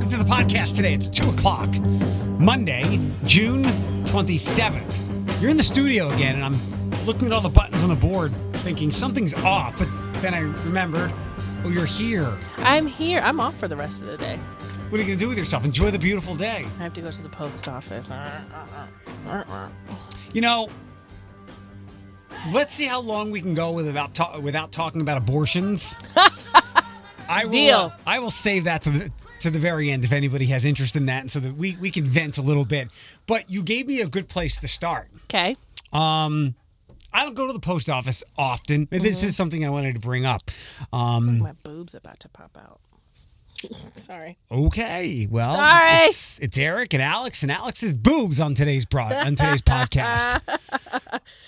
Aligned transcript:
welcome 0.00 0.18
to 0.18 0.24
the 0.24 0.30
podcast 0.30 0.76
today. 0.76 0.94
It's 0.94 1.08
2 1.10 1.28
o'clock, 1.28 1.68
Monday, 2.40 2.98
June 3.26 3.62
27th. 4.06 5.42
You're 5.42 5.50
in 5.50 5.58
the 5.58 5.62
studio 5.62 6.08
again, 6.08 6.36
and 6.36 6.44
I'm 6.44 7.04
looking 7.04 7.26
at 7.26 7.34
all 7.34 7.42
the 7.42 7.50
buttons 7.50 7.82
on 7.82 7.90
the 7.90 7.96
board 7.96 8.32
thinking 8.54 8.92
something's 8.92 9.34
off, 9.44 9.78
but 9.78 9.88
then 10.22 10.32
I 10.32 10.38
remembered, 10.64 11.12
oh, 11.64 11.68
you're 11.68 11.84
here. 11.84 12.32
I'm 12.60 12.86
here. 12.86 13.20
I'm 13.20 13.40
off 13.40 13.58
for 13.58 13.68
the 13.68 13.76
rest 13.76 14.00
of 14.00 14.06
the 14.08 14.16
day. 14.16 14.36
What 14.88 14.98
are 14.98 15.02
you 15.02 15.06
going 15.06 15.18
to 15.18 15.22
do 15.22 15.28
with 15.28 15.36
yourself? 15.36 15.66
Enjoy 15.66 15.90
the 15.90 15.98
beautiful 15.98 16.34
day. 16.34 16.64
I 16.78 16.82
have 16.82 16.94
to 16.94 17.02
go 17.02 17.10
to 17.10 17.22
the 17.22 17.28
post 17.28 17.68
office. 17.68 18.08
You 20.32 20.40
know, 20.40 20.70
let's 22.52 22.72
see 22.72 22.86
how 22.86 23.00
long 23.02 23.30
we 23.30 23.42
can 23.42 23.52
go 23.52 23.70
without 23.72 24.14
ta- 24.14 24.38
without 24.38 24.72
talking 24.72 25.02
about 25.02 25.18
abortions. 25.18 25.94
I 27.28 27.44
will, 27.44 27.50
Deal. 27.52 27.76
uh, 27.76 27.90
I 28.06 28.18
will 28.18 28.30
save 28.30 28.64
that 28.64 28.80
to 28.82 28.90
the 28.90 29.10
to 29.40 29.50
the 29.50 29.58
very 29.58 29.90
end 29.90 30.04
if 30.04 30.12
anybody 30.12 30.46
has 30.46 30.64
interest 30.64 30.96
in 30.96 31.06
that, 31.06 31.22
and 31.22 31.30
so 31.30 31.40
that 31.40 31.56
we 31.56 31.76
we 31.80 31.90
can 31.90 32.04
vent 32.04 32.38
a 32.38 32.42
little 32.42 32.64
bit. 32.64 32.88
But 33.26 33.50
you 33.50 33.62
gave 33.62 33.86
me 33.86 34.00
a 34.00 34.06
good 34.08 34.28
place 34.28 34.58
to 34.60 34.68
start. 34.68 35.08
Okay. 35.24 35.56
Um, 35.92 36.54
I 37.12 37.24
don't 37.24 37.34
go 37.34 37.46
to 37.48 37.52
the 37.52 37.58
post 37.60 37.90
office 37.90 38.22
often. 38.38 38.84
but 38.84 39.02
This 39.02 39.22
is 39.24 39.34
something 39.36 39.64
I 39.66 39.70
wanted 39.70 39.94
to 39.94 40.00
bring 40.00 40.24
up. 40.24 40.42
Um, 40.92 41.40
My 41.40 41.52
boob's 41.64 41.94
about 41.94 42.20
to 42.20 42.28
pop 42.28 42.56
out. 42.56 42.80
Sorry. 43.96 44.38
okay, 44.50 45.26
well, 45.30 45.54
Sorry. 45.54 46.06
It's, 46.08 46.38
it's 46.38 46.56
Eric 46.56 46.94
and 46.94 47.02
Alex 47.02 47.42
and 47.42 47.50
Alex's 47.52 47.96
boobs 47.96 48.40
on 48.40 48.54
today's 48.54 48.84
broad 48.86 49.12
on 49.12 49.36
today's 49.36 49.60
podcast. 49.62 50.40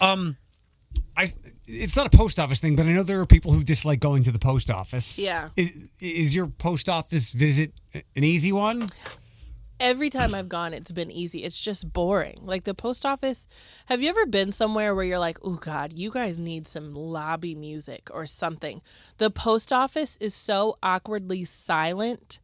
Um, 0.01 0.37
I 1.17 1.29
it's 1.67 1.97
not 1.97 2.13
a 2.13 2.17
post 2.17 2.39
office 2.39 2.61
thing, 2.61 2.77
but 2.77 2.87
I 2.87 2.93
know 2.93 3.03
there 3.03 3.21
are 3.21 3.27
people 3.27 3.53
who 3.53 3.63
dislike 3.63 4.01
going 4.01 4.23
to 4.25 4.33
the 4.33 4.39
post 4.39 4.71
office. 4.71 5.19
Yeah. 5.19 5.51
is, 5.57 5.73
is 6.01 6.35
your 6.35 6.49
post 6.49 6.89
office 6.89 7.31
visit 7.33 7.73
an 7.95 8.25
easy 8.25 8.53
one? 8.53 8.89
Every 9.79 10.11
time 10.11 10.33
I've 10.33 10.49
gone, 10.49 10.73
it's 10.75 10.93
been 10.93 11.11
easy. 11.11 11.43
It's 11.43 11.63
just 11.63 11.93
boring. 11.93 12.39
Like 12.43 12.65
the 12.65 12.75
post 12.75 13.05
office. 13.05 13.49
Have 13.87 14.01
you 14.01 14.09
ever 14.09 14.27
been 14.27 14.53
somewhere 14.53 14.95
where 14.95 15.05
you're 15.05 15.19
like, 15.19 15.39
oh, 15.43 15.57
God, 15.57 15.93
you 15.93 16.11
guys 16.11 16.39
need 16.39 16.69
some 16.69 16.95
lobby 16.95 17.57
music 17.57 18.09
or 18.13 18.25
something? 18.27 18.81
The 19.19 19.31
post 19.31 19.73
office 19.73 20.17
is 20.19 20.35
so 20.35 20.79
awkwardly 20.83 21.45
silent. 21.45 22.39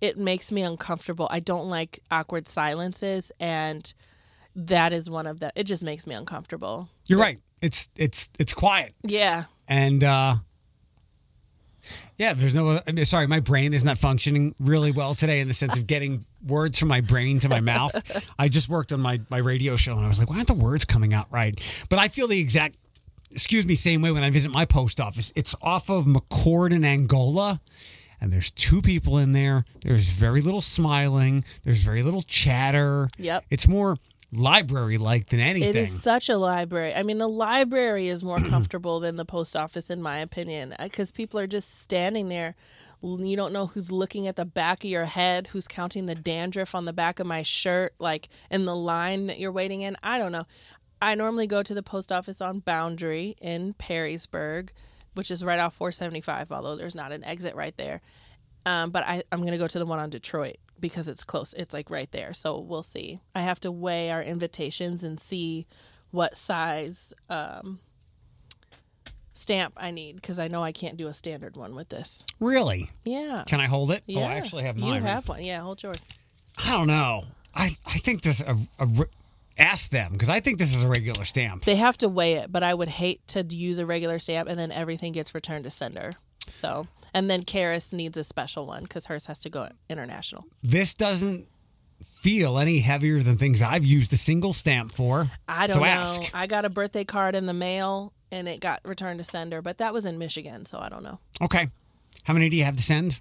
It 0.00 0.18
makes 0.18 0.50
me 0.50 0.62
uncomfortable. 0.62 1.28
I 1.30 1.38
don't 1.38 1.68
like 1.68 2.00
awkward 2.10 2.48
silences. 2.48 3.30
And 3.38 3.92
that 4.56 4.92
is 4.92 5.08
one 5.08 5.28
of 5.28 5.38
the, 5.38 5.52
it 5.54 5.64
just 5.64 5.84
makes 5.84 6.08
me 6.08 6.14
uncomfortable. 6.16 6.88
You're 7.06 7.20
right. 7.20 7.38
It's 7.62 7.88
it's 7.96 8.30
it's 8.38 8.54
quiet. 8.54 8.94
Yeah. 9.02 9.44
and 9.68 10.02
uh 10.04 10.36
yeah 12.18 12.34
there's 12.34 12.54
no 12.54 12.80
I 12.86 12.92
mean, 12.92 13.04
sorry 13.04 13.26
my 13.26 13.40
brain 13.40 13.72
is 13.74 13.82
not 13.82 13.98
functioning 13.98 14.54
really 14.60 14.92
well 14.92 15.14
today 15.14 15.40
in 15.40 15.48
the 15.48 15.54
sense 15.54 15.76
of 15.78 15.86
getting 15.86 16.24
words 16.46 16.78
from 16.78 16.88
my 16.88 17.00
brain 17.00 17.38
to 17.40 17.48
my 17.48 17.60
mouth 17.60 17.92
i 18.38 18.48
just 18.48 18.68
worked 18.68 18.92
on 18.92 19.00
my 19.00 19.20
my 19.30 19.38
radio 19.38 19.76
show 19.76 19.96
and 19.96 20.04
i 20.04 20.08
was 20.08 20.18
like 20.18 20.28
why 20.30 20.36
aren't 20.36 20.46
the 20.48 20.54
words 20.54 20.84
coming 20.84 21.12
out 21.14 21.26
right 21.30 21.58
but 21.88 21.98
i 21.98 22.08
feel 22.08 22.28
the 22.28 22.38
exact 22.38 22.76
excuse 23.30 23.64
me 23.66 23.74
same 23.74 24.02
way 24.02 24.10
when 24.12 24.22
i 24.22 24.30
visit 24.30 24.50
my 24.50 24.64
post 24.64 25.00
office 25.00 25.32
it's 25.36 25.54
off 25.62 25.88
of 25.90 26.04
mccord 26.04 26.72
in 26.72 26.84
angola 26.84 27.60
and 28.20 28.30
there's 28.32 28.50
two 28.50 28.80
people 28.82 29.16
in 29.18 29.32
there 29.32 29.64
there's 29.82 30.08
very 30.10 30.40
little 30.42 30.60
smiling 30.62 31.42
there's 31.64 31.82
very 31.82 32.02
little 32.02 32.22
chatter 32.22 33.08
Yep. 33.18 33.44
it's 33.50 33.66
more 33.68 33.96
library 34.32 34.98
like 34.98 35.26
than 35.26 35.40
anything 35.40 35.70
It 35.70 35.76
is 35.76 36.02
such 36.02 36.28
a 36.28 36.36
library. 36.36 36.94
I 36.94 37.02
mean, 37.02 37.18
the 37.18 37.28
library 37.28 38.08
is 38.08 38.22
more 38.22 38.38
comfortable 38.38 39.00
than 39.00 39.16
the 39.16 39.24
post 39.24 39.56
office, 39.56 39.90
in 39.90 40.02
my 40.02 40.18
opinion, 40.18 40.74
because 40.80 41.10
people 41.10 41.40
are 41.40 41.46
just 41.46 41.80
standing 41.80 42.28
there. 42.28 42.54
You 43.02 43.36
don't 43.36 43.52
know 43.52 43.66
who's 43.66 43.90
looking 43.90 44.26
at 44.26 44.36
the 44.36 44.44
back 44.44 44.84
of 44.84 44.90
your 44.90 45.06
head, 45.06 45.48
who's 45.48 45.66
counting 45.66 46.06
the 46.06 46.14
dandruff 46.14 46.74
on 46.74 46.84
the 46.84 46.92
back 46.92 47.18
of 47.18 47.26
my 47.26 47.42
shirt, 47.42 47.94
like 47.98 48.28
in 48.50 48.66
the 48.66 48.76
line 48.76 49.26
that 49.28 49.38
you're 49.38 49.52
waiting 49.52 49.80
in. 49.80 49.96
I 50.02 50.18
don't 50.18 50.32
know. 50.32 50.44
I 51.00 51.14
normally 51.14 51.46
go 51.46 51.62
to 51.62 51.72
the 51.72 51.82
post 51.82 52.12
office 52.12 52.42
on 52.42 52.58
Boundary 52.58 53.36
in 53.40 53.72
Perrysburg, 53.74 54.68
which 55.14 55.30
is 55.30 55.42
right 55.42 55.58
off 55.58 55.74
475, 55.74 56.52
although 56.52 56.76
there's 56.76 56.94
not 56.94 57.10
an 57.10 57.24
exit 57.24 57.54
right 57.54 57.74
there. 57.78 58.02
Um, 58.66 58.90
but 58.90 59.04
I, 59.06 59.22
I'm 59.32 59.40
going 59.40 59.52
to 59.52 59.58
go 59.58 59.66
to 59.66 59.78
the 59.78 59.86
one 59.86 59.98
on 59.98 60.10
Detroit 60.10 60.56
because 60.80 61.08
it's 61.08 61.24
close. 61.24 61.52
It's 61.54 61.72
like 61.74 61.90
right 61.90 62.10
there. 62.12 62.32
So 62.32 62.58
we'll 62.58 62.82
see. 62.82 63.20
I 63.34 63.42
have 63.42 63.60
to 63.60 63.70
weigh 63.70 64.10
our 64.10 64.22
invitations 64.22 65.04
and 65.04 65.20
see 65.20 65.66
what 66.10 66.36
size 66.36 67.12
um, 67.28 67.78
stamp 69.32 69.74
I 69.76 69.90
need 69.90 70.16
because 70.16 70.38
I 70.38 70.48
know 70.48 70.62
I 70.62 70.72
can't 70.72 70.96
do 70.96 71.06
a 71.06 71.14
standard 71.14 71.56
one 71.56 71.74
with 71.74 71.88
this. 71.88 72.24
really 72.40 72.90
Yeah. 73.04 73.44
can 73.46 73.60
i 73.60 73.66
hold 73.66 73.90
it 73.90 74.02
yeah. 74.06 74.20
oh 74.20 74.24
i 74.24 74.34
actually 74.34 74.64
have 74.64 74.76
mine 74.76 74.94
You 74.94 75.00
have 75.02 75.28
one. 75.28 75.42
Yeah, 75.42 75.60
hold 75.60 75.82
yours. 75.82 76.02
I 76.58 76.72
don't 76.72 76.88
know. 76.88 77.24
I, 77.54 77.70
I 77.86 77.98
think 77.98 78.22
this 78.22 78.40
a, 78.40 78.56
a 78.78 78.86
re- 78.86 79.06
ask 79.58 79.90
them 79.90 80.12
because 80.12 80.28
I 80.28 80.40
think 80.40 80.58
this 80.58 80.74
is 80.74 80.84
a 80.84 80.88
regular 80.88 81.24
stamp. 81.24 81.64
They 81.64 81.76
have 81.76 81.96
to 81.98 82.08
weigh 82.08 82.34
it, 82.34 82.52
but 82.52 82.62
I 82.62 82.74
would 82.74 82.88
hate 82.88 83.26
to 83.28 83.42
use 83.42 83.78
a 83.78 83.86
regular 83.86 84.18
stamp 84.18 84.48
and 84.48 84.58
then 84.58 84.70
everything 84.72 85.12
gets 85.12 85.34
returned 85.34 85.64
to 85.64 85.70
sender. 85.70 86.12
So, 86.48 86.86
and 87.14 87.30
then 87.30 87.42
Karis 87.42 87.92
needs 87.92 88.16
a 88.18 88.24
special 88.24 88.66
one 88.66 88.82
because 88.82 89.06
hers 89.06 89.26
has 89.26 89.38
to 89.40 89.50
go 89.50 89.68
international. 89.88 90.46
This 90.62 90.94
doesn't 90.94 91.46
feel 92.02 92.58
any 92.58 92.78
heavier 92.80 93.20
than 93.20 93.36
things 93.36 93.62
I've 93.62 93.84
used 93.84 94.12
a 94.12 94.16
single 94.16 94.52
stamp 94.52 94.92
for. 94.92 95.30
I 95.48 95.66
don't 95.66 95.74
so 95.74 95.80
know. 95.80 95.86
ask. 95.86 96.34
I 96.34 96.46
got 96.46 96.64
a 96.64 96.70
birthday 96.70 97.04
card 97.04 97.34
in 97.34 97.46
the 97.46 97.54
mail 97.54 98.12
and 98.32 98.48
it 98.48 98.60
got 98.60 98.80
returned 98.84 99.18
to 99.18 99.24
sender, 99.24 99.60
but 99.60 99.78
that 99.78 99.92
was 99.92 100.06
in 100.06 100.18
Michigan, 100.18 100.64
so 100.64 100.78
I 100.78 100.88
don't 100.88 101.02
know. 101.02 101.18
Okay. 101.42 101.68
How 102.24 102.32
many 102.34 102.48
do 102.48 102.56
you 102.56 102.64
have 102.64 102.76
to 102.76 102.82
send? 102.82 103.20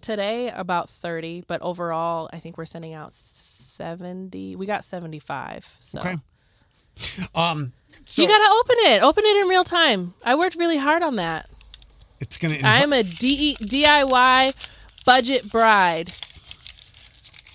Today 0.00 0.50
about 0.50 0.90
30, 0.90 1.44
but 1.46 1.62
overall 1.62 2.28
I 2.32 2.38
think 2.38 2.58
we're 2.58 2.64
sending 2.64 2.92
out 2.92 3.12
70. 3.12 4.56
We 4.56 4.66
got 4.66 4.84
75. 4.84 5.76
So 5.78 6.00
Okay. 6.00 6.16
Um, 7.34 7.72
so 8.04 8.20
you 8.20 8.28
got 8.28 8.38
to 8.38 8.54
open 8.60 8.76
it. 8.92 9.02
Open 9.02 9.24
it 9.24 9.36
in 9.42 9.48
real 9.48 9.64
time. 9.64 10.14
I 10.24 10.34
worked 10.34 10.56
really 10.56 10.76
hard 10.76 11.02
on 11.02 11.16
that. 11.16 11.48
It's 12.22 12.38
gonna. 12.38 12.54
inv- 12.54 12.62
I'm 12.64 12.92
a 12.94 13.02
D- 13.02 13.56
DIY 13.60 14.54
budget 15.04 15.50
bride. 15.50 16.08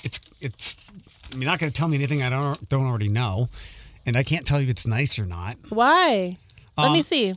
it's 0.04 0.20
it's. 0.40 0.78
You're 1.36 1.46
not 1.46 1.60
going 1.60 1.72
to 1.72 1.76
tell 1.78 1.88
me 1.88 1.98
anything 1.98 2.22
I 2.24 2.30
don't 2.30 2.70
don't 2.70 2.86
already 2.86 3.10
know, 3.10 3.50
and 4.06 4.16
I 4.16 4.24
can't 4.24 4.46
tell 4.46 4.60
you 4.62 4.66
if 4.66 4.70
it's 4.72 4.86
nice 4.88 5.18
or 5.20 5.26
not. 5.26 5.58
Why? 5.70 6.38
Let 6.78 6.92
me 6.92 7.00
Um, 7.00 7.04
see. 7.04 7.34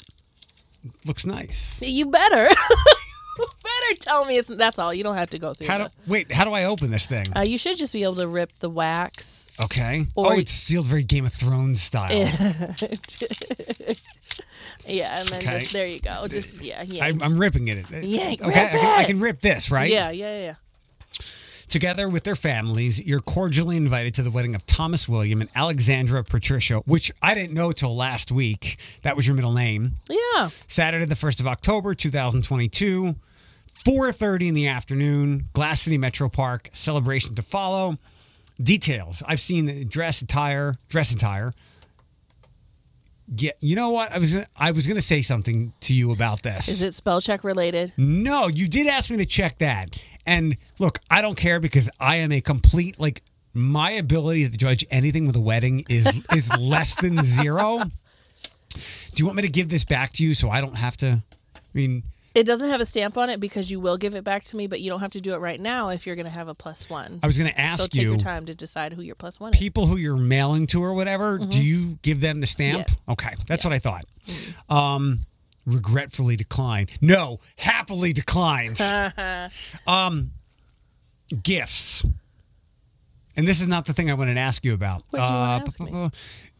Looks 1.05 1.27
nice. 1.27 1.83
You 1.83 2.07
better. 2.07 2.49
tell 4.00 4.25
me 4.25 4.37
it's 4.37 4.49
that's 4.49 4.78
all. 4.78 4.93
You 4.93 5.05
don't 5.05 5.16
have 5.16 5.31
to 5.31 5.38
go 5.38 5.55
through 5.55 5.69
How 5.69 5.78
do 5.78 5.84
the- 5.84 6.11
wait? 6.11 6.33
How 6.33 6.44
do 6.44 6.53
I 6.53 6.65
open 6.65 6.91
this 6.91 7.06
thing? 7.06 7.27
uh, 7.37 7.44
you 7.47 7.56
should 7.59 7.77
just 7.77 7.93
be 7.93 8.03
able 8.03 8.16
to 8.16 8.27
rip 8.28 8.50
the 8.59 8.69
wax. 8.71 9.49
Okay. 9.62 10.06
or- 10.16 10.33
oh, 10.34 10.38
it's 10.38 10.53
sealed 10.53 10.87
very 10.87 11.05
Game 11.05 11.25
of 11.27 11.33
Thrones 11.33 11.81
style. 11.83 12.09
Yeah, 14.87 15.21
and 15.21 15.28
then 15.28 15.41
Okay. 15.43 15.59
just 15.60 15.72
there 15.72 15.87
you 15.87 16.00
go. 16.00 16.27
Just 16.28 16.62
yeah, 16.62 16.83
yeah. 16.83 17.05
I'm, 17.05 17.22
I'm 17.22 17.39
ripping 17.39 17.69
it. 17.69 17.84
Yeah, 17.91 18.34
okay. 18.41 18.44
I, 18.44 18.69
can, 18.69 18.99
I 19.00 19.05
can 19.05 19.21
rip 19.21 19.41
this, 19.41 19.71
right? 19.71 19.91
Yeah, 19.91 20.10
yeah, 20.10 20.41
yeah. 20.41 20.55
Together 21.69 22.09
with 22.09 22.25
their 22.25 22.34
families, 22.34 23.00
you're 23.00 23.21
cordially 23.21 23.77
invited 23.77 24.15
to 24.15 24.22
the 24.22 24.31
wedding 24.31 24.55
of 24.56 24.66
Thomas 24.66 25.09
William 25.09 25.41
and 25.41 25.50
Alexandra 25.55 26.25
Patricia, 26.25 26.78
which 26.87 27.12
I 27.22 27.34
didn't 27.34 27.53
know 27.53 27.71
till 27.72 27.94
last 27.94 28.33
week. 28.33 28.78
That 29.03 29.15
was 29.16 29.27
your 29.27 29.37
middle 29.37 29.53
name. 29.53 29.93
Yeah. 30.09 30.49
Saturday, 30.66 31.05
the 31.05 31.15
1st 31.15 31.39
of 31.41 31.47
October, 31.47 31.94
2022, 31.94 33.15
4.30 33.85 34.49
in 34.49 34.55
the 34.55 34.67
afternoon, 34.67 35.49
Glass 35.53 35.83
City 35.83 35.97
Metro 35.97 36.29
Park, 36.29 36.71
celebration 36.75 37.35
to 37.35 37.43
follow. 37.43 37.99
Details. 38.63 39.23
I've 39.27 39.41
seen 39.41 39.65
the 39.65 39.85
dress 39.85 40.21
attire, 40.21 40.75
dress 40.89 41.13
attire. 41.13 41.55
Yeah, 43.35 43.53
you 43.61 43.77
know 43.77 43.91
what? 43.91 44.13
I 44.13 44.19
was 44.19 44.33
gonna, 44.33 44.47
I 44.57 44.73
was 44.73 44.87
going 44.87 44.97
to 44.97 45.03
say 45.03 45.23
something 45.23 45.73
to 45.81 45.95
you 45.95 46.13
about 46.13 46.43
this. 46.43 46.69
Is 46.69 46.83
it 46.83 46.93
spell 46.93 47.21
check 47.21 47.43
related? 47.43 47.95
No, 47.97 48.49
you 48.49 48.69
did 48.69 48.87
ask 48.87 49.09
me 49.09 49.17
to 49.19 49.25
check 49.25 49.59
that. 49.59 49.97
And 50.27 50.57
look, 50.78 51.01
I 51.10 51.22
don't 51.22 51.37
care 51.37 51.59
because 51.59 51.89
I 51.99 52.16
am 52.16 52.33
a 52.33 52.41
complete 52.41 53.01
like 53.01 53.22
my 53.54 53.93
ability 53.93 54.49
to 54.49 54.57
judge 54.57 54.84
anything 54.91 55.27
with 55.27 55.37
a 55.37 55.41
wedding 55.41 55.84
is 55.89 56.07
is 56.37 56.54
less 56.59 56.97
than 57.01 57.25
zero. 57.25 57.83
Do 58.75 58.81
you 59.16 59.25
want 59.25 59.37
me 59.37 59.43
to 59.43 59.49
give 59.49 59.71
this 59.71 59.84
back 59.84 60.13
to 60.15 60.25
you 60.25 60.34
so 60.34 60.51
I 60.51 60.60
don't 60.60 60.77
have 60.77 60.97
to? 60.99 61.22
I 61.57 61.60
mean, 61.72 62.03
It 62.34 62.44
doesn't 62.47 62.68
have 62.68 62.80
a 62.80 62.86
stamp 62.86 63.18
on 63.18 63.28
it 63.28 63.41
because 63.41 63.71
you 63.72 63.80
will 63.80 63.97
give 63.98 64.15
it 64.15 64.22
back 64.22 64.44
to 64.44 64.56
me, 64.56 64.68
but 64.68 64.80
you 64.80 64.88
don't 64.88 65.00
have 65.00 65.10
to 65.12 65.21
do 65.21 65.34
it 65.34 65.38
right 65.38 65.60
now 65.60 65.88
if 65.88 66.06
you're 66.06 66.15
going 66.15 66.27
to 66.30 66.32
have 66.32 66.47
a 66.47 66.54
plus 66.54 66.88
one. 66.88 67.18
I 67.22 67.27
was 67.27 67.36
going 67.36 67.50
to 67.50 67.60
ask 67.60 67.80
you. 67.80 67.84
So 67.84 67.88
take 67.88 68.03
you 68.03 68.09
your 68.10 68.18
time 68.18 68.47
to 68.47 68.54
decide 68.54 68.92
who 68.92 69.03
your 69.03 69.16
plus 69.16 69.41
one 69.41 69.53
is. 69.53 69.59
people 69.59 69.86
who 69.86 69.97
you're 69.97 70.16
mailing 70.16 70.66
to 70.68 70.80
or 70.82 70.94
whatever. 70.94 71.38
Do 71.38 71.60
you 71.60 71.98
give 72.03 72.21
them 72.21 72.41
the 72.41 72.47
stamp? 72.47 72.86
Mm-hmm. 72.86 72.94
Yeah. 73.09 73.12
Okay, 73.12 73.34
that's 73.48 73.65
what 73.65 73.72
I 73.72 73.80
thought. 73.80 74.04
Um, 74.68 75.22
regretfully 75.66 76.36
decline. 76.36 76.86
No, 77.00 77.41
happily 77.56 78.12
declines. 78.12 78.80
um, 79.88 80.30
gifts. 81.42 82.04
And 83.36 83.47
this 83.48 83.60
is 83.60 83.68
not 83.68 83.86
the 83.86 83.92
thing 83.92 84.10
I 84.10 84.15
wanted 84.15 84.34
to 84.34 84.41
ask 84.41 84.65
you 84.65 84.74
about. 84.74 85.03
What'd 85.10 85.27
you 85.28 85.34
wanna 85.34 85.53
Uh, 85.53 85.65
ask 85.66 85.80
me? 85.80 86.10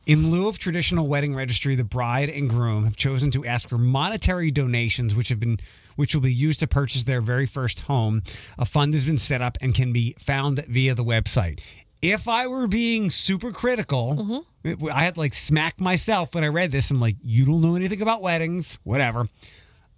In 0.06 0.31
lieu 0.31 0.49
of 0.49 0.58
traditional 0.58 1.06
wedding 1.06 1.35
registry, 1.35 1.75
the 1.76 1.85
bride 1.85 2.29
and 2.31 2.49
groom 2.49 2.85
have 2.85 2.97
chosen 2.97 3.31
to 3.32 3.44
ask 3.44 3.69
for 3.69 3.79
monetary 3.79 4.50
donations, 4.50 5.14
which 5.14 5.29
have 5.29 5.41
been 5.41 5.58
which 5.97 6.14
will 6.14 6.23
be 6.23 6.32
used 6.32 6.61
to 6.61 6.67
purchase 6.67 7.02
their 7.02 7.20
very 7.20 7.44
first 7.47 7.81
home. 7.81 8.23
A 8.58 8.64
fund 8.64 8.94
has 8.94 9.05
been 9.05 9.19
set 9.19 9.43
up 9.43 9.58
and 9.61 9.75
can 9.75 9.93
be 9.93 10.14
found 10.19 10.64
via 10.67 10.94
the 10.94 11.05
website. 11.05 11.61
If 12.00 12.26
I 12.26 12.47
were 12.47 12.67
being 12.67 13.11
super 13.11 13.52
critical, 13.52 14.44
it- 14.64 14.79
I 14.91 15.02
had 15.05 15.14
to 15.14 15.20
like 15.20 15.35
smack 15.35 15.79
myself 15.79 16.35
when 16.35 16.43
I 16.43 16.49
read 16.49 16.73
this. 16.73 16.91
I'm 16.91 17.00
like, 17.00 17.17
you 17.23 17.44
don't 17.44 17.61
know 17.61 17.75
anything 17.76 18.00
about 18.00 18.23
weddings, 18.23 18.79
whatever. 18.82 19.29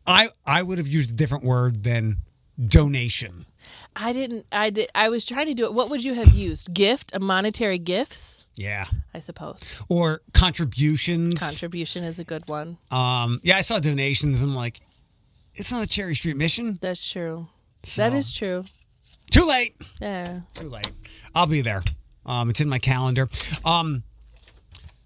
I 0.06 0.30
I 0.44 0.62
would 0.64 0.78
have 0.78 0.88
used 0.88 1.12
a 1.12 1.14
different 1.14 1.44
word 1.44 1.84
than 1.84 2.16
donation. 2.58 3.46
I 3.96 4.12
didn't. 4.12 4.46
I 4.52 4.70
did. 4.70 4.90
I 4.94 5.08
was 5.08 5.24
trying 5.24 5.46
to 5.46 5.54
do 5.54 5.64
it. 5.64 5.74
What 5.74 5.90
would 5.90 6.02
you 6.04 6.14
have 6.14 6.32
used? 6.34 6.72
Gift, 6.74 7.10
a 7.14 7.20
monetary 7.20 7.78
gifts, 7.78 8.44
Yeah. 8.56 8.86
I 9.14 9.18
suppose. 9.18 9.62
Or 9.88 10.22
contributions. 10.34 11.34
Contribution 11.34 12.04
is 12.04 12.18
a 12.18 12.24
good 12.24 12.48
one. 12.48 12.78
um, 12.90 13.40
yeah, 13.42 13.56
I 13.56 13.60
saw 13.62 13.78
donations. 13.78 14.42
I'm 14.42 14.54
like, 14.54 14.80
it's 15.54 15.70
not 15.70 15.82
a 15.84 15.86
Cherry 15.88 16.14
Street 16.14 16.36
mission. 16.36 16.78
That's 16.80 17.10
true. 17.10 17.48
That 17.96 18.12
So- 18.12 18.16
is 18.16 18.32
true. 18.32 18.64
Too 19.30 19.44
late. 19.44 19.74
Yeah. 20.00 20.40
Too 20.54 20.68
late. 20.68 20.90
I'll 21.34 21.46
be 21.46 21.60
there. 21.62 21.82
Um, 22.26 22.50
it's 22.50 22.60
in 22.60 22.68
my 22.68 22.78
calendar. 22.78 23.28
Um, 23.64 24.02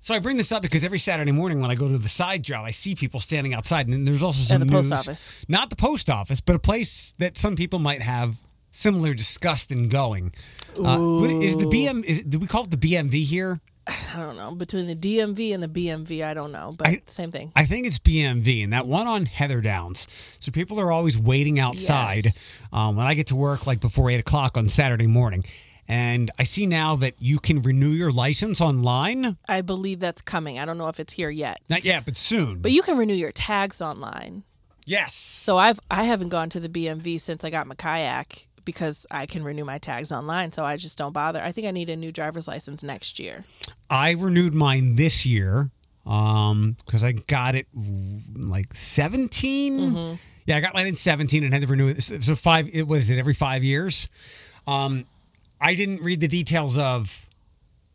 so 0.07 0.15
I 0.15 0.21
bring 0.21 0.37
this 0.37 0.53
up 0.53 0.63
because 0.63 0.85
every 0.85 1.01
Saturday 1.01 1.33
morning 1.33 1.61
when 1.61 1.69
I 1.69 1.75
go 1.75 1.89
to 1.89 1.99
the 1.99 2.09
side 2.09 2.45
job, 2.45 2.65
I 2.65 2.71
see 2.71 2.95
people 2.95 3.19
standing 3.19 3.53
outside, 3.55 3.89
and 3.89 4.07
there's 4.07 4.23
also 4.23 4.43
some 4.45 4.61
the 4.61 4.67
post 4.67 4.91
news- 4.93 5.01
office. 5.01 5.29
not 5.49 5.69
the 5.69 5.75
post 5.75 6.09
office, 6.09 6.41
but 6.41 6.55
a 6.55 6.61
place 6.61 7.13
that 7.19 7.37
some 7.37 7.57
people 7.57 7.81
might 7.81 8.03
have 8.03 8.37
similar 8.71 9.15
disgust 9.15 9.73
in 9.73 9.89
going. 9.89 10.33
Uh, 10.79 11.25
is 11.43 11.57
the 11.57 11.65
BM? 11.67 12.05
Is, 12.05 12.23
do 12.23 12.39
we 12.39 12.47
call 12.47 12.63
it 12.63 12.71
the 12.71 12.77
BMV 12.77 13.25
here? 13.25 13.61
I 13.89 14.17
don't 14.19 14.37
know. 14.37 14.53
Between 14.55 14.87
the 14.87 14.95
DMV 14.95 15.55
and 15.55 15.63
the 15.63 15.69
BMV, 15.69 16.25
I 16.25 16.35
don't 16.35 16.53
know, 16.53 16.73
but 16.79 16.87
I- 16.87 17.03
same 17.07 17.33
thing. 17.33 17.51
I 17.57 17.67
think 17.67 17.87
it's 17.87 17.99
BMV, 17.99 18.63
and 18.63 18.73
that 18.73 18.87
one 18.87 19.09
on 19.09 19.27
Heather 19.27 19.61
Downs. 19.61 20.07
So 20.39 20.53
people 20.53 20.79
are 20.81 20.93
always 20.93 21.19
waiting 21.19 21.59
outside 21.59 22.25
Yes. 22.27 22.45
um, 22.73 22.95
when 22.95 23.07
I 23.07 23.15
get 23.15 23.27
to 23.29 23.37
work, 23.37 23.67
like 23.67 23.81
before 23.81 24.09
eight 24.11 24.21
o'clock 24.21 24.57
on 24.57 24.69
Saturday 24.69 25.07
morning. 25.09 25.45
And 25.89 26.31
I 26.39 26.45
see 26.45 26.67
now 26.67 26.97
that 26.97 27.15
you 27.21 27.39
can 27.39 27.63
renew 27.63 27.91
your 27.91 28.11
license 28.13 28.61
online. 28.61 29.37
I 29.49 29.61
believe 29.61 30.01
that's 30.01 30.21
coming. 30.21 30.59
I 30.59 30.65
don't 30.65 30.79
know 30.79 30.89
if 30.89 30.99
it's 30.99 31.13
here 31.13 31.31
yet, 31.31 31.61
Not 31.69 31.85
yet, 31.85 32.05
but 32.05 32.17
soon. 32.17 32.61
but 32.61 32.73
you 32.73 32.83
can 32.83 32.97
renew 32.99 33.15
your 33.15 33.31
tags 33.33 33.81
online. 33.81 34.43
yes. 34.85 35.15
So 35.15 35.59
I've 35.59 35.79
I 35.91 36.03
haven't 36.05 36.31
gone 36.31 36.49
to 36.51 36.61
the 36.61 36.69
BMV 36.69 37.21
since 37.21 37.45
I 37.45 37.51
got 37.51 37.67
my 37.67 37.75
kayak 37.77 38.49
because 38.65 39.07
I 39.13 39.27
can 39.27 39.45
renew 39.45 39.65
my 39.65 39.79
tags 39.79 40.11
online. 40.11 40.51
So 40.51 40.65
I 40.65 40.77
just 40.77 40.99
don't 40.99 41.13
bother. 41.13 41.41
I 41.41 41.53
think 41.53 41.69
I 41.69 41.71
need 41.71 41.89
a 41.89 41.95
new 41.97 42.11
driver's 42.11 42.49
license 42.49 42.83
next 42.83 43.21
year. 43.21 43.45
I 43.89 44.11
renewed 44.11 44.55
mine 44.55 44.97
this 44.97 45.25
year 45.25 45.71
um 46.05 46.77
because 46.85 47.03
I 47.05 47.13
got 47.13 47.55
it 47.55 47.67
like 48.35 48.75
17. 48.75 49.79
Mm-hmm. 49.79 50.15
Yeah, 50.47 50.57
I 50.57 50.61
got 50.61 50.75
mine 50.75 50.87
in 50.87 50.97
17 50.97 51.43
and 51.45 51.53
had 51.53 51.63
to 51.63 51.69
renew 51.69 51.89
it. 51.89 52.03
So 52.03 52.35
five, 52.37 52.69
it 52.73 52.87
was 52.87 53.11
it 53.11 53.19
every 53.19 53.35
five 53.35 53.65
years. 53.65 54.09
Um, 54.69 55.05
I 55.61 55.75
didn't 55.75 56.03
read 56.03 56.21
the 56.21 56.29
details 56.29 56.77
of 56.79 57.23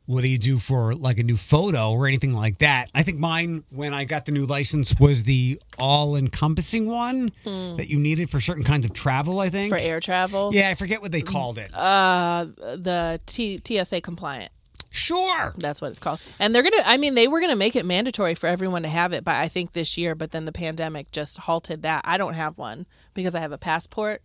what 0.07 0.21
do 0.23 0.27
you 0.27 0.37
do 0.37 0.57
for 0.57 0.93
like 0.95 1.19
a 1.19 1.23
new 1.23 1.37
photo 1.37 1.91
or 1.91 2.07
anything 2.07 2.33
like 2.33 2.57
that. 2.57 2.89
I 2.93 3.03
think 3.03 3.19
mine, 3.19 3.63
when 3.69 3.93
I 3.93 4.03
got 4.03 4.25
the 4.25 4.31
new 4.31 4.45
license, 4.45 4.93
was 4.99 5.23
the 5.23 5.61
all 5.77 6.15
encompassing 6.15 6.87
one 6.87 7.31
that 7.45 7.85
you 7.87 7.97
needed 7.97 8.29
for 8.29 8.41
certain 8.41 8.63
kinds 8.63 8.83
of 8.85 8.93
travel, 8.93 9.39
I 9.39 9.49
think. 9.49 9.71
Mm. 9.71 9.77
for 9.77 9.81
air 9.81 9.99
travel. 9.99 10.51
yeah, 10.53 10.69
I 10.69 10.75
forget 10.75 11.01
what 11.01 11.11
they 11.11 11.21
called 11.21 11.57
it. 11.57 11.71
Uh, 11.73 12.45
the 12.57 13.21
T- 13.25 13.59
TSA 13.63 14.01
compliant. 14.01 14.51
sure. 14.89 15.53
That's 15.57 15.81
what 15.81 15.91
it's 15.91 15.99
called. 15.99 16.19
And 16.39 16.53
they're 16.53 16.63
gonna. 16.63 16.81
I 16.85 16.97
mean, 16.97 17.15
they 17.15 17.27
were 17.29 17.39
gonna 17.39 17.55
make 17.55 17.77
it 17.77 17.85
mandatory 17.85 18.35
for 18.35 18.47
everyone 18.47 18.81
to 18.83 18.89
have 18.89 19.13
it, 19.13 19.23
but 19.23 19.35
I 19.35 19.47
think 19.47 19.71
this 19.71 19.97
year. 19.97 20.15
But 20.15 20.31
then 20.31 20.43
the 20.45 20.51
pandemic 20.51 21.11
just 21.11 21.37
halted 21.37 21.83
that. 21.83 22.01
I 22.03 22.17
don't 22.17 22.33
have 22.33 22.57
one 22.57 22.85
because 23.13 23.33
I 23.35 23.39
have 23.39 23.51
a 23.53 23.57
passport. 23.57 24.21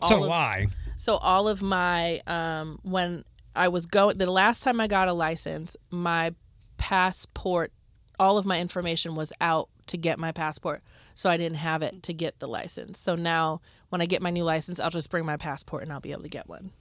All 0.00 0.08
So 0.08 0.22
of- 0.24 0.28
why? 0.28 0.66
So 0.98 1.16
all 1.16 1.48
of 1.48 1.62
my 1.62 2.20
um, 2.26 2.78
when 2.82 3.24
I 3.56 3.68
was 3.68 3.86
going 3.86 4.18
the 4.18 4.30
last 4.30 4.62
time 4.62 4.80
I 4.80 4.86
got 4.86 5.08
a 5.08 5.12
license, 5.12 5.76
my 5.90 6.34
passport, 6.76 7.72
all 8.18 8.36
of 8.36 8.44
my 8.44 8.60
information 8.60 9.14
was 9.14 9.32
out 9.40 9.70
to 9.86 9.96
get 9.96 10.18
my 10.18 10.32
passport, 10.32 10.82
so 11.14 11.30
I 11.30 11.36
didn't 11.36 11.58
have 11.58 11.82
it 11.82 12.02
to 12.02 12.12
get 12.12 12.40
the 12.40 12.48
license. 12.48 12.98
So 12.98 13.14
now 13.14 13.60
when 13.88 14.02
I 14.02 14.06
get 14.06 14.20
my 14.20 14.30
new 14.30 14.44
license, 14.44 14.80
I'll 14.80 14.90
just 14.90 15.08
bring 15.08 15.24
my 15.24 15.36
passport 15.36 15.82
and 15.82 15.92
I'll 15.92 16.00
be 16.00 16.12
able 16.12 16.22
to 16.22 16.28
get 16.28 16.48
one. 16.48 16.72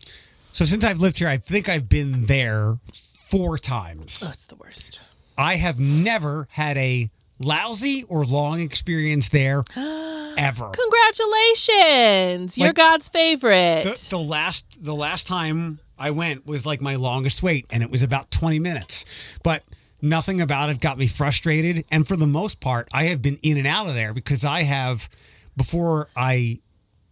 So 0.52 0.66
since 0.66 0.84
I've 0.84 1.00
lived 1.00 1.20
here, 1.20 1.28
I 1.28 1.38
think 1.38 1.70
I've 1.70 1.88
been 1.88 2.26
there 2.26 2.80
four 2.92 3.58
times. 3.58 4.22
Oh, 4.24 4.30
it's 4.30 4.48
the 4.48 4.56
worst. 4.56 5.02
I 5.38 5.58
have 5.58 5.80
never 5.80 6.48
had 6.52 6.78
a 6.78 7.12
lousy 7.40 8.04
or 8.04 8.26
long 8.26 8.60
experience 8.60 9.30
there 9.30 9.64
ever. 9.76 10.70
Congratulations! 10.70 12.58
You're 12.58 12.68
Like- 12.70 12.76
God's 12.76 13.10
favorite. 13.10 13.84
The, 13.84 14.08
the 14.12 14.20
last 14.20 14.84
the 14.84 14.96
last 14.96 15.28
time 15.28 15.80
I 15.98 16.12
went 16.12 16.46
was 16.46 16.66
like 16.66 16.82
my 16.82 16.96
longest 16.96 17.42
wait, 17.44 17.66
and 17.72 17.84
it 17.84 17.92
was 17.92 18.04
about 18.04 18.32
twenty 18.32 18.60
minutes. 18.60 19.06
But 19.44 19.64
nothing 20.02 20.42
about 20.42 20.70
it 20.70 20.80
got 20.80 20.98
me 20.98 21.08
frustrated. 21.08 21.86
And 21.92 22.08
for 22.08 22.16
the 22.16 22.28
most 22.28 22.60
part, 22.60 22.88
I 22.94 23.06
have 23.06 23.22
been 23.22 23.40
in 23.42 23.58
and 23.58 23.66
out 23.68 23.88
of 23.88 23.96
there 23.96 24.14
because 24.14 24.46
I 24.46 24.64
have 24.64 25.10
before 25.56 26.08
I 26.16 26.60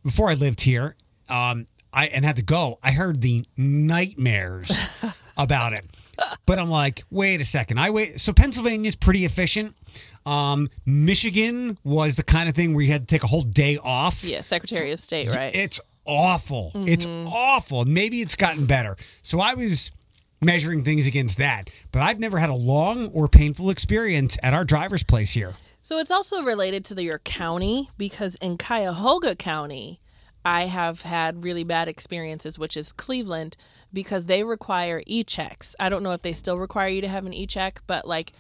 before 0.04 0.30
I 0.30 0.36
lived 0.36 0.62
here, 0.62 0.96
um, 1.30 1.66
I 1.94 2.08
and 2.08 2.24
had 2.26 2.36
to 2.36 2.44
go. 2.44 2.80
I 2.84 2.92
heard 2.92 3.22
the 3.22 3.46
nightmares 3.58 4.72
about 5.38 5.74
it. 5.74 5.86
But 6.46 6.60
I'm 6.60 6.70
like, 6.70 7.04
wait 7.10 7.42
a 7.42 7.46
second. 7.46 7.80
I 7.80 7.90
wait. 7.90 8.20
So 8.20 8.34
Pennsylvania's 8.34 8.96
pretty 8.96 9.26
efficient. 9.26 9.76
Um, 10.26 10.70
Michigan 10.86 11.78
was 11.84 12.16
the 12.16 12.24
kind 12.24 12.50
of 12.50 12.56
thing 12.56 12.74
where 12.74 12.84
you 12.84 12.92
had 12.92 13.08
to 13.08 13.14
take 13.14 13.24
a 13.24 13.28
whole 13.28 13.44
day 13.44 13.78
off. 13.78 14.24
yeah, 14.24 14.42
Secretary 14.42 14.92
of 14.92 15.00
State, 15.00 15.30
right? 15.36 15.54
It's 15.56 15.80
awful. 16.06 16.72
It's 16.76 17.06
awful. 17.08 17.86
Maybe 17.86 18.22
it's 18.22 18.36
gotten 18.36 18.66
better. 18.66 18.96
So 19.22 19.40
I 19.40 19.54
was 19.54 19.92
measuring 20.42 20.84
things 20.84 21.08
against 21.08 21.38
that. 21.38 21.70
But 21.92 22.02
I've 22.02 22.20
never 22.20 22.38
had 22.40 22.50
a 22.50 22.56
long 22.56 23.08
or 23.08 23.28
painful 23.28 23.70
experience 23.70 24.38
at 24.44 24.54
our 24.54 24.64
driver's 24.64 25.04
place 25.04 25.34
here. 25.34 25.56
So 25.82 26.00
it's 26.00 26.12
also 26.12 26.44
related 26.44 26.84
to 26.86 26.96
the, 26.96 27.04
your 27.04 27.20
county 27.20 27.90
because 27.98 28.36
in 28.36 28.58
Cuyahoga 28.58 29.36
County, 29.36 30.00
I 30.44 30.64
have 30.64 31.04
had 31.04 31.44
really 31.44 31.64
bad 31.64 31.88
experiences, 31.88 32.58
which 32.58 32.76
is 32.78 32.92
Cleveland, 32.92 33.56
because 33.96 34.28
they 34.28 34.44
require 34.44 35.02
e 35.08 35.24
checks. 35.24 35.76
I 35.80 35.90
don't 35.90 36.04
know 36.04 36.12
if 36.12 36.22
they 36.22 36.34
still 36.34 36.60
require 36.60 36.90
you 36.90 37.02
to 37.02 37.08
have 37.08 37.26
an 37.26 37.34
e 37.34 37.48
check, 37.48 37.82
but 37.88 38.06
like 38.08 38.34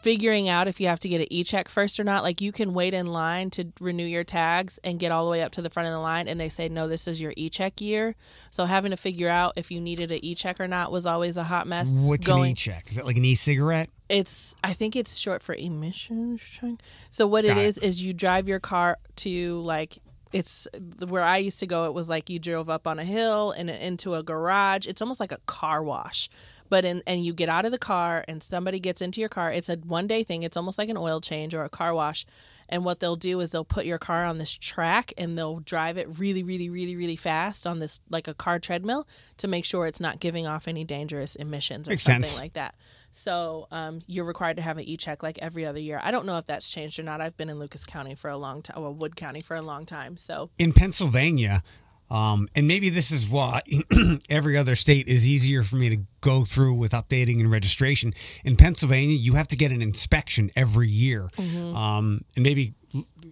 figuring 0.00 0.48
out 0.48 0.68
if 0.68 0.80
you 0.80 0.86
have 0.86 1.00
to 1.00 1.08
get 1.08 1.20
an 1.20 1.26
e 1.30 1.42
check 1.42 1.68
first 1.68 1.98
or 1.98 2.04
not, 2.04 2.22
like 2.22 2.40
you 2.40 2.52
can 2.52 2.72
wait 2.72 2.94
in 2.94 3.06
line 3.06 3.50
to 3.50 3.66
renew 3.80 4.04
your 4.04 4.22
tags 4.22 4.78
and 4.84 5.00
get 5.00 5.10
all 5.10 5.24
the 5.24 5.30
way 5.30 5.42
up 5.42 5.50
to 5.50 5.60
the 5.60 5.68
front 5.68 5.88
of 5.88 5.92
the 5.92 5.98
line, 5.98 6.28
and 6.28 6.38
they 6.38 6.48
say, 6.48 6.68
no, 6.68 6.86
this 6.86 7.08
is 7.08 7.20
your 7.20 7.34
e 7.36 7.50
check 7.50 7.80
year. 7.80 8.14
So 8.50 8.64
having 8.64 8.92
to 8.92 8.96
figure 8.96 9.28
out 9.28 9.54
if 9.56 9.70
you 9.70 9.80
needed 9.80 10.10
an 10.12 10.24
e 10.24 10.34
check 10.34 10.60
or 10.60 10.68
not 10.68 10.92
was 10.92 11.04
always 11.04 11.36
a 11.36 11.44
hot 11.44 11.66
mess. 11.66 11.92
What's 11.92 12.28
an 12.28 12.38
e-check? 12.44 12.86
Is 12.88 12.96
that 12.96 13.04
like 13.04 13.16
an 13.16 13.24
e-cigarette? 13.24 13.90
It's 14.08 14.54
I 14.64 14.72
think 14.72 14.96
it's 14.96 15.18
short 15.18 15.42
for 15.42 15.54
emissions. 15.54 16.40
check. 16.40 16.70
So 17.10 17.26
what 17.26 17.44
Got 17.44 17.58
it. 17.58 17.64
is 17.64 17.78
is 17.78 18.02
you 18.02 18.12
drive 18.14 18.48
your 18.48 18.60
car 18.60 18.96
to 19.16 19.60
like 19.60 19.98
it's 20.32 20.68
where 21.06 21.22
I 21.22 21.38
used 21.38 21.60
to 21.60 21.66
go. 21.66 21.84
It 21.86 21.94
was 21.94 22.08
like 22.08 22.28
you 22.28 22.38
drove 22.38 22.68
up 22.68 22.86
on 22.86 22.98
a 22.98 23.04
hill 23.04 23.50
and 23.52 23.70
into 23.70 24.14
a 24.14 24.22
garage. 24.22 24.86
It's 24.86 25.00
almost 25.02 25.20
like 25.20 25.32
a 25.32 25.38
car 25.46 25.82
wash, 25.82 26.28
but 26.68 26.84
in 26.84 27.02
and 27.06 27.24
you 27.24 27.32
get 27.32 27.48
out 27.48 27.64
of 27.64 27.72
the 27.72 27.78
car 27.78 28.24
and 28.28 28.42
somebody 28.42 28.78
gets 28.80 29.00
into 29.00 29.20
your 29.20 29.28
car. 29.30 29.50
It's 29.52 29.68
a 29.68 29.76
one 29.76 30.06
day 30.06 30.22
thing. 30.22 30.42
It's 30.42 30.56
almost 30.56 30.78
like 30.78 30.88
an 30.88 30.96
oil 30.96 31.20
change 31.20 31.54
or 31.54 31.64
a 31.64 31.68
car 31.70 31.94
wash. 31.94 32.26
And 32.70 32.84
what 32.84 33.00
they'll 33.00 33.16
do 33.16 33.40
is 33.40 33.50
they'll 33.52 33.64
put 33.64 33.86
your 33.86 33.96
car 33.96 34.26
on 34.26 34.36
this 34.36 34.56
track 34.58 35.14
and 35.16 35.38
they'll 35.38 35.60
drive 35.60 35.96
it 35.96 36.06
really, 36.18 36.42
really, 36.42 36.68
really, 36.68 36.96
really 36.96 37.16
fast 37.16 37.66
on 37.66 37.78
this 37.78 37.98
like 38.10 38.28
a 38.28 38.34
car 38.34 38.58
treadmill 38.58 39.08
to 39.38 39.48
make 39.48 39.64
sure 39.64 39.86
it's 39.86 40.00
not 40.00 40.20
giving 40.20 40.46
off 40.46 40.68
any 40.68 40.84
dangerous 40.84 41.34
emissions 41.36 41.88
or 41.88 41.92
Makes 41.92 42.02
something 42.04 42.24
sense. 42.24 42.38
like 42.38 42.52
that. 42.52 42.74
So 43.10 43.66
um, 43.70 44.00
you're 44.06 44.24
required 44.24 44.56
to 44.56 44.62
have 44.62 44.78
an 44.78 44.84
e-check 44.84 45.22
like 45.22 45.38
every 45.38 45.64
other 45.64 45.80
year. 45.80 46.00
I 46.02 46.10
don't 46.10 46.26
know 46.26 46.38
if 46.38 46.44
that's 46.44 46.70
changed 46.70 46.98
or 46.98 47.02
not. 47.02 47.20
I've 47.20 47.36
been 47.36 47.50
in 47.50 47.58
Lucas 47.58 47.84
County 47.84 48.14
for 48.14 48.30
a 48.30 48.36
long 48.36 48.62
time, 48.62 48.82
or 48.82 48.92
Wood 48.92 49.16
County 49.16 49.40
for 49.40 49.56
a 49.56 49.62
long 49.62 49.86
time. 49.86 50.16
So 50.16 50.50
in 50.58 50.72
Pennsylvania, 50.72 51.62
um, 52.10 52.48
and 52.54 52.66
maybe 52.66 52.88
this 52.88 53.10
is 53.10 53.28
why 53.28 53.62
every 54.30 54.56
other 54.56 54.76
state 54.76 55.08
is 55.08 55.28
easier 55.28 55.62
for 55.62 55.76
me 55.76 55.90
to 55.90 55.98
go 56.20 56.44
through 56.44 56.74
with 56.74 56.92
updating 56.92 57.40
and 57.40 57.50
registration. 57.50 58.14
In 58.44 58.56
Pennsylvania, 58.56 59.16
you 59.16 59.34
have 59.34 59.48
to 59.48 59.56
get 59.56 59.72
an 59.72 59.82
inspection 59.82 60.50
every 60.56 60.88
year, 60.88 61.30
um, 61.38 62.24
and 62.34 62.42
maybe 62.42 62.74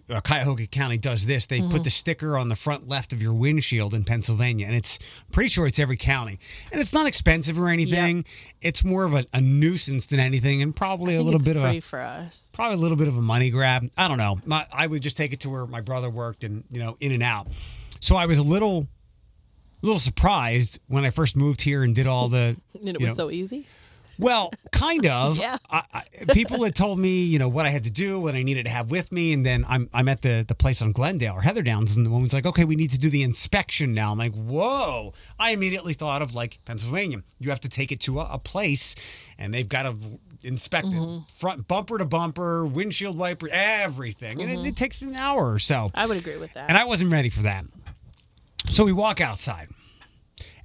uh, 0.09 0.21
Cuyahoga 0.21 0.67
County 0.67 0.97
does 0.97 1.25
this. 1.25 1.45
They 1.45 1.61
put 1.61 1.83
the 1.83 1.89
sticker 1.89 2.37
on 2.37 2.49
the 2.49 2.55
front 2.55 2.87
left 2.87 3.13
of 3.13 3.21
your 3.21 3.33
windshield 3.33 3.93
in 3.93 4.03
Pennsylvania, 4.03 4.67
and 4.67 4.75
it's 4.75 4.99
I'm 5.25 5.31
pretty 5.31 5.49
sure 5.49 5.67
it's 5.67 5.79
every 5.79 5.97
county, 5.97 6.39
and 6.71 6.79
it's 6.79 6.93
not 6.93 7.07
expensive 7.07 7.59
or 7.59 7.67
anything. 7.69 8.25
It's 8.61 8.83
more 8.83 9.03
of 9.03 9.13
a, 9.13 9.25
a 9.33 9.41
nuisance 9.41 10.05
than 10.05 10.19
anything, 10.19 10.61
and 10.61 10.75
probably 10.75 11.15
a 11.15 11.21
little 11.21 11.39
bit 11.39 11.55
of 11.55 11.63
free 11.63 11.77
a 11.77 11.81
for 11.81 11.99
us. 11.99 12.51
probably 12.55 12.75
a 12.75 12.79
little 12.79 12.97
bit 12.97 13.07
of 13.07 13.17
a 13.17 13.21
money 13.21 13.49
grab. 13.49 13.89
I 13.97 14.07
don't 14.07 14.17
know. 14.17 14.39
My, 14.45 14.65
I 14.73 14.87
would 14.87 15.01
just 15.01 15.17
take 15.17 15.33
it 15.33 15.39
to 15.41 15.49
where 15.49 15.65
my 15.65 15.81
brother 15.81 16.09
worked 16.09 16.43
and, 16.43 16.63
you 16.69 16.79
know, 16.79 16.97
in 16.99 17.11
and 17.11 17.23
out. 17.23 17.47
So 17.99 18.15
I 18.15 18.25
was 18.25 18.37
a 18.37 18.43
little, 18.43 18.87
a 19.81 19.85
little 19.85 19.99
surprised 19.99 20.79
when 20.87 21.05
I 21.05 21.09
first 21.09 21.35
moved 21.35 21.61
here 21.61 21.83
and 21.83 21.93
did 21.95 22.07
all 22.07 22.29
the, 22.29 22.57
And 22.73 22.89
it 22.89 22.99
was 22.99 23.09
know, 23.09 23.13
so 23.13 23.31
easy. 23.31 23.67
Well, 24.19 24.51
kind 24.71 25.05
of. 25.05 25.37
Yeah. 25.47 25.57
I, 25.69 25.83
I, 25.93 26.03
people 26.33 26.63
had 26.63 26.75
told 26.75 26.97
me, 26.99 27.23
you 27.23 27.37
know, 27.39 27.47
what 27.49 27.65
I 27.65 27.69
had 27.69 27.83
to 27.83 27.91
do, 27.91 28.19
what 28.19 28.33
I 28.35 28.41
needed 28.43 28.65
to 28.65 28.71
have 28.71 28.89
with 28.89 29.11
me, 29.11 29.33
and 29.33 29.45
then 29.45 29.65
I'm 29.67 29.89
I'm 29.93 30.07
at 30.09 30.21
the 30.23 30.43
the 30.47 30.55
place 30.55 30.81
on 30.81 30.91
Glendale 30.91 31.33
or 31.35 31.41
Heather 31.41 31.61
Downs, 31.61 31.95
and 31.95 32.05
the 32.05 32.09
woman's 32.09 32.33
like, 32.33 32.45
"Okay, 32.45 32.63
we 32.65 32.75
need 32.75 32.91
to 32.91 32.97
do 32.97 33.09
the 33.09 33.21
inspection 33.23 33.93
now." 33.93 34.11
I'm 34.11 34.17
like, 34.17 34.33
"Whoa!" 34.33 35.13
I 35.39 35.51
immediately 35.51 35.93
thought 35.93 36.21
of 36.21 36.33
like 36.33 36.59
Pennsylvania. 36.65 37.21
You 37.39 37.49
have 37.51 37.59
to 37.61 37.69
take 37.69 37.91
it 37.91 37.99
to 38.01 38.19
a, 38.19 38.27
a 38.33 38.39
place, 38.39 38.95
and 39.37 39.53
they've 39.53 39.69
got 39.69 39.83
to 39.83 39.95
inspect 40.43 40.87
Mm-hmm. 40.87 41.17
it 41.25 41.31
front 41.35 41.67
bumper 41.67 41.97
to 41.97 42.05
bumper, 42.05 42.65
windshield 42.65 43.17
wiper, 43.17 43.47
everything, 43.51 44.41
and 44.41 44.49
it, 44.51 44.67
it 44.67 44.75
takes 44.77 45.01
an 45.01 45.15
hour 45.15 45.51
or 45.51 45.59
so. 45.59 45.91
I 45.95 46.05
would 46.07 46.17
agree 46.17 46.37
with 46.37 46.53
that. 46.53 46.69
And 46.69 46.77
I 46.77 46.85
wasn't 46.85 47.11
ready 47.11 47.29
for 47.29 47.41
that. 47.41 47.65
So 48.69 48.83
we 48.85 48.91
walk 48.93 49.19
outside, 49.21 49.69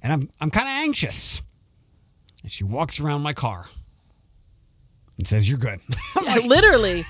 and 0.01 0.11
I'm 0.13 0.29
I'm 0.41 0.49
kind 0.51 0.67
of 0.67 0.71
anxious. 0.85 1.41
And 2.43 2.51
she 2.51 2.63
walks 2.63 2.99
around 2.99 3.21
my 3.21 3.33
car 3.33 3.65
and 5.17 5.27
says, 5.27 5.47
"You're 5.47 5.57
good." 5.57 5.79
Literally. 6.45 7.03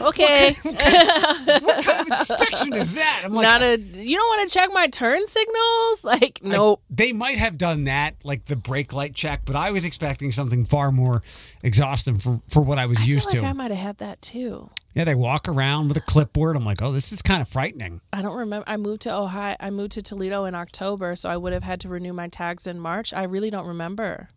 Okay. 0.00 0.52
what 0.62 1.84
kind 1.84 2.00
of 2.00 2.06
inspection 2.08 2.74
is 2.74 2.94
that? 2.94 3.22
I'm 3.24 3.32
like, 3.32 3.44
Not 3.44 3.62
a. 3.62 3.78
You 3.78 4.18
don't 4.18 4.38
want 4.38 4.50
to 4.50 4.58
check 4.58 4.70
my 4.72 4.86
turn 4.88 5.26
signals? 5.26 6.04
Like, 6.14 6.40
nope. 6.42 6.82
they 6.90 7.12
might 7.12 7.38
have 7.38 7.56
done 7.56 7.84
that, 7.84 8.16
like 8.24 8.44
the 8.44 8.56
brake 8.56 8.92
light 8.92 9.14
check, 9.14 9.42
but 9.44 9.56
I 9.56 9.70
was 9.70 9.84
expecting 9.84 10.32
something 10.32 10.64
far 10.66 10.92
more 10.92 11.22
exhausting 11.62 12.18
for 12.18 12.42
for 12.48 12.62
what 12.62 12.78
I 12.78 12.86
was 12.86 13.00
I 13.00 13.04
used 13.04 13.26
like 13.26 13.40
to. 13.40 13.46
I 13.46 13.52
might 13.54 13.70
have 13.70 13.80
had 13.80 13.98
that 13.98 14.20
too. 14.20 14.70
Yeah, 14.94 15.04
they 15.04 15.14
walk 15.14 15.48
around 15.48 15.88
with 15.88 15.96
a 15.96 16.00
clipboard. 16.00 16.56
I'm 16.56 16.64
like, 16.64 16.80
oh, 16.80 16.92
this 16.92 17.12
is 17.12 17.20
kind 17.20 17.42
of 17.42 17.48
frightening. 17.48 18.00
I 18.12 18.22
don't 18.22 18.36
remember. 18.36 18.64
I 18.68 18.76
moved 18.76 19.02
to 19.02 19.14
Ohio. 19.14 19.56
I 19.58 19.70
moved 19.70 19.92
to 19.92 20.02
Toledo 20.02 20.44
in 20.44 20.54
October, 20.54 21.16
so 21.16 21.28
I 21.28 21.36
would 21.36 21.52
have 21.52 21.64
had 21.64 21.80
to 21.80 21.88
renew 21.88 22.12
my 22.12 22.28
tags 22.28 22.66
in 22.66 22.78
March. 22.78 23.12
I 23.12 23.24
really 23.24 23.50
don't 23.50 23.66
remember. 23.66 24.28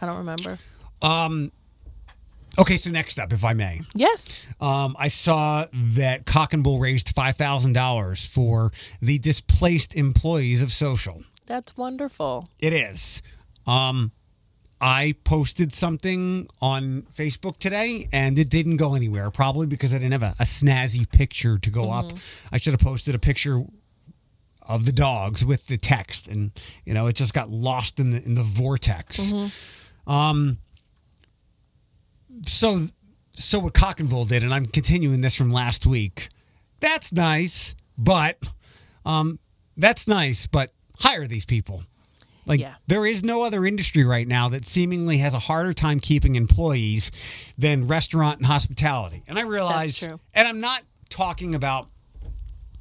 I 0.00 0.06
don't 0.06 0.18
remember. 0.18 0.58
Um. 1.00 1.52
Okay, 2.58 2.76
so 2.76 2.90
next 2.90 3.18
up, 3.18 3.32
if 3.32 3.44
I 3.44 3.54
may. 3.54 3.80
Yes. 3.94 4.44
Um, 4.60 4.94
I 4.98 5.08
saw 5.08 5.66
that 5.72 6.26
Cock 6.26 6.52
and 6.52 6.62
Bull 6.62 6.78
raised 6.78 7.08
five 7.14 7.36
thousand 7.36 7.72
dollars 7.72 8.26
for 8.26 8.70
the 9.00 9.18
displaced 9.18 9.96
employees 9.96 10.60
of 10.60 10.70
Social. 10.70 11.22
That's 11.46 11.76
wonderful. 11.78 12.48
It 12.58 12.74
is. 12.74 13.22
Um, 13.66 14.12
I 14.82 15.14
posted 15.22 15.72
something 15.72 16.48
on 16.60 17.06
Facebook 17.16 17.56
today, 17.58 18.08
and 18.12 18.36
it 18.36 18.50
didn't 18.50 18.78
go 18.78 18.94
anywhere. 18.94 19.30
Probably 19.30 19.66
because 19.66 19.94
I 19.94 19.98
didn't 19.98 20.12
have 20.12 20.22
a, 20.24 20.34
a 20.40 20.44
snazzy 20.44 21.08
picture 21.08 21.56
to 21.56 21.70
go 21.70 21.92
up. 21.92 22.06
I 22.50 22.58
should 22.58 22.72
have 22.72 22.80
posted 22.80 23.14
a 23.14 23.18
picture 23.20 23.62
of 24.62 24.84
the 24.84 24.92
dogs 24.92 25.44
with 25.44 25.68
the 25.68 25.76
text, 25.76 26.26
and 26.26 26.50
you 26.84 26.92
know, 26.94 27.06
it 27.06 27.14
just 27.14 27.32
got 27.32 27.48
lost 27.50 28.00
in 28.00 28.10
the 28.10 28.22
in 28.24 28.34
the 28.34 28.42
vortex. 28.42 29.32
Um, 30.06 30.58
so 32.44 32.88
so 33.34 33.60
what 33.60 33.74
Cock 33.74 34.00
and 34.00 34.10
Bull 34.10 34.24
did, 34.24 34.42
and 34.42 34.52
I'm 34.52 34.66
continuing 34.66 35.20
this 35.20 35.36
from 35.36 35.50
last 35.50 35.86
week. 35.86 36.28
That's 36.80 37.12
nice, 37.12 37.76
but 37.96 38.38
um, 39.06 39.38
that's 39.76 40.08
nice, 40.08 40.48
but 40.48 40.72
hire 40.98 41.28
these 41.28 41.44
people. 41.44 41.84
Like 42.44 42.60
Yeah. 42.60 42.74
there 42.88 43.06
is 43.06 43.22
no 43.22 43.42
other 43.42 43.64
industry 43.64 44.04
right 44.04 44.26
now 44.26 44.48
that 44.48 44.66
seemingly 44.66 45.18
has 45.18 45.32
a 45.34 45.38
harder 45.38 45.72
time 45.72 46.00
keeping 46.00 46.34
employees 46.34 47.10
than 47.56 47.86
restaurant 47.86 48.38
and 48.38 48.46
hospitality. 48.46 49.22
And 49.28 49.38
I 49.38 49.42
realize, 49.42 50.02
and 50.02 50.18
I'm 50.34 50.60
not 50.60 50.82
talking 51.08 51.54
about. 51.54 51.88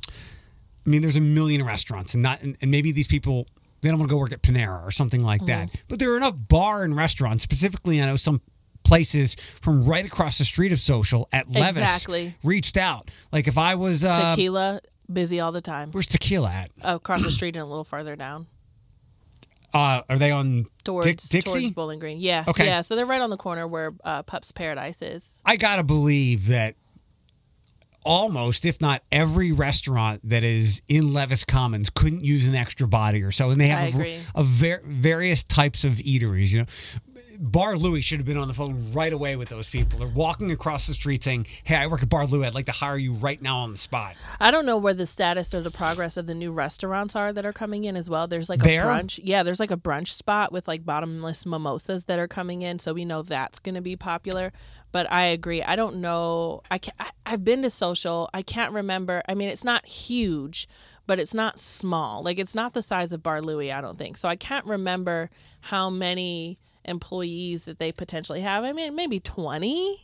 I 0.08 0.89
mean, 0.89 1.03
there's 1.03 1.15
a 1.15 1.22
million 1.22 1.63
restaurants, 1.63 2.15
and 2.15 2.24
not, 2.24 2.41
and, 2.41 2.58
and 2.60 2.72
maybe 2.72 2.91
these 2.91 3.06
people 3.06 3.46
they 3.82 3.89
don't 3.89 4.00
want 4.00 4.10
to 4.10 4.13
go 4.13 4.20
work 4.20 4.32
at 4.32 4.41
Panera 4.44 4.84
or 4.86 4.91
something 4.91 5.24
like 5.24 5.46
that. 5.48 5.68
Mm-hmm. 5.68 5.77
But 5.88 6.00
there 6.00 6.12
are 6.12 6.18
enough 6.18 6.36
bar 6.48 6.84
and 6.84 6.96
restaurants, 6.96 7.44
specifically, 7.44 8.01
I 8.01 8.06
know 8.06 8.15
some 8.15 8.41
places 8.84 9.36
from 9.62 9.86
right 9.86 10.06
across 10.06 10.38
the 10.38 10.46
street 10.46 10.72
of 10.72 10.80
Social 10.80 11.27
at 11.32 11.50
Levis 11.50 11.77
Exactly. 11.77 12.36
reached 12.44 12.77
out. 12.77 13.10
Like 13.32 13.48
if 13.48 13.58
I 13.58 13.75
was 13.75 14.03
uh, 14.03 14.32
Tequila, 14.36 14.82
busy 15.12 15.39
all 15.39 15.51
the 15.51 15.62
time. 15.62 15.91
where's 15.91 16.08
Tequila 16.08 16.50
at? 16.50 16.72
Across 16.84 17.24
the 17.24 17.32
street 17.32 17.56
and 17.56 17.63
a 17.63 17.65
little 17.65 17.84
farther 17.84 18.15
down. 18.15 18.48
Uh, 19.73 20.01
are 20.09 20.17
they 20.17 20.31
on 20.31 20.65
Towards, 20.83 21.07
Dick- 21.07 21.17
Dixie? 21.17 21.41
towards 21.41 21.71
Bowling 21.71 21.99
Green. 21.99 22.19
Yeah. 22.19 22.43
Okay. 22.47 22.65
Yeah. 22.65 22.81
So 22.81 22.95
they're 22.95 23.05
right 23.05 23.21
on 23.21 23.29
the 23.29 23.37
corner 23.37 23.67
where 23.67 23.93
uh, 24.03 24.23
Pups 24.23 24.51
Paradise 24.51 25.01
is. 25.01 25.37
I 25.45 25.55
gotta 25.55 25.83
believe 25.83 26.47
that 26.47 26.75
almost, 28.03 28.65
if 28.65 28.81
not 28.81 29.03
every 29.11 29.51
restaurant 29.51 30.21
that 30.27 30.43
is 30.43 30.81
in 30.87 31.13
Levis 31.13 31.45
Commons 31.45 31.89
couldn't 31.89 32.23
use 32.23 32.47
an 32.47 32.55
extra 32.55 32.87
body 32.87 33.21
or 33.21 33.31
so, 33.31 33.49
and 33.51 33.61
they 33.61 33.67
have 33.67 33.95
a, 33.95 34.19
a 34.35 34.43
ver- 34.43 34.81
various 34.85 35.43
types 35.43 35.83
of 35.83 35.93
eateries. 35.93 36.49
You 36.51 36.59
know, 36.59 36.65
Bar 37.43 37.75
Louie 37.75 38.01
should 38.01 38.19
have 38.19 38.25
been 38.27 38.38
on 38.38 38.48
the 38.48 38.53
phone 38.53 38.93
right 38.93 39.12
away 39.12 39.36
with 39.36 39.50
those 39.50 39.67
people. 39.67 39.98
They're 39.98 40.07
walking 40.07 40.51
across 40.51 40.86
the 40.86 40.93
street 40.93 41.24
saying, 41.24 41.48
"Hey, 41.63 41.75
I 41.75 41.88
work 41.88 42.03
at 42.03 42.10
Bar 42.10 42.27
Louie. 42.27 42.45
I'd 42.45 42.53
like 42.53 42.67
to 42.67 42.71
hire 42.71 42.98
you 42.98 43.13
right 43.13 43.41
now 43.41 43.57
on 43.57 43.71
the 43.71 43.79
spot." 43.79 44.15
I 44.39 44.51
don't 44.51 44.63
know 44.63 44.77
where 44.77 44.93
the 44.93 45.07
status 45.07 45.55
or 45.55 45.62
the 45.62 45.71
progress 45.71 46.17
of 46.17 46.27
the 46.27 46.36
new 46.36 46.51
restaurants 46.51 47.15
are 47.15 47.33
that 47.33 47.43
are 47.43 47.51
coming 47.51 47.86
in 47.86 47.95
as 47.95 48.12
well. 48.12 48.27
There's 48.27 48.48
like 48.48 48.62
a 48.63 48.67
brunch. 48.67 49.19
Yeah, 49.24 49.41
there's 49.41 49.60
like 49.60 49.71
a 49.71 49.77
brunch 49.77 50.10
spot 50.10 50.51
with 50.51 50.67
like 50.67 50.86
bottomless 50.86 51.48
mimosas 51.48 52.05
that 52.05 52.19
are 52.19 52.27
coming 52.27 52.62
in. 52.62 52.77
So 52.77 52.93
we 52.93 53.05
know 53.05 53.24
that's 53.24 53.57
going 53.57 53.74
to 53.74 53.81
be 53.81 53.95
popular. 53.95 54.53
But 54.91 55.12
I 55.12 55.24
agree. 55.24 55.63
I 55.63 55.75
don't 55.75 55.95
know. 55.95 56.62
I, 56.69 56.77
can 56.77 56.93
I 57.00 57.10
I've 57.25 57.43
been 57.43 57.63
to 57.63 57.71
social. 57.71 58.29
I 58.36 58.43
can't 58.43 58.71
remember. 58.71 59.24
I 59.27 59.33
mean, 59.33 59.50
it's 59.50 59.63
not 59.63 59.88
huge, 59.88 60.67
but 61.07 61.19
it's 61.19 61.33
not 61.33 61.57
small. 61.57 62.21
Like 62.21 62.38
it's 62.38 62.53
not 62.53 62.74
the 62.74 62.83
size 62.83 63.13
of 63.13 63.24
Bar 63.24 63.41
Louie, 63.41 63.71
I 63.71 63.81
don't 63.81 63.98
think. 63.98 64.17
So 64.17 64.29
I 64.29 64.36
can't 64.36 64.65
remember 64.67 65.31
how 65.62 65.89
many 65.89 66.60
employees 66.85 67.65
that 67.65 67.79
they 67.79 67.91
potentially 67.91 68.41
have. 68.41 68.63
I 68.63 68.73
mean, 68.73 68.95
maybe 68.95 69.19
20 69.19 69.97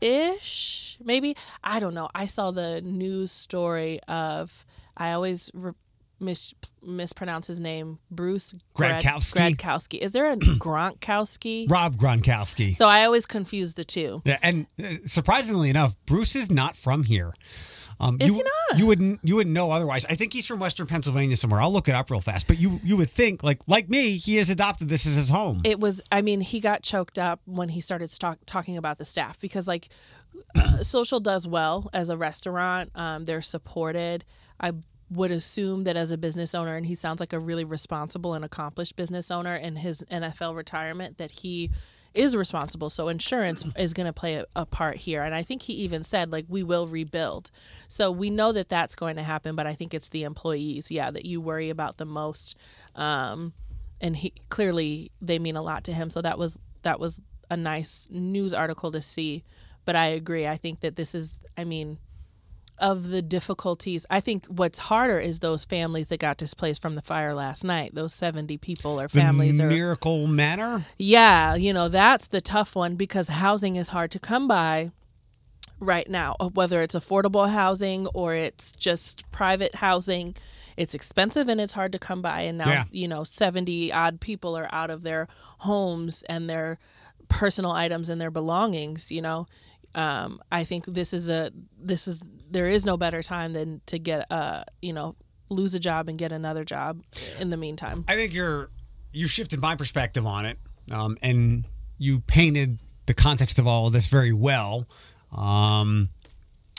ish 0.00 0.98
maybe 1.02 1.34
i 1.62 1.80
don't 1.80 1.94
know 1.94 2.08
i 2.14 2.26
saw 2.26 2.50
the 2.50 2.80
news 2.82 3.30
story 3.30 4.00
of 4.06 4.66
i 4.96 5.12
always 5.12 5.50
re- 5.54 5.72
mis- 6.20 6.54
mispronounce 6.82 7.46
his 7.46 7.58
name 7.58 7.98
bruce 8.10 8.54
Grad- 8.74 9.02
Gradkowski? 9.02 9.56
gradkowski 9.56 9.98
is 9.98 10.12
there 10.12 10.30
a 10.30 10.36
gronkowski 10.36 11.70
Rob 11.70 11.96
Gronkowski. 11.96 12.74
so 12.76 12.88
i 12.88 13.04
always 13.04 13.24
confuse 13.24 13.74
the 13.74 13.84
two 13.84 14.20
Yeah, 14.26 14.38
and 14.42 14.66
uh, 14.82 14.94
surprisingly 15.06 15.70
enough, 15.70 15.96
Bruce 16.06 16.36
is 16.36 16.50
not 16.50 16.76
from 16.76 17.04
here. 17.04 17.32
Um, 18.00 18.16
Is 18.20 18.28
you, 18.28 18.34
he 18.34 18.42
not? 18.42 18.78
You 18.78 18.86
wouldn't 18.86 19.20
you 19.22 19.36
wouldn't 19.36 19.54
know 19.54 19.70
otherwise. 19.70 20.04
I 20.06 20.14
think 20.14 20.32
he's 20.32 20.46
from 20.46 20.58
Western 20.58 20.86
Pennsylvania 20.86 21.36
somewhere. 21.36 21.60
I'll 21.60 21.72
look 21.72 21.88
it 21.88 21.94
up 21.94 22.10
real 22.10 22.20
fast. 22.20 22.46
But 22.46 22.58
you 22.58 22.80
you 22.82 22.96
would 22.96 23.10
think 23.10 23.42
like 23.42 23.60
like 23.66 23.88
me, 23.88 24.16
he 24.16 24.36
has 24.36 24.50
adopted 24.50 24.88
this 24.88 25.06
as 25.06 25.16
his 25.16 25.30
home. 25.30 25.62
it 25.64 25.80
was 25.80 26.02
i 26.12 26.20
mean 26.22 26.40
he 26.40 26.60
got 26.60 26.82
choked 26.82 27.18
up 27.18 27.40
when 27.46 27.68
he 27.70 27.80
started 27.80 28.10
talk, 28.18 28.38
talking 28.46 28.76
about 28.76 28.98
the 28.98 29.04
staff 29.04 29.40
because 29.40 29.66
like 29.68 29.88
uh, 30.54 30.78
social 30.78 31.20
does 31.20 31.46
well 31.46 31.88
as 31.92 32.10
a 32.10 32.16
restaurant 32.16 32.90
um, 32.94 33.24
they're 33.24 33.42
supported 33.42 34.24
i 34.60 34.72
would 35.10 35.30
assume 35.30 35.84
that 35.84 35.96
as 35.96 36.10
a 36.12 36.18
business 36.18 36.54
owner 36.54 36.74
and 36.76 36.86
he 36.86 36.94
sounds 36.94 37.20
like 37.20 37.32
a 37.32 37.38
really 37.38 37.64
responsible 37.64 38.34
and 38.34 38.44
accomplished 38.44 38.96
business 38.96 39.30
owner 39.30 39.54
in 39.54 39.76
his 39.76 40.04
nfl 40.10 40.54
retirement 40.56 41.18
that 41.18 41.30
he 41.30 41.70
is 42.14 42.36
responsible 42.36 42.88
so 42.88 43.08
insurance 43.08 43.64
is 43.76 43.92
going 43.92 44.06
to 44.06 44.12
play 44.12 44.36
a, 44.36 44.46
a 44.54 44.64
part 44.64 44.96
here. 44.96 45.22
And 45.22 45.34
i 45.34 45.42
think 45.42 45.62
he 45.62 45.72
even 45.74 46.02
said 46.02 46.30
like 46.32 46.46
we 46.48 46.62
will 46.62 46.86
rebuild. 46.86 47.50
So 47.88 48.10
we 48.10 48.30
know 48.30 48.52
that 48.52 48.68
that's 48.68 48.94
going 48.94 49.16
to 49.16 49.22
happen 49.22 49.56
but 49.56 49.66
i 49.66 49.74
think 49.74 49.92
it's 49.92 50.08
the 50.08 50.24
employees 50.24 50.90
yeah 50.90 51.10
that 51.10 51.24
you 51.24 51.40
worry 51.40 51.70
about 51.70 51.96
the 51.96 52.06
most. 52.06 52.56
Um, 52.94 53.52
and 54.00 54.16
he 54.16 54.32
clearly 54.48 55.10
they 55.20 55.38
mean 55.38 55.56
a 55.56 55.62
lot 55.62 55.84
to 55.84 55.92
him. 55.92 56.10
So 56.10 56.22
that 56.22 56.38
was 56.38 56.58
that 56.82 57.00
was 57.00 57.20
a 57.50 57.56
nice 57.56 58.08
news 58.10 58.54
article 58.54 58.92
to 58.92 59.02
see. 59.02 59.44
But 59.84 59.96
i 59.96 60.06
agree. 60.06 60.46
I 60.46 60.56
think 60.56 60.80
that 60.80 60.96
this 60.96 61.14
is 61.14 61.38
i 61.56 61.64
mean 61.64 61.98
of 62.78 63.08
the 63.10 63.22
difficulties 63.22 64.04
i 64.10 64.18
think 64.20 64.46
what's 64.46 64.78
harder 64.80 65.18
is 65.18 65.38
those 65.40 65.64
families 65.64 66.08
that 66.08 66.18
got 66.18 66.36
displaced 66.36 66.82
from 66.82 66.94
the 66.96 67.02
fire 67.02 67.32
last 67.34 67.62
night 67.64 67.94
those 67.94 68.12
70 68.12 68.56
people 68.58 69.00
or 69.00 69.04
the 69.06 69.18
families 69.20 69.60
are 69.60 69.68
Miracle 69.68 70.26
Manor. 70.26 70.84
yeah, 70.98 71.54
you 71.54 71.72
know, 71.72 71.88
that's 71.88 72.28
the 72.28 72.40
tough 72.40 72.74
one 72.74 72.96
because 72.96 73.28
housing 73.28 73.76
is 73.76 73.88
hard 73.90 74.10
to 74.10 74.18
come 74.18 74.48
by 74.48 74.90
right 75.80 76.08
now, 76.08 76.34
uh, 76.40 76.48
whether 76.48 76.82
it's 76.82 76.94
affordable 76.94 77.50
housing 77.50 78.06
or 78.08 78.34
it's 78.34 78.72
just 78.72 79.30
private 79.32 79.76
housing. 79.76 80.34
It's 80.76 80.94
expensive 80.94 81.48
and 81.48 81.60
it's 81.60 81.74
hard 81.74 81.92
to 81.92 81.98
come 81.98 82.22
by. 82.22 82.42
And 82.42 82.58
now, 82.58 82.68
Yeah. 82.70 82.84
you 82.90 83.06
know, 83.08 83.22
70 83.24 83.92
odd 83.92 84.20
people 84.20 84.56
are 84.56 84.68
out 84.72 84.90
of 84.90 85.02
their 85.02 85.28
homes 85.58 86.22
and 86.28 86.48
their 86.48 86.78
personal 87.28 87.72
items 87.72 88.08
and 88.08 88.20
their 88.20 88.30
belongings, 88.30 89.12
you 89.12 89.20
know. 89.22 89.46
Um, 89.94 90.40
I 90.50 90.64
think 90.64 90.86
this 90.86 91.12
is 91.12 91.28
a, 91.28 91.50
this 91.78 92.08
is, 92.08 92.22
there 92.54 92.68
is 92.68 92.86
no 92.86 92.96
better 92.96 93.20
time 93.22 93.52
than 93.52 93.82
to 93.86 93.98
get 93.98 94.26
a, 94.30 94.64
you 94.80 94.92
know, 94.92 95.14
lose 95.50 95.74
a 95.74 95.80
job 95.80 96.08
and 96.08 96.16
get 96.18 96.32
another 96.32 96.64
job 96.64 97.02
in 97.38 97.50
the 97.50 97.56
meantime. 97.56 98.04
I 98.08 98.14
think 98.14 98.32
you're 98.32 98.70
you've 99.12 99.30
shifted 99.30 99.60
my 99.60 99.76
perspective 99.76 100.26
on 100.26 100.46
it, 100.46 100.58
um, 100.92 101.18
and 101.22 101.64
you 101.98 102.20
painted 102.20 102.78
the 103.06 103.14
context 103.14 103.58
of 103.58 103.66
all 103.66 103.88
of 103.88 103.92
this 103.92 104.06
very 104.06 104.32
well. 104.32 104.88
Um, 105.32 106.08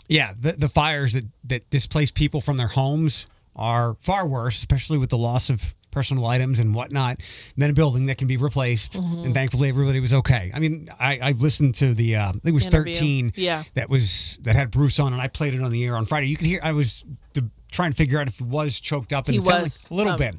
yeah, 0.07 0.33
the 0.39 0.53
the 0.53 0.69
fires 0.69 1.13
that 1.13 1.25
that 1.43 1.69
displace 1.69 2.09
people 2.09 2.41
from 2.41 2.57
their 2.57 2.69
homes 2.69 3.27
are 3.55 3.95
far 3.99 4.25
worse, 4.25 4.57
especially 4.57 4.97
with 4.97 5.09
the 5.09 5.17
loss 5.17 5.49
of 5.49 5.75
personal 5.95 6.25
items 6.27 6.59
and 6.59 6.75
whatnot 6.75 7.21
than 7.57 7.69
a 7.71 7.73
building 7.73 8.05
that 8.07 8.17
can 8.17 8.27
be 8.27 8.37
replaced. 8.37 8.95
And 8.95 9.33
thankfully, 9.33 9.69
everybody 9.69 9.99
was 10.01 10.13
okay. 10.13 10.51
I 10.53 10.59
mean, 10.59 10.89
I, 10.99 11.19
I've 11.21 11.39
listened 11.41 11.75
to 11.75 11.93
the 11.93 12.17
uh, 12.17 12.29
I 12.29 12.31
think 12.33 12.45
it 12.45 12.53
was 12.53 12.67
Interview. 12.67 12.93
13 12.93 13.33
Yeah. 13.35 13.63
that 13.73 13.89
was 13.89 14.37
that 14.43 14.55
had 14.55 14.69
Bruce 14.69 14.99
on, 14.99 15.13
and 15.13 15.21
I 15.21 15.27
played 15.27 15.53
it 15.53 15.61
on 15.61 15.71
the 15.71 15.85
air 15.85 15.95
on 15.95 16.05
Friday. 16.05 16.27
You 16.27 16.37
can 16.37 16.47
hear 16.47 16.59
I 16.61 16.73
was 16.73 17.05
the, 17.33 17.49
trying 17.71 17.91
to 17.91 17.97
figure 17.97 18.19
out 18.19 18.27
if 18.27 18.41
it 18.41 18.47
was 18.47 18.79
choked 18.79 19.13
up, 19.13 19.27
and 19.27 19.33
He 19.33 19.39
it 19.39 19.45
was, 19.45 19.89
like 19.89 19.91
a 19.91 19.95
little 19.95 20.13
um, 20.13 20.19
bit. 20.19 20.35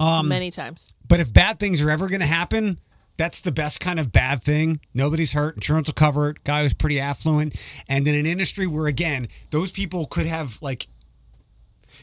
Um, 0.00 0.28
Many 0.28 0.50
times. 0.50 0.92
But 1.06 1.20
if 1.20 1.32
bad 1.32 1.58
things 1.60 1.80
are 1.80 1.90
ever 1.90 2.08
going 2.08 2.20
to 2.20 2.26
happen, 2.26 2.78
that's 3.16 3.40
the 3.40 3.52
best 3.52 3.80
kind 3.80 3.98
of 3.98 4.12
bad 4.12 4.42
thing. 4.42 4.80
Nobody's 4.94 5.32
hurt. 5.32 5.56
Insurance 5.56 5.88
will 5.88 5.94
cover 5.94 6.30
it. 6.30 6.44
Guy 6.44 6.62
was 6.62 6.74
pretty 6.74 7.00
affluent. 7.00 7.56
And 7.88 8.06
in 8.06 8.14
an 8.14 8.26
industry 8.26 8.66
where, 8.66 8.86
again, 8.86 9.28
those 9.50 9.72
people 9.72 10.06
could 10.06 10.26
have, 10.26 10.58
like, 10.62 10.86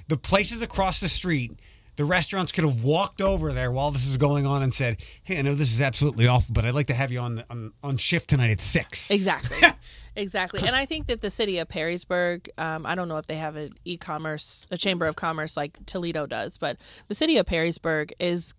the 0.08 0.18
places 0.18 0.62
across 0.62 1.00
the 1.00 1.08
street, 1.08 1.58
the 1.96 2.06
restaurants 2.06 2.52
could 2.52 2.64
have 2.64 2.84
walked 2.84 3.22
over 3.22 3.54
there 3.54 3.72
while 3.72 3.92
this 3.92 4.08
was 4.08 4.18
going 4.18 4.46
on 4.46 4.62
and 4.62 4.74
said, 4.74 4.98
Hey, 5.24 5.40
I 5.40 5.42
know 5.42 5.56
this 5.56 5.72
is 5.72 5.82
absolutely 5.82 6.28
awful, 6.28 6.54
but 6.54 6.66
I'd 6.66 6.74
like 6.74 6.88
to 6.88 6.94
have 6.94 7.12
you 7.12 7.20
on, 7.20 7.44
on, 7.50 7.74
on 7.84 7.98
shift 7.98 8.30
tonight 8.30 8.52
at 8.52 8.62
six. 8.62 9.10
Exactly. 9.10 9.58
exactly. 10.16 10.62
And 10.66 10.76
I 10.76 10.86
think 10.86 11.08
that 11.08 11.22
the 11.22 11.30
city 11.30 11.58
of 11.58 11.68
Perrysburg, 11.68 12.50
um, 12.58 12.86
I 12.86 12.96
don't 12.96 13.08
know 13.08 13.18
if 13.18 13.28
they 13.28 13.38
have 13.38 13.56
an 13.56 13.74
e 13.86 13.98
commerce, 13.98 14.66
a 14.72 14.78
chamber 14.78 15.06
of 15.06 15.16
commerce 15.16 15.56
like 15.56 15.86
Toledo 15.86 16.26
does, 16.26 16.58
but 16.58 16.78
the 17.08 17.16
city 17.16 17.38
of 17.38 17.46
Perrysburg 17.46 18.12
is 18.20 18.54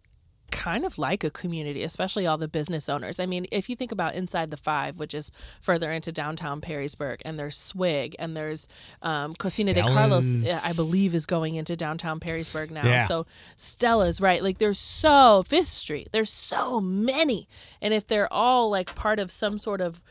kind 0.51 0.85
of 0.85 0.99
like 0.99 1.25
a 1.25 1.31
community, 1.31 1.83
especially 1.83 2.27
all 2.27 2.39
the 2.39 2.49
business 2.49 2.89
owners. 2.89 3.21
I 3.21 3.27
mean, 3.27 3.47
if 3.51 3.69
you 3.69 3.77
think 3.77 3.93
about 3.93 4.15
Inside 4.15 4.51
the 4.51 4.57
Five, 4.57 4.99
which 4.99 5.15
is 5.15 5.31
further 5.61 5.91
into 5.91 6.13
downtown 6.13 6.61
Perrysburg, 6.61 7.21
and 7.25 7.39
there's 7.39 7.57
Swig, 7.57 8.17
and 8.19 8.37
there's 8.37 8.69
um, 9.03 9.35
Cocina 9.35 9.75
de 9.75 9.83
Carlos, 9.83 10.49
I 10.65 10.73
believe, 10.73 11.15
is 11.15 11.27
going 11.27 11.55
into 11.55 11.77
downtown 11.77 12.21
Perrysburg 12.21 12.71
now. 12.71 12.85
Yeah. 12.85 13.05
So 13.05 13.27
Stella's, 13.57 14.21
right? 14.21 14.43
Like 14.43 14.59
there's 14.59 14.79
so, 14.79 15.43
Fifth 15.47 15.69
Street, 15.69 16.09
there's 16.13 16.31
so 16.31 16.81
many. 16.81 17.49
And 17.81 17.93
if 17.95 18.07
they're 18.07 18.33
all 18.33 18.71
like 18.71 18.95
part 18.95 19.19
of 19.19 19.31
some 19.31 19.59
sort 19.59 19.81
of 19.81 20.03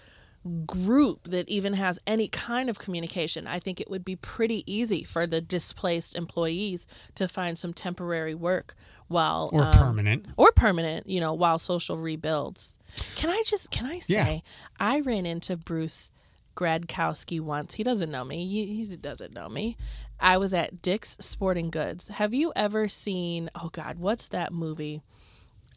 group 0.67 1.23
that 1.23 1.49
even 1.49 1.73
has 1.73 1.99
any 2.05 2.27
kind 2.27 2.69
of 2.69 2.77
communication, 2.77 3.47
I 3.47 3.57
think 3.57 3.81
it 3.81 3.89
would 3.89 4.05
be 4.05 4.15
pretty 4.15 4.63
easy 4.71 5.03
for 5.03 5.25
the 5.25 5.41
displaced 5.41 6.15
employees 6.15 6.85
to 7.15 7.27
find 7.27 7.57
some 7.57 7.73
temporary 7.73 8.35
work 8.35 8.75
while 9.07 9.49
Or 9.53 9.65
um, 9.65 9.73
permanent. 9.73 10.27
or 10.37 10.51
permanent, 10.51 11.07
you 11.07 11.19
know, 11.19 11.33
while 11.33 11.59
social 11.59 11.97
rebuilds. 11.97 12.75
Can 13.15 13.29
I 13.29 13.41
just 13.45 13.71
can 13.71 13.85
I 13.85 13.99
say 13.99 14.13
Yeah. 14.13 14.39
I 14.79 14.99
ran 15.01 15.25
into 15.25 15.55
Bruce 15.57 16.11
Gradkowski 16.55 17.39
once. 17.41 17.75
He 17.75 17.83
doesn't 17.83 18.09
know 18.11 18.23
me. 18.23 18.47
He, 18.47 18.83
he 18.83 18.95
doesn't 18.95 19.33
know 19.33 19.49
me. 19.49 19.75
I 20.19 20.37
was 20.37 20.53
at 20.53 20.81
Dick's 20.81 21.17
Sporting 21.19 21.69
Goods. 21.69 22.07
Have 22.07 22.33
you 22.33 22.53
ever 22.55 22.87
seen? 22.87 23.49
Oh 23.53 23.69
God, 23.73 23.99
what's 23.99 24.29
that 24.29 24.53
movie? 24.53 25.01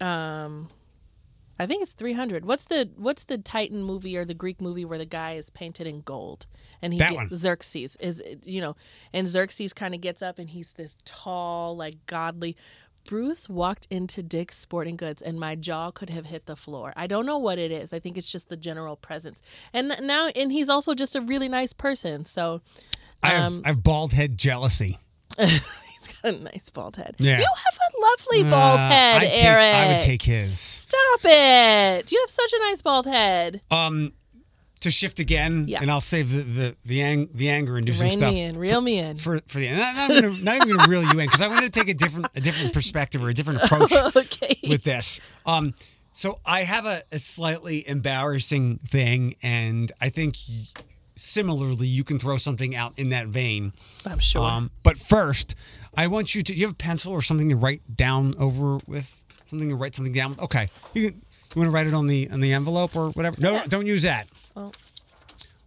Um, 0.01 0.69
I 1.59 1.67
think 1.67 1.83
it's 1.83 1.95
300. 1.95 2.45
What's 2.45 2.67
the 2.67 2.91
what's 2.97 3.25
the 3.25 3.37
Titan 3.39 3.83
movie 3.83 4.17
or 4.17 4.25
the 4.25 4.35
Greek 4.35 4.61
movie 4.61 4.85
where 4.85 4.99
the 4.99 5.05
guy 5.05 5.33
is 5.33 5.51
painted 5.51 5.89
in 5.89 6.03
gold 6.03 6.47
and 6.81 6.93
he 6.93 6.99
That 7.01 7.11
get- 7.11 7.17
one. 7.17 7.35
Xerxes 7.35 7.97
is 7.97 8.23
you 8.45 8.61
know, 8.61 8.77
and 9.13 9.27
Xerxes 9.27 9.73
kind 9.73 9.93
of 9.95 10.01
gets 10.01 10.23
up 10.23 10.39
and 10.39 10.49
he's 10.51 10.75
this 10.75 10.97
tall 11.05 11.77
like 11.77 12.07
godly. 12.07 12.55
Bruce 13.09 13.49
walked 13.49 13.87
into 13.91 14.23
Dick's 14.23 14.59
Sporting 14.59 14.97
Goods 14.97 15.23
and 15.23 15.41
my 15.41 15.55
jaw 15.55 15.91
could 15.91 16.11
have 16.11 16.27
hit 16.27 16.45
the 16.45 16.55
floor. 16.57 16.93
I 16.95 17.07
don't 17.07 17.25
know 17.25 17.39
what 17.39 17.59
it 17.59 17.71
is. 17.73 17.95
I 17.95 17.99
think 18.01 18.19
it's 18.19 18.31
just 18.31 18.51
the 18.51 18.57
general 18.57 18.97
presence. 18.97 19.41
And 19.73 19.95
now 20.03 20.29
and 20.37 20.53
he's 20.53 20.69
also 20.69 20.95
just 20.95 21.17
a 21.17 21.23
really 21.23 21.49
nice 21.49 21.73
person. 21.73 22.27
So 22.27 22.61
I, 23.23 23.29
have, 23.31 23.47
um, 23.53 23.63
I 23.65 23.69
have 23.69 23.83
bald 23.83 24.13
head 24.13 24.37
jealousy. 24.37 24.99
he's 25.39 26.09
got 26.23 26.35
a 26.35 26.39
nice 26.45 26.69
bald 26.69 26.97
head. 26.97 27.15
Yeah. 27.19 27.39
You 27.39 27.47
have 27.47 27.79
a 27.79 28.01
lovely 28.01 28.51
bald 28.51 28.81
Uh, 28.81 28.89
head, 28.89 29.23
I'd 29.23 29.27
take- 29.29 29.45
Eric. 29.45 29.75
I 29.75 29.93
would 29.95 30.03
take 30.03 30.23
his. 30.23 30.61
Stop 30.61 31.21
it! 31.25 32.13
You 32.13 32.21
have 32.21 32.31
such 32.31 32.53
a 32.53 32.59
nice 32.61 32.83
bald 32.83 33.07
head. 33.07 33.63
Um, 33.71 34.13
to 34.81 34.91
shift 34.91 35.19
again, 35.19 35.67
Yeah. 35.69 35.81
and 35.83 35.91
I'll 35.91 36.01
save 36.01 36.33
the 36.33 36.43
the 36.43 36.77
the, 36.85 37.03
ang- 37.03 37.29
the 37.35 37.49
anger 37.51 37.77
inducing 37.79 38.05
Rein 38.09 38.13
stuff 38.19 38.33
me 38.33 38.43
in, 38.43 38.57
reel 38.59 38.81
me 38.81 38.99
in. 38.99 39.17
for 39.17 39.41
for 39.47 39.59
the 39.59 39.71
not, 39.73 39.95
not, 39.97 40.09
gonna, 40.11 40.43
not 40.43 40.57
even 40.57 40.77
gonna 40.77 40.89
reel 40.91 41.03
you 41.03 41.19
in 41.19 41.27
because 41.27 41.41
I 41.43 41.49
want 41.49 41.65
to 41.65 41.71
take 41.71 41.89
a 41.89 41.95
different 41.95 42.29
a 42.35 42.41
different 42.41 42.73
perspective 42.73 43.23
or 43.23 43.29
a 43.29 43.35
different 43.35 43.63
approach 43.63 43.93
okay. 44.17 44.57
with 44.69 44.85
this. 44.85 45.21
Um, 45.47 45.75
so 46.13 46.41
I 46.45 46.61
have 46.61 46.85
a, 46.87 47.03
a 47.13 47.19
slightly 47.19 47.89
embarrassing 47.89 48.79
thing, 48.89 49.37
and 49.43 49.93
I 50.01 50.09
think 50.09 50.37
y- 50.49 50.83
similarly 51.17 51.87
you 51.87 52.05
can 52.05 52.19
throw 52.19 52.37
something 52.37 52.75
out 52.75 52.93
in 52.97 53.11
that 53.11 53.29
vein. 53.29 53.73
I'm 54.07 54.19
sure. 54.19 54.43
Um, 54.43 54.71
but 54.83 54.99
first, 54.99 55.55
I 55.97 56.07
want 56.07 56.35
you 56.35 56.43
to. 56.43 56.55
You 56.55 56.63
have 56.67 56.73
a 56.73 56.77
pencil 56.77 57.13
or 57.13 57.23
something 57.23 57.49
to 57.49 57.57
write 57.57 57.97
down 57.97 58.35
over 58.39 58.79
with 58.87 59.23
something 59.47 59.69
to 59.69 59.75
write 59.77 59.95
something 59.95 60.13
down. 60.13 60.37
Okay, 60.41 60.69
you, 60.95 61.11
can, 61.11 61.23
you 61.55 61.61
want 61.61 61.69
to 61.69 61.71
write 61.71 61.87
it 61.87 61.95
on 61.95 62.07
the 62.07 62.29
on 62.31 62.41
the 62.41 62.53
envelope 62.53 62.95
or 62.97 63.11
whatever. 63.11 63.41
No, 63.41 63.53
Yeah. 63.55 63.67
don't 63.67 63.87
use 63.87 64.03
that. 64.03 64.29
Well- 64.55 64.75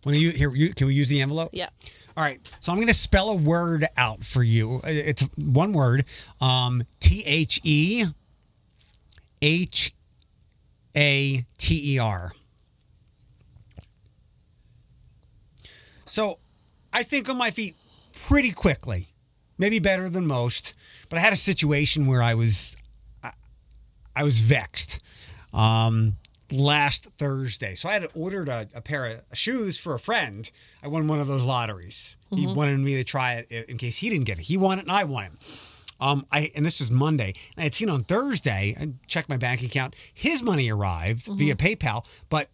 When 0.03 0.15
you 0.15 0.31
here, 0.31 0.53
you, 0.55 0.73
can 0.73 0.87
we 0.87 0.93
use 0.95 1.09
the 1.09 1.21
envelope? 1.21 1.49
yeah. 1.53 1.69
All 2.17 2.23
right. 2.23 2.39
So 2.59 2.71
I'm 2.71 2.77
going 2.77 2.87
to 2.87 2.93
spell 2.93 3.29
a 3.29 3.35
word 3.35 3.85
out 3.95 4.23
for 4.23 4.43
you. 4.43 4.81
It's 4.83 5.21
one 5.37 5.71
word. 5.73 6.03
Um, 6.41 6.83
T 6.99 7.23
H 7.25 7.61
E 7.63 8.05
H 9.41 9.93
A 10.95 11.45
T 11.57 11.95
E 11.95 11.99
R. 11.99 12.33
So 16.05 16.39
I 16.91 17.03
think 17.03 17.29
on 17.29 17.37
my 17.37 17.51
feet 17.51 17.75
pretty 18.27 18.51
quickly, 18.51 19.07
maybe 19.57 19.79
better 19.79 20.09
than 20.09 20.25
most. 20.27 20.73
But 21.09 21.17
I 21.19 21.21
had 21.21 21.33
a 21.33 21.37
situation 21.37 22.05
where 22.07 22.21
I 22.21 22.33
was, 22.33 22.75
I, 23.23 23.31
I 24.15 24.23
was 24.23 24.39
vexed. 24.39 24.99
Um, 25.53 26.17
last 26.51 27.05
Thursday. 27.17 27.75
So 27.75 27.89
I 27.89 27.93
had 27.93 28.07
ordered 28.13 28.49
a, 28.49 28.67
a 28.73 28.81
pair 28.81 29.05
of 29.05 29.37
shoes 29.37 29.77
for 29.77 29.95
a 29.95 29.99
friend. 29.99 30.49
I 30.83 30.87
won 30.87 31.07
one 31.07 31.19
of 31.19 31.27
those 31.27 31.43
lotteries. 31.45 32.17
He 32.33 32.47
wanted 32.47 32.79
me 32.79 32.95
to 32.95 33.03
try 33.03 33.45
it 33.49 33.69
in 33.69 33.77
case 33.77 33.97
he 33.97 34.09
didn't 34.09 34.25
get 34.25 34.39
it. 34.39 34.43
He 34.43 34.57
won 34.57 34.79
it 34.79 34.83
and 34.83 34.91
I 34.91 35.03
won 35.03 35.25
it. 35.25 35.31
Um, 35.99 36.25
I 36.31 36.51
and 36.55 36.65
this 36.65 36.79
was 36.79 36.89
Monday. 36.89 37.33
And 37.55 37.59
I 37.59 37.63
had 37.63 37.75
seen 37.75 37.89
on 37.89 38.03
Thursday. 38.03 38.75
I 38.79 38.93
checked 39.05 39.29
my 39.29 39.37
bank 39.37 39.61
account. 39.63 39.95
His 40.13 40.41
money 40.41 40.69
arrived 40.71 41.25
via 41.25 41.55
PayPal, 41.55 42.05
but 42.29 42.49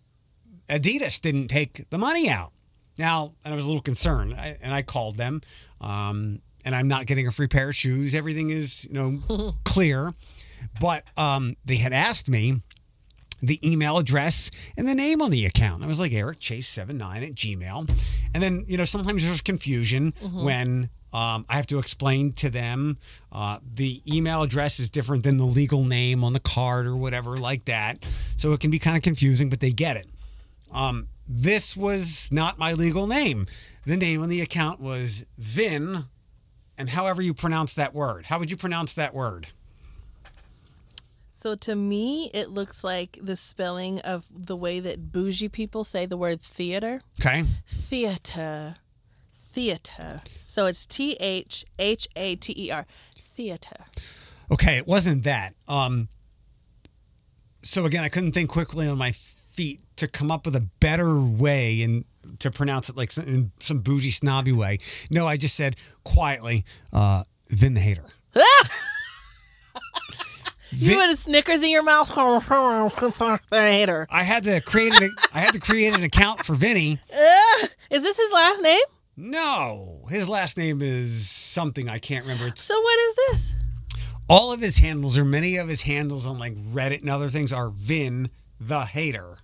Adidas 0.67 1.21
didn't 1.21 1.47
take 1.47 1.89
the 1.89 1.97
money 1.97 2.29
out. 2.29 2.51
Now, 2.97 3.33
and 3.45 3.53
I 3.53 3.55
was 3.55 3.65
a 3.65 3.67
little 3.67 3.81
concerned, 3.81 4.33
I, 4.33 4.57
and 4.61 4.73
I 4.73 4.81
called 4.81 5.17
them. 5.17 5.41
Um, 5.79 6.41
and 6.65 6.75
I'm 6.75 6.87
not 6.87 7.05
getting 7.05 7.27
a 7.27 7.31
free 7.31 7.47
pair 7.47 7.69
of 7.69 7.75
shoes. 7.75 8.13
Everything 8.13 8.49
is, 8.49 8.85
you 8.85 8.93
know, 8.93 9.53
clear. 9.63 10.13
But 10.81 11.05
um, 11.15 11.55
they 11.63 11.75
had 11.75 11.93
asked 11.93 12.29
me 12.29 12.61
the 13.41 13.59
email 13.69 13.97
address 13.97 14.49
and 14.75 14.87
the 14.87 14.95
name 14.95 15.21
on 15.21 15.31
the 15.31 15.45
account. 15.45 15.83
I 15.83 15.87
was 15.87 15.99
like 15.99 16.11
Eric 16.11 16.39
Chase 16.39 16.67
79 16.67 17.23
at 17.23 17.35
Gmail. 17.35 17.89
And 18.33 18.43
then, 18.43 18.65
you 18.67 18.77
know, 18.77 18.85
sometimes 18.85 19.25
there's 19.25 19.41
confusion 19.41 20.13
when 20.43 20.89
um, 21.13 21.45
I 21.49 21.55
have 21.55 21.67
to 21.67 21.79
explain 21.79 22.33
to 22.33 22.49
them 22.49 22.97
uh, 23.31 23.59
the 23.63 24.01
email 24.11 24.41
address 24.43 24.79
is 24.79 24.89
different 24.89 25.23
than 25.23 25.37
the 25.37 25.45
legal 25.45 25.83
name 25.83 26.23
on 26.23 26.33
the 26.33 26.39
card 26.39 26.85
or 26.85 26.95
whatever 26.95 27.37
like 27.37 27.65
that. 27.65 28.05
So 28.37 28.53
it 28.53 28.59
can 28.59 28.71
be 28.71 28.79
kind 28.79 28.97
of 28.97 29.03
confusing, 29.03 29.49
but 29.49 29.59
they 29.59 29.71
get 29.71 29.97
it. 29.97 30.07
Um, 30.71 31.07
this 31.27 31.75
was 31.77 32.29
not 32.31 32.57
my 32.57 32.73
legal 32.73 33.07
name. 33.07 33.47
The 33.85 33.97
name 33.97 34.21
on 34.21 34.29
the 34.29 34.41
account 34.41 34.79
was 34.79 35.25
Vin, 35.37 36.05
and 36.77 36.89
however 36.89 37.21
you 37.21 37.33
pronounce 37.33 37.73
that 37.73 37.93
word. 37.93 38.25
How 38.25 38.37
would 38.39 38.51
you 38.51 38.57
pronounce 38.57 38.93
that 38.93 39.13
word? 39.13 39.47
So 41.37 41.53
to 41.53 41.75
me, 41.75 42.31
it 42.33 42.49
looks 42.49 42.83
like 42.83 43.19
the 43.21 43.35
spelling 43.35 43.99
of 43.99 44.27
the 44.33 44.55
way 44.55 44.79
that 44.79 45.11
bougie 45.11 45.49
people 45.49 45.83
say 45.83 46.07
the 46.07 46.17
word 46.17 46.41
theater. 46.41 46.99
Okay. 47.21 47.45
Theater. 47.67 48.73
Theater. 49.31 50.21
So 50.47 50.65
it's 50.65 50.87
T 50.87 51.13
H 51.19 51.63
H 51.77 52.07
A 52.15 52.35
T 52.37 52.55
E 52.57 52.71
R. 52.71 52.87
Theater. 53.21 53.85
Okay, 54.49 54.77
it 54.77 54.87
wasn't 54.87 55.25
that. 55.25 55.53
Um, 55.67 56.09
so 57.61 57.85
again, 57.85 58.03
I 58.03 58.09
couldn't 58.09 58.31
think 58.31 58.49
quickly 58.49 58.87
on 58.87 58.97
my 58.97 59.11
feet 59.11 59.81
to 59.97 60.07
come 60.07 60.31
up 60.31 60.43
with 60.43 60.55
a 60.55 60.67
better 60.79 61.19
way 61.19 61.83
and 61.83 62.05
to 62.39 62.49
pronounce 62.49 62.89
it 62.89 62.97
like 62.97 63.11
some, 63.11 63.25
in 63.25 63.51
some 63.59 63.81
bougie 63.81 64.09
snobby 64.09 64.53
way. 64.53 64.79
No, 65.11 65.27
I 65.27 65.37
just 65.37 65.53
said 65.53 65.75
quietly, 66.03 66.65
uh, 66.91 67.25
Vin 67.49 67.75
the 67.75 67.81
hater. 67.81 68.05
You 70.79 70.89
Vin- 70.89 70.99
put 70.99 71.09
a 71.11 71.15
Snickers 71.15 71.63
in 71.63 71.71
your 71.71 71.83
mouth. 71.83 72.09
Hater. 73.51 74.07
I 74.09 74.23
had 74.23 74.43
to 74.43 74.61
create 74.61 74.99
an, 75.01 75.11
I 75.33 75.39
had 75.39 75.53
to 75.53 75.59
create 75.59 75.95
an 75.95 76.03
account 76.03 76.45
for 76.45 76.53
Vinny. 76.55 76.99
Is 77.89 78.03
this 78.03 78.17
his 78.17 78.31
last 78.31 78.61
name? 78.61 78.79
No, 79.15 80.05
his 80.09 80.29
last 80.29 80.57
name 80.57 80.81
is 80.81 81.27
something 81.29 81.89
I 81.89 81.97
can't 81.97 82.23
remember. 82.25 82.47
It's, 82.47 82.61
So 82.63 82.79
what 82.79 82.99
is 83.09 83.15
this? 83.15 83.53
all 84.29 84.51
of 84.51 84.59
his 84.59 84.77
handles 84.79 85.17
or 85.17 85.23
many 85.23 85.55
of 85.55 85.69
his 85.69 85.83
handles 85.83 86.25
on 86.27 86.37
like 86.37 86.53
Reddit 86.55 86.99
and 87.01 87.09
other 87.09 87.29
things 87.29 87.53
are 87.53 87.69
Vin 87.69 88.29
the 88.59 88.81
hater. 88.85 89.37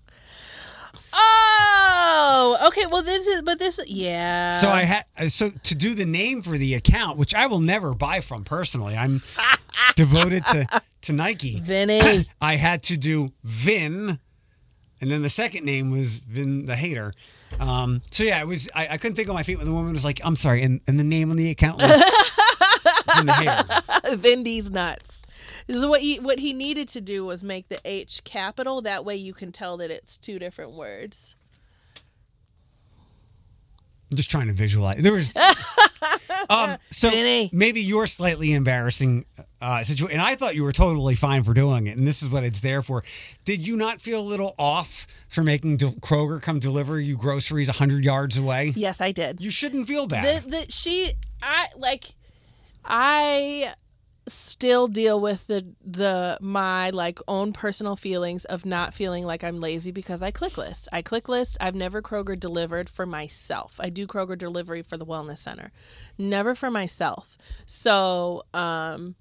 Oh, 1.13 2.57
okay. 2.67 2.85
Well, 2.91 3.01
this 3.03 3.25
is, 3.27 3.41
but 3.43 3.59
this, 3.59 3.79
yeah. 3.87 4.59
So 4.59 4.69
I 4.69 4.83
had 4.83 5.05
so 5.31 5.51
to 5.51 5.75
do 5.75 5.93
the 5.95 6.05
name 6.05 6.41
for 6.41 6.57
the 6.57 6.73
account, 6.73 7.17
which 7.17 7.33
I 7.33 7.45
will 7.47 7.59
never 7.59 7.93
buy 7.93 8.19
from 8.21 8.43
personally. 8.43 8.95
I'm 8.97 9.21
devoted 9.95 10.43
to 10.47 10.67
to 11.03 11.13
Nike. 11.13 11.59
Vinny. 11.59 12.25
I 12.41 12.55
had 12.55 12.83
to 12.83 12.97
do 12.97 13.33
Vin, 13.43 14.19
and 14.99 15.11
then 15.11 15.21
the 15.21 15.29
second 15.29 15.65
name 15.65 15.91
was 15.91 16.17
Vin 16.17 16.65
the 16.65 16.75
hater. 16.75 17.13
Um, 17.59 18.01
so 18.11 18.23
yeah, 18.23 18.41
it 18.41 18.47
was. 18.47 18.69
I, 18.75 18.89
I 18.91 18.97
couldn't 18.97 19.15
think 19.15 19.29
on 19.29 19.35
my 19.35 19.43
feet 19.43 19.57
when 19.57 19.67
the 19.67 19.73
woman 19.73 19.93
was 19.93 20.03
like, 20.03 20.19
"I'm 20.23 20.35
sorry," 20.35 20.63
and, 20.63 20.81
and 20.87 20.99
the 20.99 21.03
name 21.03 21.29
on 21.29 21.37
the 21.37 21.49
account 21.49 21.77
was 21.77 21.87
Vin 23.15 23.25
the 23.25 23.33
hater. 23.33 24.17
Vindy's 24.17 24.71
nuts. 24.71 25.25
Is 25.67 25.85
what 25.85 26.01
he 26.01 26.19
what 26.19 26.39
he 26.39 26.53
needed 26.53 26.87
to 26.89 27.01
do 27.01 27.25
was 27.25 27.43
make 27.43 27.69
the 27.69 27.79
H 27.85 28.23
capital. 28.23 28.81
That 28.81 29.05
way 29.05 29.15
you 29.15 29.33
can 29.33 29.51
tell 29.51 29.77
that 29.77 29.91
it's 29.91 30.17
two 30.17 30.39
different 30.39 30.73
words. 30.73 31.35
I'm 34.13 34.17
just 34.17 34.29
trying 34.29 34.45
to 34.45 34.53
visualize. 34.53 35.01
There 35.01 35.11
was. 35.13 35.33
Um, 36.49 36.77
so 36.91 37.09
Vinny. 37.09 37.49
maybe 37.53 37.79
you're 37.81 38.05
slightly 38.05 38.53
embarrassing 38.53 39.25
uh, 39.61 39.81
situation, 39.81 40.19
and 40.19 40.21
I 40.21 40.35
thought 40.35 40.55
you 40.55 40.63
were 40.63 40.73
totally 40.73 41.15
fine 41.15 41.41
for 41.41 41.53
doing 41.53 41.87
it, 41.87 41.97
and 41.97 42.05
this 42.05 42.21
is 42.21 42.29
what 42.29 42.43
it's 42.43 42.59
there 42.59 42.81
for. 42.81 43.01
Did 43.45 43.65
you 43.65 43.77
not 43.77 44.01
feel 44.01 44.19
a 44.19 44.21
little 44.27 44.53
off 44.59 45.07
for 45.29 45.41
making 45.41 45.77
Del- 45.77 45.91
Kroger 45.93 46.41
come 46.41 46.59
deliver 46.59 46.99
you 46.99 47.15
groceries 47.15 47.69
hundred 47.69 48.03
yards 48.03 48.37
away? 48.37 48.73
Yes, 48.75 48.99
I 48.99 49.13
did. 49.13 49.39
You 49.39 49.49
shouldn't 49.49 49.87
feel 49.87 50.05
bad. 50.05 50.43
the, 50.43 50.49
the 50.49 50.71
she 50.71 51.13
i 51.41 51.67
like 51.77 52.13
i 52.85 53.73
still 54.25 54.87
deal 54.87 55.19
with 55.19 55.47
the 55.47 55.75
the 55.83 56.37
my 56.39 56.89
like 56.91 57.19
own 57.27 57.51
personal 57.51 57.95
feelings 57.95 58.45
of 58.45 58.65
not 58.65 58.93
feeling 58.93 59.25
like 59.25 59.43
i'm 59.43 59.59
lazy 59.59 59.91
because 59.91 60.21
i 60.21 60.31
click 60.31 60.57
list 60.57 60.87
i 60.93 61.01
click 61.01 61.27
list 61.27 61.57
i've 61.59 61.75
never 61.75 62.01
kroger 62.01 62.39
delivered 62.39 62.89
for 62.89 63.05
myself 63.05 63.79
i 63.81 63.89
do 63.89 64.07
kroger 64.07 64.37
delivery 64.37 64.81
for 64.81 64.95
the 64.95 65.05
wellness 65.05 65.39
center 65.39 65.71
never 66.17 66.55
for 66.55 66.71
myself 66.71 67.37
so 67.65 68.43
um 68.53 69.15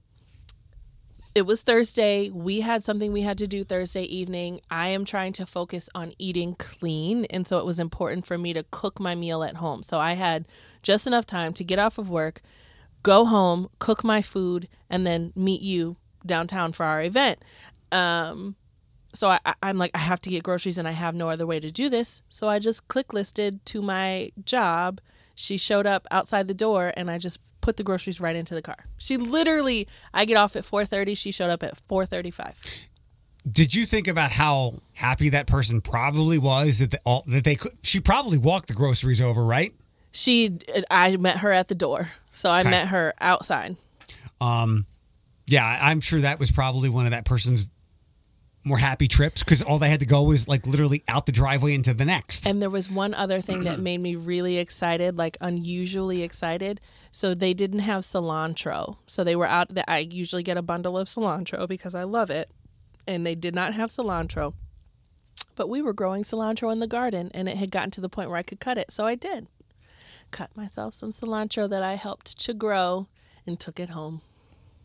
it 1.35 1.47
was 1.47 1.65
Thursday. 1.65 2.29
We 2.29 2.61
had 2.61 2.85
something 2.85 3.13
we 3.13 3.23
had 3.23 3.39
to 3.39 3.47
do 3.47 3.65
Thursday 3.65 4.03
evening. 4.03 4.61
I 4.71 4.89
am 4.89 5.05
trying 5.07 5.33
to 5.35 5.47
focus 5.47 5.89
on 5.95 6.13
eating 6.19 6.55
clean. 6.57 7.25
And 7.31 7.47
so 7.49 7.59
it 7.59 7.65
was 7.65 7.81
important 7.81 8.27
for 8.27 8.37
me 8.37 8.53
to 8.53 8.65
cook 8.71 9.01
my 9.01 9.15
meal 9.15 9.43
at 9.43 9.57
home. 9.57 9.83
So 9.83 9.99
I 9.99 10.13
had 10.13 10.47
just 10.83 11.07
enough 11.07 11.25
time 11.25 11.55
to 11.55 11.65
get 11.65 11.79
off 11.79 11.97
of 11.97 12.11
work, 12.11 12.43
go 13.03 13.25
home, 13.25 13.69
cook 13.79 14.05
my 14.05 14.23
food, 14.23 14.69
and 14.89 15.07
then 15.07 15.33
meet 15.35 15.63
you 15.63 15.97
downtown 16.25 16.73
for 16.73 16.85
our 16.85 17.03
event. 17.03 17.45
Um, 17.91 18.57
so 19.15 19.29
I, 19.29 19.41
I'm 19.63 19.79
like, 19.79 19.91
I 19.95 19.99
have 19.99 20.21
to 20.23 20.31
get 20.31 20.43
groceries 20.43 20.79
and 20.79 20.89
I 20.89 20.93
have 20.93 21.15
no 21.15 21.29
other 21.29 21.47
way 21.47 21.61
to 21.61 21.71
do 21.71 21.89
this. 21.89 22.23
So 22.29 22.49
I 22.49 22.59
just 22.59 22.89
click 22.89 23.13
listed 23.13 23.65
to 23.67 23.83
my 23.83 24.33
job. 24.45 25.01
She 25.35 25.57
showed 25.57 25.87
up 25.87 26.07
outside 26.11 26.49
the 26.49 26.55
door 26.55 26.93
and 26.97 27.11
I 27.11 27.19
just 27.19 27.41
put 27.61 27.77
the 27.77 27.85
groceries 27.85 28.21
right 28.21 28.37
into 28.37 28.55
the 28.55 28.63
car. 28.63 28.87
She 28.99 29.17
literally, 29.17 29.87
I 30.15 30.25
get 30.25 30.37
off 30.37 30.57
at 30.57 30.65
4:30. 30.65 31.17
She 31.17 31.31
showed 31.31 31.51
up 31.51 31.63
at 31.63 31.81
4:35. 31.87 32.55
Did 33.51 33.75
you 33.75 33.87
think 33.87 34.07
about 34.07 34.33
how 34.33 34.81
happy 34.95 35.29
that 35.31 35.47
person 35.47 35.81
probably 35.81 36.39
was 36.39 36.79
that 36.79 36.93
they, 36.93 36.99
all, 37.05 37.25
that 37.27 37.45
they 37.45 37.57
could? 37.57 37.73
She 37.83 37.99
probably 37.99 38.39
walked 38.39 38.69
the 38.69 38.75
groceries 38.75 39.21
over, 39.21 39.45
right? 39.45 39.75
She, 40.13 40.59
I 40.91 41.17
met 41.17 41.39
her 41.39 41.51
at 41.53 41.69
the 41.69 41.75
door, 41.75 42.11
so 42.31 42.51
I 42.51 42.61
Okay. 42.61 42.71
met 42.71 42.89
her 42.89 43.15
outside. 43.21 43.77
Um, 44.41 44.87
yeah, 45.47 45.79
I'm 45.83 46.01
sure 46.01 46.21
that 46.21 46.39
was 46.39 46.51
probably 46.51 46.89
one 46.89 47.07
of 47.07 47.11
that 47.13 47.25
person's 47.25 47.67
more 48.65 48.79
happy 48.79 49.09
trips 49.09 49.43
because 49.43 49.61
all 49.61 49.79
they 49.81 49.89
had 49.89 49.99
to 50.01 50.07
go 50.07 50.23
was 50.23 50.47
like 50.47 50.67
literally 50.67 51.03
out 51.09 51.27
the 51.27 51.33
driveway 51.33 51.75
into 51.75 51.93
the 51.93 52.05
next. 52.05 52.47
And 52.47 52.63
there 52.63 52.71
was 52.71 52.89
one 52.91 53.13
other 53.15 53.41
thing 53.41 53.61
that 53.65 53.79
made 53.81 53.99
me 53.99 54.15
really 54.15 54.59
excited, 54.59 55.19
like 55.19 55.37
unusually 55.41 56.23
excited. 56.23 56.81
So 57.11 57.35
they 57.35 57.55
didn't 57.55 57.81
have 57.81 58.03
cilantro. 58.03 58.99
So 59.07 59.25
they 59.25 59.35
were 59.35 59.49
out 59.49 59.71
that 59.71 59.87
I 59.89 59.99
usually 59.99 60.43
get 60.45 60.57
a 60.57 60.63
bundle 60.63 60.97
of 60.97 61.09
cilantro 61.09 61.67
because 61.69 61.95
I 61.95 62.05
love 62.05 62.31
it. 62.31 62.51
And 63.09 63.27
they 63.27 63.35
did 63.35 63.55
not 63.55 63.75
have 63.75 63.91
cilantro. 63.91 64.55
But 65.57 65.69
we 65.69 65.83
were 65.83 65.93
growing 65.93 66.23
cilantro 66.23 66.71
in 66.73 66.79
the 66.79 66.87
garden 66.87 67.31
and 67.35 67.49
it 67.49 67.57
had 67.57 67.73
gotten 67.73 67.91
to 67.93 68.01
the 68.01 68.09
point 68.09 68.29
where 68.31 68.39
I 68.39 68.43
could 68.43 68.61
cut 68.61 68.79
it. 68.79 68.93
So 68.93 69.07
I 69.07 69.17
did. 69.17 69.49
Cut 70.33 70.57
myself 70.57 70.95
some 70.95 71.11
cilantro 71.11 71.71
that 71.71 71.83
I 71.85 71.95
helped 71.95 72.39
to 72.41 72.53
grow 72.55 73.07
and 73.47 73.61
took 73.61 73.79
it 73.79 73.91
home. 73.91 74.23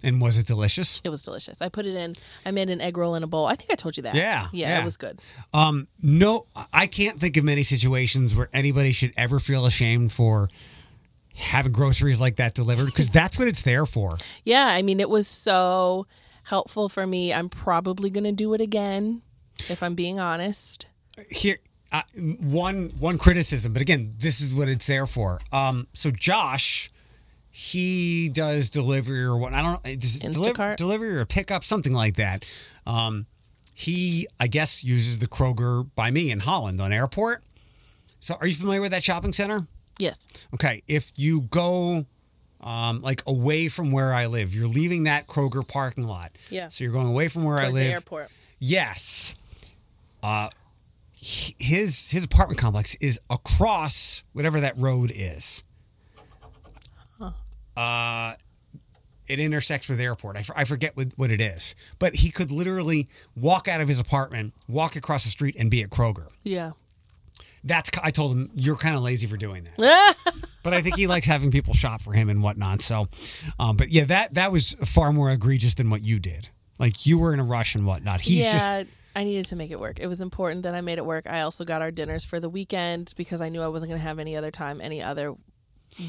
And 0.04 0.22
was 0.22 0.38
it 0.38 0.46
delicious? 0.46 1.02
It 1.04 1.10
was 1.10 1.24
delicious. 1.24 1.60
I 1.60 1.70
put 1.70 1.88
it 1.88 1.96
in 1.96 2.14
I 2.46 2.52
made 2.52 2.70
an 2.70 2.80
egg 2.82 2.98
roll 2.98 3.16
in 3.16 3.24
a 3.24 3.28
bowl. 3.28 3.48
I 3.48 3.56
think 3.56 3.72
I 3.72 3.76
told 3.76 3.98
you 3.98 4.04
that. 4.04 4.14
Yeah, 4.14 4.48
Yeah, 4.52 4.70
yeah. 4.70 4.82
it 4.82 4.86
was 4.86 4.96
good. 4.98 5.20
Um, 5.56 5.88
no, 6.04 6.46
I 6.72 6.86
can't 6.86 7.20
think 7.20 7.36
of 7.36 7.44
many 7.44 7.64
situations 7.64 8.36
where 8.36 8.48
anybody 8.54 8.92
should 8.92 9.12
ever 9.18 9.40
feel 9.40 9.66
ashamed 9.66 10.12
for 10.12 10.50
having 11.36 11.72
groceries 11.72 12.20
like 12.20 12.36
that 12.36 12.54
delivered 12.54 12.86
because 12.88 13.10
that's 13.10 13.40
what 13.40 13.48
it's 13.48 13.64
there 13.64 13.86
for. 13.88 14.18
Yeah, 14.44 14.68
I 14.68 14.82
mean, 14.82 15.00
it 15.00 15.10
was 15.10 15.28
so 15.28 16.06
helpful 16.44 16.90
for 16.90 17.06
me. 17.08 17.34
I'm 17.34 17.50
probably 17.50 18.10
going 18.10 18.24
to 18.24 18.32
do 18.32 18.54
it 18.54 18.62
again, 18.62 19.24
if 19.68 19.82
I'm 19.84 19.94
being 19.96 20.20
honest. 20.20 20.88
Here, 21.32 21.58
uh, 21.92 22.02
one 22.42 22.90
one 23.00 23.18
criticism, 23.18 23.74
but 23.74 23.82
again, 23.82 24.14
this 24.18 24.42
is 24.42 24.54
what 24.54 24.68
it's 24.68 24.88
there 24.88 25.06
for. 25.08 25.40
Um, 25.52 25.88
so 25.94 26.12
Josh, 26.12 26.92
he 27.50 28.30
does 28.30 28.70
delivery 28.70 29.24
or 29.24 29.38
what? 29.38 29.54
I 29.54 29.62
don't 29.62 29.84
know. 29.86 29.96
Does 29.96 30.20
Instacart? 30.20 30.76
delivery 30.78 31.16
or 31.18 31.26
pickup, 31.26 31.64
something 31.64 31.94
like 31.94 32.16
that. 32.16 32.46
Um, 32.86 33.26
he, 33.74 34.28
I 34.40 34.48
guess, 34.48 34.84
uses 34.84 35.20
the 35.20 35.28
Kroger 35.28 35.88
by 35.96 36.10
me 36.12 36.32
in 36.32 36.42
Holland 36.42 36.82
on 36.82 36.92
airport. 36.92 37.44
So, 38.20 38.36
are 38.42 38.48
you 38.48 38.56
familiar 38.56 38.82
with 38.82 38.92
that 38.92 39.04
shopping 39.04 39.34
center? 39.34 39.68
Yes. 40.00 40.28
Okay, 40.54 40.84
if 40.88 41.12
you 41.16 41.42
go 41.42 42.06
um, 42.62 43.02
like 43.02 43.22
away 43.26 43.68
from 43.70 43.92
where 43.92 44.14
I 44.14 44.26
live, 44.26 44.54
you're 44.54 44.68
leaving 44.68 45.04
that 45.04 45.28
Kroger 45.28 45.68
parking 45.68 46.06
lot. 46.08 46.32
Yeah. 46.50 46.70
So 46.70 46.84
you're 46.84 46.94
going 46.94 47.08
away 47.08 47.28
from 47.28 47.44
where 47.44 47.58
Towards 47.60 47.76
I 47.76 47.80
the 47.80 47.86
live. 47.86 47.94
airport. 47.94 48.30
Yes. 48.60 49.36
Uh, 50.22 50.50
his 51.20 52.12
his 52.12 52.24
apartment 52.26 52.60
complex 52.60 52.96
is 52.96 53.20
across 53.30 54.24
whatever 54.34 54.60
that 54.60 54.78
road 54.78 55.12
is. 55.14 55.64
Uh, 57.76 58.34
it 59.28 59.40
intersects 59.40 59.88
with 59.88 60.00
the 60.00 60.04
airport. 60.04 60.36
I, 60.36 60.40
f- 60.40 60.50
I 60.56 60.64
forget 60.64 60.98
what, 60.98 61.10
what 61.16 61.30
it 61.30 61.40
is, 61.40 61.76
but 62.00 62.16
he 62.16 62.32
could 62.32 62.52
literally 62.52 63.08
walk 63.36 63.68
out 63.68 63.82
of 63.82 63.88
his 63.88 64.00
apartment, 64.00 64.54
walk 64.68 64.96
across 64.96 65.26
the 65.26 65.30
street, 65.30 65.56
and 65.60 65.70
be 65.70 65.84
at 65.84 65.92
Kroger. 65.92 66.30
Yeah. 66.44 66.72
That's 67.64 67.92
I 68.02 68.10
told 68.12 68.32
him 68.32 68.50
you're 68.56 68.78
kind 68.78 68.96
of 68.96 69.04
lazy 69.04 69.28
for 69.28 69.38
doing 69.38 69.68
that. 69.78 70.16
But 70.64 70.74
I 70.74 70.82
think 70.82 70.98
he 70.98 71.08
likes 71.08 71.28
having 71.28 71.50
people 71.50 71.74
shop 71.74 72.02
for 72.02 72.12
him 72.12 72.28
and 72.28 72.44
whatnot. 72.44 72.82
So, 72.82 73.08
um, 73.58 73.78
but 73.78 73.88
yeah, 73.88 74.04
that 74.04 74.34
that 74.34 74.52
was 74.52 74.76
far 74.84 75.14
more 75.14 75.32
egregious 75.32 75.76
than 75.76 75.90
what 75.90 76.02
you 76.02 76.20
did. 76.20 76.50
Like 76.78 77.06
you 77.06 77.18
were 77.20 77.34
in 77.34 77.40
a 77.40 77.44
rush 77.46 77.74
and 77.74 77.86
whatnot. 77.86 78.20
He's 78.20 78.44
yeah, 78.44 78.52
just 78.52 78.88
I 79.18 79.24
needed 79.24 79.48
to 79.48 79.56
make 79.56 79.72
it 79.72 79.80
work. 79.80 80.00
It 80.00 80.06
was 80.06 80.22
important 80.22 80.62
that 80.62 80.76
I 80.76 80.82
made 80.82 81.00
it 81.00 81.06
work. 81.06 81.26
I 81.28 81.42
also 81.42 81.66
got 81.66 81.82
our 81.82 81.90
dinners 81.90 82.24
for 82.24 82.40
the 82.40 82.50
weekend 82.50 83.16
because 83.18 83.42
I 83.42 83.50
knew 83.50 83.64
I 83.64 83.68
wasn't 83.68 83.90
going 83.90 84.00
to 84.00 84.08
have 84.08 84.20
any 84.20 84.36
other 84.36 84.52
time, 84.52 84.80
any 84.80 85.02
other 85.02 85.34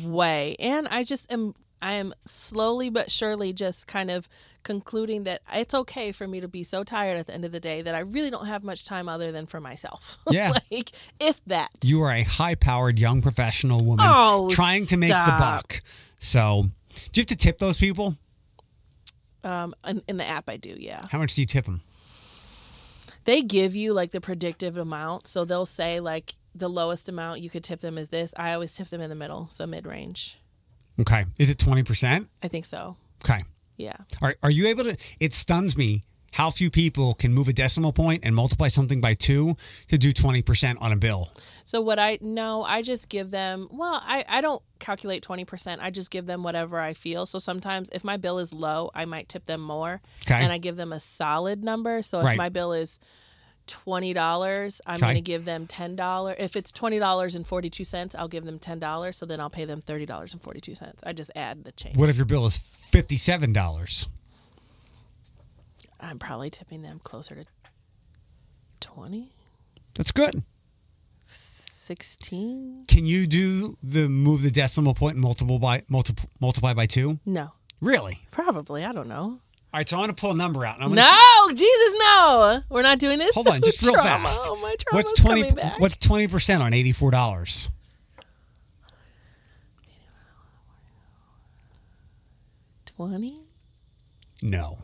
way. 0.05 0.57
And 0.59 0.87
I 0.89 1.05
just 1.05 1.33
am, 1.33 1.55
I 1.81 1.93
am 1.93 2.13
slowly 2.27 2.91
but 2.91 3.11
surely 3.11 3.55
just 3.55 3.87
kind 3.87 4.11
of 4.11 4.29
concluding 4.63 5.25
that 5.25 5.41
it's 5.55 5.73
okay 5.73 6.13
for 6.13 6.29
me 6.29 6.41
to 6.41 6.49
be 6.49 6.63
so 6.63 6.85
tired 6.85 7.17
at 7.17 7.29
the 7.29 7.33
end 7.33 7.47
of 7.47 7.53
the 7.53 7.61
day 7.61 7.81
that 7.81 7.95
I 7.95 8.01
really 8.01 8.29
don't 8.29 8.45
have 8.45 8.63
much 8.63 8.85
time 8.85 9.09
other 9.09 9.33
than 9.33 9.47
for 9.47 9.59
myself. 9.59 10.19
Yeah. 10.31 10.53
like, 10.71 10.91
if 11.19 11.43
that. 11.47 11.71
you 11.83 12.03
are 12.03 12.13
a 12.13 12.25
high-powered 12.25 12.99
young 12.99 13.23
professional 13.23 13.79
woman 13.79 14.05
Oh, 14.07 14.51
trying 14.53 14.85
to 14.85 14.99
make 14.99 15.09
the 15.09 15.37
buck. 15.39 15.81
So, 16.19 16.65
do 17.13 17.21
you 17.21 17.23
have 17.23 17.27
to 17.29 17.37
tip 17.37 17.59
those 17.59 17.79
people? 17.79 18.17
Um, 19.43 19.75
in, 19.87 20.03
in 20.09 20.19
the 20.19 20.27
app, 20.27 20.51
I 20.51 20.59
do, 20.59 20.77
yeah. 20.79 21.01
How 21.11 21.17
much 21.17 21.35
do 21.35 21.41
you 21.41 21.47
tip 21.47 21.65
them? 21.65 21.81
They 23.25 23.43
give 23.43 23.75
you 23.77 23.93
like 23.93 24.11
the 24.11 24.21
predictive 24.21 24.77
amount. 24.77 25.27
So 25.27 25.45
they'll 25.45 25.67
say 25.67 26.01
like 26.01 26.35
the 26.55 26.69
lowest 26.69 27.09
amount 27.09 27.41
you 27.41 27.51
could 27.51 27.65
tip 27.65 27.81
them 27.81 27.99
is 27.99 28.09
this. 28.09 28.35
I 28.37 28.53
always 28.53 28.73
tip 28.73 28.89
them 28.89 29.01
in 29.01 29.11
the 29.11 29.15
middle, 29.17 29.49
so 29.51 29.67
mid 29.67 29.87
range. 29.87 30.39
Okay, 31.01 31.27
is 31.39 31.51
it 31.51 31.59
twenty 31.59 31.83
percent? 31.83 32.29
I 32.43 32.49
think 32.49 32.65
so. 32.65 32.97
Okay, 33.25 33.43
Yeah. 33.77 33.97
are 34.23 34.35
are 34.43 34.51
you 34.51 34.67
able 34.67 34.85
to? 34.85 34.97
It 35.21 35.33
stuns 35.35 35.77
me 35.77 36.03
how 36.33 36.51
few 36.51 36.71
people 36.71 37.15
can 37.15 37.33
move 37.33 37.49
a 37.49 37.53
decimal 37.53 37.93
point 37.93 38.23
and 38.25 38.35
multiply 38.35 38.69
something 38.69 39.01
by 39.01 39.15
two 39.15 39.57
to 39.89 39.97
do 39.99 40.13
twenty 40.13 40.43
percent 40.43 40.79
on 40.81 40.91
a 40.93 40.97
bill. 40.97 41.31
So 41.69 41.83
what 41.83 41.99
I 41.99 42.17
no, 42.23 42.63
I 42.63 42.81
just 42.81 43.11
give 43.11 43.31
them 43.31 43.69
well, 43.71 44.01
I, 44.03 44.25
I 44.27 44.41
don't 44.41 44.63
calculate 44.79 45.23
twenty 45.23 45.45
percent. 45.45 45.83
I 45.83 45.91
just 45.91 46.11
give 46.11 46.25
them 46.25 46.43
whatever 46.43 46.81
I 46.81 46.95
feel. 46.95 47.27
So 47.27 47.39
sometimes 47.39 47.91
if 47.93 48.03
my 48.05 48.17
bill 48.17 48.39
is 48.39 48.55
low, 48.55 48.91
I 48.95 49.05
might 49.05 49.29
tip 49.29 49.45
them 49.45 49.61
more. 49.61 50.01
Okay. 50.27 50.43
And 50.43 50.51
I 50.51 50.57
give 50.57 50.77
them 50.77 50.95
a 50.95 50.99
solid 50.99 51.63
number. 51.63 52.01
So 52.01 52.21
if 52.21 52.25
Right. 52.25 52.39
my 52.39 52.49
bill 52.49 52.73
is 52.73 52.99
twenty 53.67 54.15
dollars, 54.15 54.81
I'm 54.87 54.95
Okay. 54.97 55.09
gonna 55.09 55.21
give 55.21 55.45
them 55.45 55.67
ten 55.67 55.95
dollars. 55.95 56.37
If 56.39 56.57
it's 56.57 56.73
twenty 56.73 56.99
dollars 56.99 57.35
and 57.35 57.47
forty 57.47 57.69
two 57.69 57.85
cents, 57.85 58.15
I'll 58.15 58.29
give 58.29 58.47
them 58.47 58.59
ten 58.59 58.79
dollars. 58.79 59.19
So 59.19 59.27
then 59.27 59.39
I'll 59.39 59.51
pay 59.51 59.67
them 59.67 59.83
thirty 59.83 60.07
dollars 60.07 60.33
and 60.33 60.41
forty 60.41 60.61
two 60.63 60.75
cents. 60.75 61.05
I 61.07 61.13
just 61.13 61.31
add 61.37 61.65
the 61.65 61.73
change. 61.73 61.99
What 61.99 62.09
if 62.09 62.17
your 62.17 62.25
bill 62.25 62.47
is 62.47 62.57
fifty-seven 62.57 63.53
dollars? 63.53 64.09
I'm 66.01 66.19
probably 66.19 66.49
tipping 66.49 66.81
them 66.81 66.99
closer 67.05 67.35
to 67.35 67.45
20, 68.81 69.33
That's 69.97 70.13
good. 70.13 70.43
16. 71.89 72.85
Can 72.87 73.07
you 73.07 73.27
do 73.27 73.79
the 73.83 74.09
move 74.11 74.43
the 74.43 74.51
decimal 74.51 74.93
point 74.95 75.15
and 75.15 75.23
multiple 75.23 75.59
by 75.59 75.83
multiple 75.89 76.29
multiply 76.39 76.75
by 76.75 76.85
two? 76.85 77.19
No, 77.25 77.53
Really? 77.81 78.19
probably. 78.31 78.85
I 78.85 78.93
don't 78.93 79.09
know. 79.09 79.39
All 79.73 79.79
right, 79.81 79.89
so 79.89 79.97
I'm 79.97 80.01
going 80.03 80.15
to 80.15 80.21
pull 80.21 80.33
a 80.33 80.37
number 80.37 80.65
out. 80.67 80.75
And 80.77 80.85
I'm 80.85 80.91
gonna 80.95 81.03
No, 81.03 81.55
Jesus, 81.55 81.95
no. 82.01 82.61
We're 82.71 82.83
not 82.83 82.99
doing 82.99 83.19
this. 83.19 83.35
Hold 83.35 83.49
on, 83.49 83.63
just 83.63 83.83
real 83.87 83.95
Trauma. 83.95 84.25
fast. 84.29 84.43
Oh, 84.45 84.57
my 84.57 84.75
what's 84.91 85.13
twenty? 85.21 85.51
back. 85.51 85.81
What's 85.81 85.97
twenty 85.97 86.29
percent 86.29 86.63
on 86.63 86.73
eighty 86.75 86.93
four 86.93 87.11
dollars? 87.11 87.69
twenty? 92.87 93.37
No. 94.43 94.79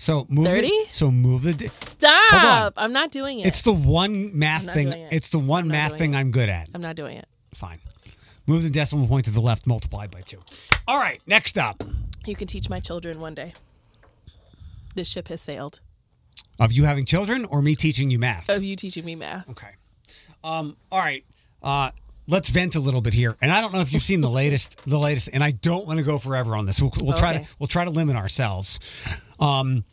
So 0.00 0.26
move 0.30 0.46
30? 0.46 0.68
it. 0.68 0.94
So 0.94 1.10
move 1.10 1.42
the. 1.42 1.52
di- 1.54 1.66
Stop! 1.66 2.74
I'm 2.76 2.92
not 2.92 3.10
doing 3.10 3.40
it. 3.40 3.46
It's 3.46 3.62
the 3.62 3.72
one 3.72 4.38
math 4.38 4.64
thing. 4.72 4.88
it. 4.92 5.12
It's 5.12 5.28
the 5.28 5.40
one 5.40 5.66
math 5.68 5.98
thing 5.98 6.14
it. 6.14 6.18
I'm 6.18 6.30
good 6.30 6.48
at. 6.48 6.68
I'm 6.72 6.80
not 6.80 6.94
doing 6.96 7.16
it. 7.16 7.26
Fine. 7.52 7.80
Move 8.46 8.62
the 8.62 8.70
decimal 8.70 9.08
point 9.08 9.24
to 9.26 9.30
the 9.32 9.40
left, 9.40 9.66
multiplied 9.66 10.10
by 10.10 10.20
two. 10.22 10.40
All 10.86 10.98
right. 11.00 11.20
Next 11.26 11.58
up, 11.58 11.82
You 12.26 12.34
can 12.36 12.46
teach 12.46 12.70
my 12.70 12.78
children 12.80 13.20
one 13.20 13.34
day. 13.34 13.52
This 14.94 15.08
ship 15.10 15.28
has 15.28 15.40
sailed. 15.40 15.80
of 16.60 16.72
you 16.72 16.84
having 16.84 17.04
children 17.04 17.44
or 17.44 17.60
me 17.60 17.74
teaching 17.74 18.10
you 18.10 18.18
math. 18.18 18.48
Of 18.48 18.62
you 18.62 18.76
teaching 18.76 19.04
me 19.04 19.14
math. 19.16 19.48
Okay. 19.50 19.70
Um, 20.44 20.76
all 20.92 21.00
right. 21.00 21.24
Uh, 21.62 21.90
let's 22.28 22.48
vent 22.48 22.74
a 22.76 22.80
little 22.80 23.00
bit 23.00 23.14
here. 23.14 23.36
And 23.40 23.50
I 23.52 23.60
don't 23.60 23.72
know 23.72 23.80
if 23.80 23.92
you've 23.92 24.02
seen 24.02 24.20
the 24.20 24.30
latest, 24.30 24.80
the 24.86 24.98
latest, 24.98 25.28
and 25.32 25.42
I 25.42 25.50
don't 25.50 25.86
want 25.86 25.98
to 25.98 26.04
go 26.04 26.18
forever 26.18 26.56
on 26.56 26.66
this. 26.66 26.80
We'll, 26.80 26.92
we'll 27.02 27.16
try 27.18 27.38
to 27.38 27.46
we'll 27.58 27.66
try 27.66 27.84
to 27.84 27.90
limit 27.90 28.14
ourselves. 28.16 28.78
Um, 29.38 29.84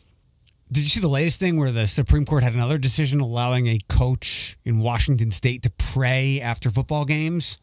did 0.71 0.81
you 0.81 0.89
see 0.89 0.99
the 0.99 1.07
latest 1.07 1.39
thing 1.39 1.57
where 1.57 1.71
the 1.71 1.87
Supreme 1.87 2.25
Court 2.25 2.43
had 2.43 2.53
another 2.53 2.77
decision 2.77 3.19
allowing 3.19 3.67
a 3.67 3.79
coach 3.87 4.57
in 4.65 4.79
Washington 4.79 5.31
State 5.31 5.61
to 5.63 5.69
pray 5.69 6.41
after 6.41 6.69
football 6.69 7.05
games? 7.05 7.59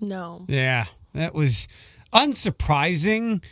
No. 0.00 0.44
Yeah, 0.48 0.86
that 1.14 1.34
was 1.34 1.66
unsurprising. 2.12 3.42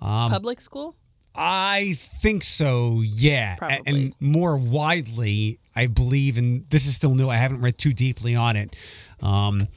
Um, 0.00 0.30
Public 0.30 0.60
school? 0.60 0.96
I 1.34 1.96
think 1.98 2.44
so, 2.44 3.02
yeah. 3.04 3.56
Probably. 3.56 3.80
And 3.86 4.14
more 4.20 4.56
widely, 4.56 5.60
I 5.74 5.86
believe, 5.86 6.38
and 6.38 6.68
this 6.70 6.86
is 6.86 6.96
still 6.96 7.14
new, 7.14 7.28
I 7.28 7.36
haven't 7.36 7.60
read 7.60 7.78
too 7.78 7.92
deeply 7.92 8.34
on 8.34 8.56
it. 8.56 8.74
Um, 9.20 9.68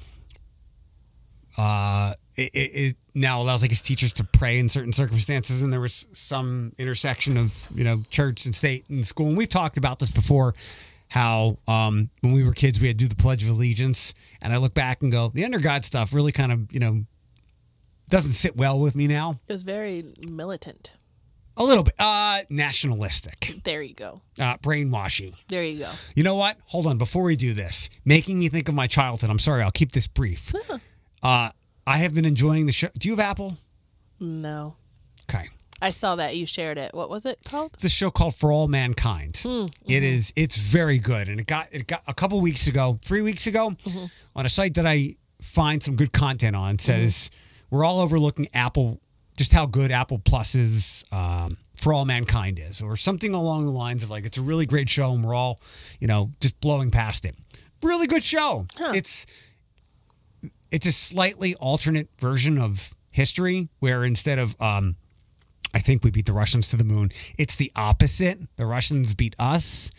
uh, 1.58 2.14
it, 2.36 2.52
it, 2.54 2.72
it 2.76 2.98
now 3.20 3.42
allows 3.42 3.62
like 3.62 3.72
his 3.72 3.82
teachers 3.82 4.14
to 4.14 4.24
pray 4.24 4.58
in 4.58 4.70
certain 4.70 4.94
circumstances, 4.94 5.62
and 5.62 5.72
there 5.72 5.82
was 5.82 6.08
some 6.14 6.72
intersection 6.80 7.38
of 7.38 7.68
you 7.74 7.84
know 7.84 8.04
church 8.10 8.46
and 8.46 8.56
state 8.56 8.90
and 8.90 9.06
school. 9.06 9.28
And 9.28 9.38
we've 9.38 9.50
talked 9.50 9.78
about 9.78 10.00
this 10.00 10.10
before, 10.10 10.54
how 11.10 11.58
um, 11.68 12.10
when 12.22 12.34
we 12.34 12.44
were 12.44 12.54
kids 12.54 12.80
we 12.80 12.88
had 12.88 12.98
to 12.98 13.06
do 13.06 13.10
the 13.10 13.22
Pledge 13.22 13.44
of 13.44 13.50
Allegiance, 13.50 14.14
and 14.42 14.54
I 14.54 14.58
look 14.58 14.74
back 14.74 15.02
and 15.02 15.12
go, 15.12 15.32
the 15.34 15.46
under 15.46 15.60
God 15.60 15.86
stuff 15.86 16.14
really 16.14 16.32
kind 16.32 16.52
of 16.52 16.72
you 16.72 16.80
know 16.80 17.06
doesn't 18.08 18.34
sit 18.34 18.56
well 18.56 18.80
with 18.80 18.96
me 18.96 19.08
now. 19.08 19.36
It 19.48 19.52
was 19.52 19.64
very 19.64 20.14
militant. 20.28 20.94
A 21.58 21.64
little 21.64 21.84
bit. 21.84 21.94
Uh, 22.00 22.40
nationalistic. 22.50 23.52
There 23.66 23.82
you 23.82 23.94
go. 23.94 24.22
Uh, 24.40 24.56
brainwashy. 24.58 25.36
There 25.50 25.64
you 25.64 25.80
go. 25.80 25.92
You 26.16 26.24
know 26.24 26.36
what? 26.36 26.58
Hold 26.68 26.88
on. 26.88 26.98
Before 26.98 27.24
we 27.24 27.36
do 27.36 27.54
this, 27.54 27.90
making 28.06 28.40
me 28.40 28.48
think 28.48 28.70
of 28.70 28.76
my 28.76 28.88
childhood. 28.88 29.30
I'm 29.30 29.40
sorry. 29.40 29.62
I'll 29.62 29.70
keep 29.70 29.92
this 29.92 30.08
brief. 30.08 30.54
Uh, 31.22 31.50
I 31.90 31.98
have 31.98 32.14
been 32.14 32.26
enjoying 32.26 32.68
the 32.68 32.72
show. 32.72 32.90
Do 33.00 33.08
you 33.08 33.16
have 33.16 33.20
Apple? 33.20 33.58
No. 34.20 34.76
Okay. 35.28 35.50
I 35.82 35.90
saw 35.90 36.16
that 36.18 36.36
you 36.36 36.46
shared 36.46 36.78
it. 36.78 36.94
What 36.94 37.10
was 37.10 37.26
it 37.26 37.40
called? 37.44 37.78
This 37.82 37.92
show 37.92 38.12
called 38.12 38.36
For 38.36 38.52
All 38.52 38.68
Mankind. 38.68 39.38
Hmm, 39.38 39.50
mm-hmm. 39.50 39.92
It 39.92 40.04
is. 40.04 40.32
It's 40.36 40.56
very 40.56 41.00
good, 41.00 41.28
and 41.28 41.40
it 41.40 41.48
got 41.48 41.68
it 41.72 41.88
got 41.88 42.04
a 42.06 42.14
couple 42.14 42.40
weeks 42.42 42.68
ago, 42.68 43.00
three 43.04 43.24
weeks 43.24 43.48
ago, 43.48 43.72
mm-hmm. 43.72 44.06
on 44.36 44.46
a 44.46 44.50
site 44.50 44.76
that 44.76 44.86
I 44.86 45.16
find 45.42 45.82
some 45.82 45.96
good 45.96 46.14
content 46.14 46.56
on. 46.56 46.78
Says 46.78 47.32
mm-hmm. 47.32 47.76
we're 47.76 47.84
all 47.84 48.02
overlooking 48.02 48.50
Apple, 48.54 49.02
just 49.36 49.52
how 49.52 49.66
good 49.66 49.92
Apple 49.92 50.20
Plus's 50.20 51.04
um, 51.12 51.58
For 51.76 51.92
All 51.92 52.06
Mankind 52.06 52.60
is, 52.60 52.84
or 52.84 52.98
something 52.98 53.34
along 53.34 53.66
the 53.66 53.72
lines 53.72 54.04
of 54.04 54.12
like 54.12 54.28
it's 54.28 54.38
a 54.38 54.44
really 54.44 54.68
great 54.68 54.90
show, 54.90 55.12
and 55.12 55.24
we're 55.24 55.34
all, 55.34 55.60
you 56.00 56.08
know, 56.08 56.34
just 56.40 56.62
blowing 56.62 56.92
past 56.92 57.26
it. 57.26 57.36
Really 57.82 58.06
good 58.06 58.24
show. 58.24 58.68
It's 58.94 59.26
it's 60.72 60.88
a 60.88 60.92
slightly 60.92 61.56
alternate 61.56 62.10
version 62.20 62.58
of 62.58 62.96
history, 63.12 63.70
where 63.80 64.04
instead 64.04 64.40
of 64.40 64.60
um, 64.62 64.96
I 65.74 65.80
think 65.80 66.04
we 66.04 66.12
beat 66.12 66.26
the 66.26 66.34
Russians 66.34 66.68
to 66.70 66.78
the 66.78 66.84
moon. 66.84 67.12
It's 67.38 67.56
the 67.56 67.72
opposite. 67.76 68.40
The 68.56 68.66
Russians 68.66 69.14
beat 69.14 69.36
us. 69.38 69.92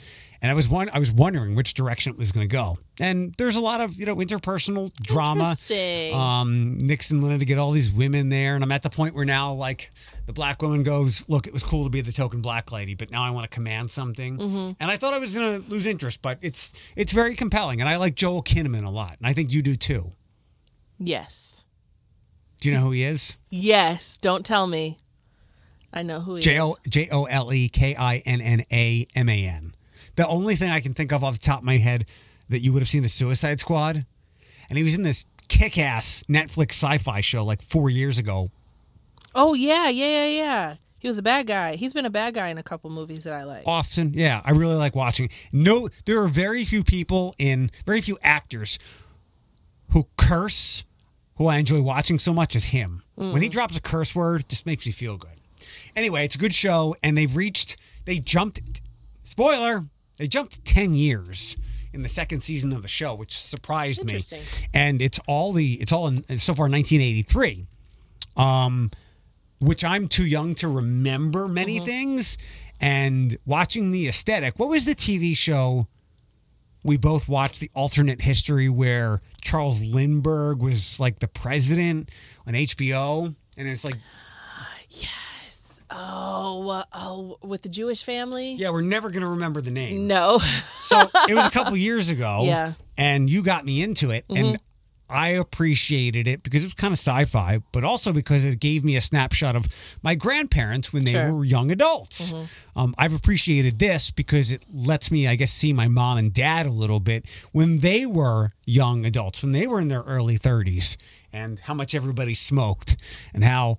And 0.42 0.50
I 0.50 0.54
was 0.54 0.70
one 0.70 0.88
I 0.90 0.98
was 0.98 1.12
wondering 1.12 1.54
which 1.54 1.74
direction 1.74 2.12
it 2.12 2.18
was 2.18 2.33
going 2.33 2.48
to 2.48 2.52
go. 2.52 2.78
And 2.98 3.35
there's 3.37 3.56
a 3.56 3.61
lot 3.61 3.83
of, 3.83 3.94
you 3.96 4.06
know, 4.06 4.16
interpersonal 4.16 4.90
drama. 4.94 5.50
Interesting. 5.50 6.14
Um 6.14 6.78
Nixon 6.78 7.20
wanted 7.20 7.40
to 7.40 7.44
get 7.44 7.59
all 7.59 7.72
these 7.72 7.90
women 7.90 8.30
there 8.30 8.54
and 8.54 8.64
I'm 8.64 8.72
at 8.72 8.83
the 8.83 8.88
point 8.88 9.14
where 9.14 9.26
now 9.26 9.52
like 9.52 9.92
the 10.24 10.33
black 10.33 10.62
woman 10.62 10.83
goes, 10.83 11.28
"Look, 11.28 11.46
it 11.46 11.52
was 11.52 11.62
cool 11.62 11.85
to 11.85 11.90
be 11.90 12.00
the 12.00 12.12
token 12.12 12.40
black 12.40 12.72
lady, 12.72 12.94
but 12.94 13.11
now 13.11 13.22
I 13.22 13.30
want 13.30 13.50
to 13.50 13.54
command 13.54 13.90
something." 13.90 14.38
Mm-hmm. 14.38 14.70
And 14.80 14.90
I 14.90 14.96
thought 14.96 15.12
I 15.12 15.18
was 15.18 15.35
going 15.35 15.62
to 15.62 15.70
lose 15.70 15.87
interest, 15.87 16.22
but 16.22 16.38
it's 16.40 16.72
it's 16.96 17.12
very 17.12 17.37
compelling 17.37 17.80
and 17.83 17.88
I 17.88 17.96
like 17.96 18.14
Joel 18.14 18.42
Kinnaman 18.42 18.87
a 18.87 18.90
lot. 18.90 19.18
And 19.18 19.26
I 19.26 19.35
think 19.35 19.52
you 19.52 19.61
do 19.61 19.76
too. 19.76 20.12
Yes. 21.02 21.66
Do 22.60 22.68
you 22.68 22.74
know 22.76 22.82
who 22.82 22.90
he 22.90 23.02
is? 23.02 23.36
Yes. 23.48 24.18
Don't 24.18 24.44
tell 24.44 24.66
me. 24.66 24.98
I 25.92 26.02
know 26.02 26.20
who 26.20 26.34
he 26.34 26.40
J 26.40 26.58
is. 26.58 26.74
J 26.88 27.08
O 27.10 27.24
L 27.24 27.52
E 27.52 27.68
K 27.68 27.96
I 27.96 28.18
N 28.26 28.40
N 28.40 28.64
A 28.70 29.08
M 29.16 29.28
A 29.28 29.44
N. 29.46 29.74
The 30.16 30.28
only 30.28 30.54
thing 30.54 30.70
I 30.70 30.80
can 30.80 30.94
think 30.94 31.12
of 31.12 31.24
off 31.24 31.34
the 31.34 31.40
top 31.40 31.60
of 31.60 31.64
my 31.64 31.78
head 31.78 32.06
that 32.48 32.60
you 32.60 32.72
would 32.72 32.82
have 32.82 32.88
seen 32.88 33.02
the 33.02 33.08
Suicide 33.08 33.60
Squad, 33.60 34.04
and 34.68 34.76
he 34.76 34.84
was 34.84 34.94
in 34.94 35.02
this 35.02 35.24
kick-ass 35.48 36.24
Netflix 36.28 36.72
sci-fi 36.72 37.20
show 37.20 37.44
like 37.44 37.62
four 37.62 37.88
years 37.88 38.18
ago. 38.18 38.50
Oh 39.34 39.54
yeah, 39.54 39.88
yeah, 39.88 40.06
yeah, 40.06 40.26
yeah. 40.26 40.76
He 40.98 41.08
was 41.08 41.16
a 41.16 41.22
bad 41.22 41.46
guy. 41.46 41.76
He's 41.76 41.94
been 41.94 42.04
a 42.04 42.10
bad 42.10 42.34
guy 42.34 42.48
in 42.48 42.58
a 42.58 42.62
couple 42.62 42.90
movies 42.90 43.24
that 43.24 43.32
I 43.32 43.44
like. 43.44 43.62
Often, 43.64 44.12
yeah, 44.14 44.42
I 44.44 44.50
really 44.50 44.74
like 44.74 44.94
watching. 44.94 45.30
No, 45.50 45.88
there 46.04 46.20
are 46.20 46.28
very 46.28 46.64
few 46.64 46.84
people 46.84 47.34
in, 47.38 47.70
very 47.86 48.02
few 48.02 48.18
actors 48.22 48.78
who 49.92 50.06
curse 50.18 50.84
who 51.40 51.46
I 51.46 51.57
enjoy 51.57 51.81
watching 51.81 52.18
so 52.18 52.35
much 52.35 52.55
as 52.55 52.66
him. 52.66 53.03
When 53.14 53.40
he 53.40 53.48
drops 53.48 53.74
a 53.74 53.81
curse 53.81 54.14
word, 54.14 54.46
just 54.46 54.66
makes 54.66 54.85
me 54.85 54.92
feel 54.92 55.16
good. 55.16 55.40
Anyway, 55.96 56.22
it's 56.22 56.35
a 56.35 56.38
good 56.38 56.55
show, 56.55 56.94
and 57.03 57.16
they've 57.16 57.35
reached, 57.35 57.79
they 58.05 58.18
jumped, 58.18 58.83
spoiler, 59.22 59.85
they 60.18 60.26
jumped 60.26 60.62
10 60.66 60.94
years 60.94 61.57
in 61.94 62.03
the 62.03 62.11
second 62.11 62.42
season 62.42 62.74
of 62.74 62.83
the 62.83 62.88
show, 62.88 63.14
which 63.14 63.35
surprised 63.40 64.05
me. 64.05 64.12
And 64.74 65.00
it's 65.00 65.18
all 65.26 65.53
the, 65.55 65.74
it's 65.81 65.92
all 65.92 66.09
in, 66.09 66.24
so 66.38 66.55
far 66.55 66.64
1983, 66.68 67.66
um, 68.37 68.90
which 69.62 69.83
I'm 69.83 70.09
too 70.09 70.26
young 70.26 70.55
to 70.57 70.68
remember 70.68 71.48
many 71.48 71.76
Mm-hmm. 71.79 71.87
things. 71.87 72.37
And 72.83 73.38
watching 73.46 73.92
the 73.92 74.09
aesthetic, 74.09 74.59
what 74.59 74.68
was 74.68 74.85
the 74.85 74.94
TV 74.94 75.35
show? 75.35 75.87
We 76.82 76.96
both 76.96 77.28
watched 77.28 77.60
the 77.60 77.70
alternate 77.74 78.22
history 78.22 78.68
where 78.68 79.20
Charles 79.42 79.82
Lindbergh 79.82 80.60
was 80.60 80.98
like 81.00 81.18
the 81.18 81.28
president 81.28 82.10
on 82.46 82.54
HBO, 82.54 83.34
and 83.58 83.68
it's 83.68 83.84
like, 83.84 83.96
yes, 84.90 85.80
Oh, 85.92 86.84
oh, 86.92 87.38
with 87.42 87.62
the 87.62 87.68
Jewish 87.68 88.04
family? 88.04 88.52
yeah, 88.54 88.70
we're 88.70 88.80
never 88.80 89.10
gonna 89.10 89.30
remember 89.30 89.60
the 89.60 89.70
name. 89.72 90.06
No. 90.06 90.38
So 90.38 91.00
it 91.28 91.34
was 91.34 91.46
a 91.46 91.50
couple 91.52 91.76
years 91.76 92.08
ago, 92.10 92.42
Yeah. 92.44 92.66
Mm-hmm. 92.68 92.82
and 92.98 93.30
you 93.30 93.42
got 93.42 93.64
me 93.64 93.82
into 93.82 94.10
it, 94.10 94.24
and 94.30 94.58
I 95.11 95.29
appreciated 95.29 96.27
it 96.29 96.42
because 96.42 96.62
it 96.62 96.66
was 96.66 96.75
kind 96.75 96.92
of 96.92 96.99
sci-fi, 96.99 97.61
but 97.73 97.85
also 97.85 98.12
because 98.12 98.44
it 98.44 98.61
gave 98.61 98.85
me 98.85 98.96
a 98.96 99.01
snapshot 99.01 99.57
of 99.57 99.66
my 100.03 100.14
grandparents 100.14 100.92
when 100.92 101.05
they 101.05 101.12
Sure. 101.12 101.25
Mm-hmm. 101.25 101.37
were 101.37 101.44
young 101.44 101.70
adults. 101.70 102.33
Um, 102.77 102.94
I've 102.96 103.14
appreciated 103.14 103.79
this 103.79 104.11
because 104.11 104.51
it 104.51 104.64
lets 104.73 105.11
me, 105.11 105.27
I 105.27 105.35
guess, 105.37 105.51
see 105.53 105.73
my 105.73 105.88
mom 105.88 106.18
and 106.18 106.33
dad 106.33 106.66
a 106.66 106.70
little 106.70 107.01
bit 107.01 107.25
when 107.53 107.79
they 107.81 108.07
were 108.07 108.51
young 108.64 109.05
adults, 109.05 109.42
when 109.42 109.53
they 109.53 109.66
were 109.66 109.81
in 109.81 109.88
their 109.88 110.03
early 110.03 110.38
30s, 110.38 110.96
and 111.33 111.61
how 111.61 111.75
much 111.75 111.94
everybody 111.94 112.35
smoked, 112.35 112.96
and 113.35 113.44
how 113.44 113.79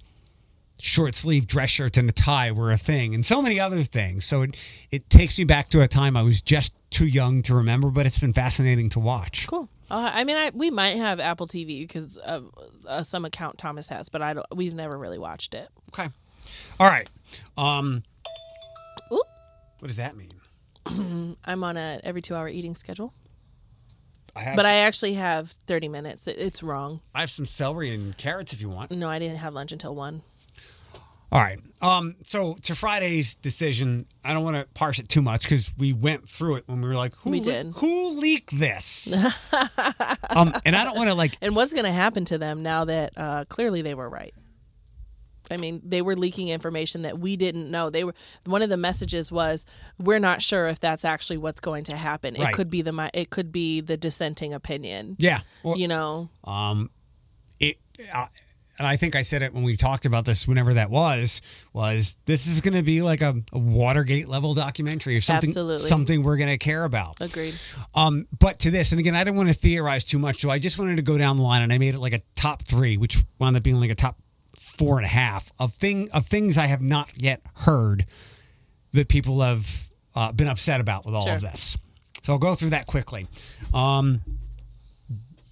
short 0.81 1.15
sleeve 1.15 1.47
dress 1.47 1.69
shirts 1.69 1.97
and 1.97 2.09
a 2.09 2.13
tie 2.13 2.51
were 2.51 2.71
a 2.71 2.77
thing 2.77 3.13
and 3.13 3.25
so 3.25 3.41
many 3.41 3.59
other 3.59 3.83
things. 3.83 4.25
So 4.25 4.41
it, 4.41 4.55
it 4.91 5.09
takes 5.09 5.37
me 5.37 5.43
back 5.43 5.69
to 5.69 5.81
a 5.81 5.87
time 5.87 6.17
I 6.17 6.21
was 6.23 6.41
just 6.41 6.75
too 6.89 7.05
young 7.05 7.41
to 7.43 7.55
remember, 7.55 7.89
but 7.89 8.05
it's 8.05 8.19
been 8.19 8.33
fascinating 8.33 8.89
to 8.89 8.99
watch. 8.99 9.47
cool. 9.47 9.69
Uh, 9.89 10.09
I 10.13 10.23
mean, 10.23 10.37
I 10.37 10.51
we 10.53 10.71
might 10.71 10.95
have 10.95 11.19
Apple 11.19 11.47
TV 11.47 11.81
because 11.81 12.17
uh, 12.17 12.41
uh, 12.87 13.03
some 13.03 13.25
account 13.25 13.57
Thomas 13.57 13.89
has, 13.89 14.07
but 14.07 14.21
I 14.21 14.33
don't. 14.33 14.45
We've 14.55 14.73
never 14.73 14.97
really 14.97 15.17
watched 15.17 15.53
it. 15.53 15.67
Okay. 15.89 16.07
All 16.79 16.87
right. 16.87 17.09
Um, 17.57 18.03
Ooh. 19.11 19.21
what 19.79 19.87
does 19.89 19.97
that 19.97 20.15
mean? 20.15 20.31
I'm 21.45 21.63
on 21.63 21.75
a 21.75 21.99
every 22.05 22.21
two 22.21 22.35
hour 22.35 22.47
eating 22.47 22.73
schedule, 22.73 23.13
I 24.33 24.39
have, 24.41 24.55
but 24.55 24.65
I 24.65 24.77
actually 24.77 25.15
have 25.15 25.51
30 25.67 25.89
minutes. 25.89 26.25
It, 26.25 26.37
it's 26.37 26.63
wrong. 26.63 27.01
I 27.13 27.19
have 27.19 27.29
some 27.29 27.45
celery 27.45 27.93
and 27.93 28.15
carrots 28.15 28.53
if 28.53 28.61
you 28.61 28.69
want. 28.69 28.91
No, 28.91 29.09
I 29.09 29.19
didn't 29.19 29.37
have 29.37 29.53
lunch 29.53 29.73
until 29.73 29.93
one. 29.93 30.21
All 31.31 31.39
right. 31.41 31.59
Um, 31.81 32.15
so 32.23 32.55
to 32.63 32.75
Friday's 32.75 33.35
decision, 33.35 34.05
I 34.23 34.33
don't 34.33 34.43
want 34.43 34.57
to 34.57 34.67
parse 34.73 34.99
it 34.99 35.07
too 35.09 35.21
much 35.21 35.43
because 35.43 35.71
we 35.77 35.93
went 35.93 36.27
through 36.29 36.55
it 36.57 36.63
when 36.67 36.81
we 36.81 36.87
were 36.87 36.95
like, 36.95 37.15
who 37.15 37.31
We 37.31 37.39
le- 37.39 37.45
did. 37.45 37.73
who 37.77 38.09
leaked 38.19 38.57
this? 38.59 39.13
um, 40.29 40.53
and 40.65 40.75
I 40.75 40.83
don't 40.83 40.95
want 40.95 41.09
to 41.09 41.15
like 41.15 41.37
And 41.41 41.55
what's 41.55 41.73
going 41.73 41.85
to 41.85 41.91
happen 41.91 42.25
to 42.25 42.37
them 42.37 42.61
now 42.63 42.85
that 42.85 43.13
uh, 43.17 43.45
clearly 43.49 43.81
they 43.81 43.95
were 43.95 44.09
right? 44.09 44.33
I 45.49 45.57
mean, 45.57 45.81
they 45.83 46.01
were 46.01 46.15
leaking 46.15 46.47
information 46.49 47.01
that 47.01 47.19
we 47.19 47.35
didn't 47.35 47.69
know. 47.69 47.89
They 47.89 48.03
were 48.05 48.13
one 48.45 48.61
of 48.61 48.69
the 48.69 48.77
messages 48.77 49.31
was 49.31 49.65
we're 49.97 50.19
not 50.19 50.41
sure 50.41 50.67
if 50.67 50.79
that's 50.79 51.03
actually 51.03 51.37
what's 51.37 51.59
going 51.59 51.83
to 51.85 51.97
happen. 51.97 52.35
It 52.37 52.53
could 52.53 52.69
be 52.69 52.81
the 52.81 53.09
it 53.13 53.31
could 53.31 53.51
be 53.51 53.81
the 53.81 53.97
dissenting 53.97 54.53
opinion. 54.53 55.15
Yeah. 55.19 55.41
Well, 55.63 55.77
You 55.77 55.87
know. 55.89 56.29
um, 56.45 56.89
it, 57.59 57.79
uh, 58.13 58.27
and 58.77 58.87
I 58.87 58.97
think 58.97 59.15
I 59.15 59.21
said 59.21 59.41
it 59.41 59.53
when 59.53 59.63
we 59.63 59.77
talked 59.77 60.05
about 60.05 60.25
this, 60.25 60.47
whenever 60.47 60.73
that 60.75 60.89
was, 60.89 61.41
was 61.73 62.17
this 62.25 62.47
is 62.47 62.61
going 62.61 62.73
to 62.73 62.81
be 62.81 63.01
like 63.01 63.21
a, 63.21 63.35
a 63.53 63.59
Watergate 63.59 64.27
level 64.27 64.53
documentary 64.53 65.15
or 65.17 65.21
something, 65.21 65.49
Absolutely. 65.49 65.87
something 65.87 66.23
we're 66.23 66.37
going 66.37 66.49
to 66.49 66.57
care 66.57 66.83
about. 66.83 67.21
Agreed. 67.21 67.55
Um, 67.93 68.27
but 68.39 68.59
to 68.59 68.71
this, 68.71 68.91
and 68.91 68.99
again, 68.99 69.15
I 69.15 69.23
didn't 69.23 69.37
want 69.37 69.49
to 69.49 69.55
theorize 69.55 70.03
too 70.05 70.19
much, 70.19 70.41
so 70.41 70.49
I 70.49 70.57
just 70.59 70.79
wanted 70.79 70.95
to 70.97 71.03
go 71.03 71.17
down 71.17 71.37
the 71.37 71.43
line, 71.43 71.61
and 71.61 71.71
I 71.71 71.77
made 71.77 71.93
it 71.95 71.99
like 71.99 72.13
a 72.13 72.21
top 72.35 72.63
three, 72.63 72.97
which 72.97 73.23
wound 73.39 73.55
up 73.55 73.63
being 73.63 73.79
like 73.79 73.91
a 73.91 73.95
top 73.95 74.17
four 74.57 74.97
and 74.97 75.05
a 75.05 75.09
half 75.09 75.51
of 75.59 75.73
thing 75.73 76.09
of 76.11 76.27
things 76.27 76.57
I 76.57 76.67
have 76.67 76.81
not 76.81 77.09
yet 77.15 77.41
heard 77.65 78.05
that 78.93 79.07
people 79.07 79.41
have 79.41 79.87
uh, 80.15 80.31
been 80.31 80.47
upset 80.47 80.79
about 80.81 81.05
with 81.05 81.15
all 81.15 81.21
Sure. 81.21 81.33
of 81.35 81.41
this. 81.41 81.77
So 82.23 82.33
I'll 82.33 82.39
go 82.39 82.53
through 82.55 82.69
that 82.71 82.85
quickly. 82.85 83.27
Um, 83.73 84.21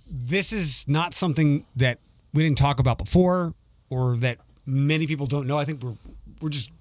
this 0.10 0.52
is 0.54 0.88
not 0.88 1.14
something 1.14 1.66
that 1.76 2.00
we 2.34 2.44
didn't 2.44 2.58
talk 2.58 2.80
about 2.80 2.98
before, 2.98 3.54
or 3.90 4.18
that 4.18 4.38
many 4.66 5.08
people 5.08 5.26
don't 5.26 5.48
know. 5.48 5.58
I 5.58 5.66
think 5.66 5.84
we're 5.84 5.96
we're 6.42 6.50
just 6.50 6.72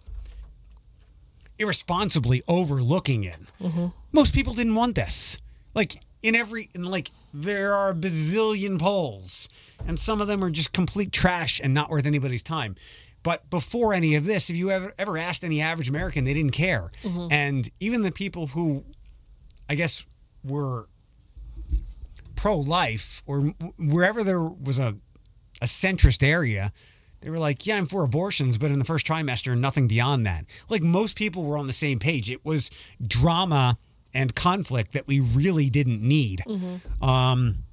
irresponsibly 1.59 2.43
overlooking 2.47 3.25
it. 3.25 3.39
Mm-hmm. 3.61 3.87
Most 4.13 4.33
people 4.33 4.55
didn't 4.55 4.75
want 4.75 4.95
this. 4.95 5.39
Like 5.75 5.97
in 6.23 6.35
every, 6.35 6.71
in 6.75 6.85
like 6.85 7.11
there 7.33 7.75
are 7.75 7.91
a 7.91 7.95
bazillion 7.95 8.79
polls, 8.79 9.49
and 9.87 9.99
some 9.99 10.21
of 10.21 10.29
them 10.29 10.43
are 10.43 10.51
just 10.51 10.73
complete 10.73 11.13
trash 11.13 11.61
and 11.63 11.75
not 11.75 11.91
worth 11.91 12.07
anybody's 12.07 12.43
time. 12.43 12.77
But 13.23 13.51
before 13.51 13.93
any 13.93 14.15
of 14.15 14.25
this, 14.25 14.49
if 14.49 14.57
you 14.57 14.71
ever 14.71 14.95
ever 14.99 15.19
asked 15.19 15.45
any 15.45 15.61
average 15.61 15.89
American, 15.89 16.25
they 16.25 16.35
didn't 16.35 16.53
care. 16.53 16.91
Mm-hmm. 17.03 17.29
And 17.31 17.71
even 17.81 18.03
the 18.03 18.13
people 18.13 18.49
who, 18.49 18.85
I 19.69 19.75
guess, 19.75 20.07
were 20.45 20.89
pro-life 22.37 23.23
or 23.27 23.53
wherever 23.79 24.23
there 24.23 24.41
was 24.41 24.79
a 24.79 24.97
a 25.61 25.67
centrist 25.67 26.23
area, 26.23 26.73
they 27.21 27.31
were 27.31 27.39
like, 27.39 27.67
"Yeah, 27.67 27.77
I'm 27.77 27.87
for 27.87 28.05
abortions, 28.05 28.59
but 28.59 28.71
in 28.71 28.79
the 28.79 28.85
first 28.85 29.07
trimester, 29.07 29.59
nothing 29.59 29.89
beyond 29.89 30.25
that." 30.27 30.45
Like 30.69 30.83
most 30.83 31.17
people 31.17 31.43
were 31.45 31.59
on 31.59 31.67
the 31.67 31.73
same 31.73 31.99
page. 31.99 32.31
It 32.31 32.45
was 32.45 32.71
drama 33.05 33.79
and 34.15 34.35
conflict 34.35 34.93
that 34.93 35.07
we 35.07 35.21
really 35.21 35.69
didn't 35.69 36.01
need. 36.03 36.43
Um, 37.03 37.65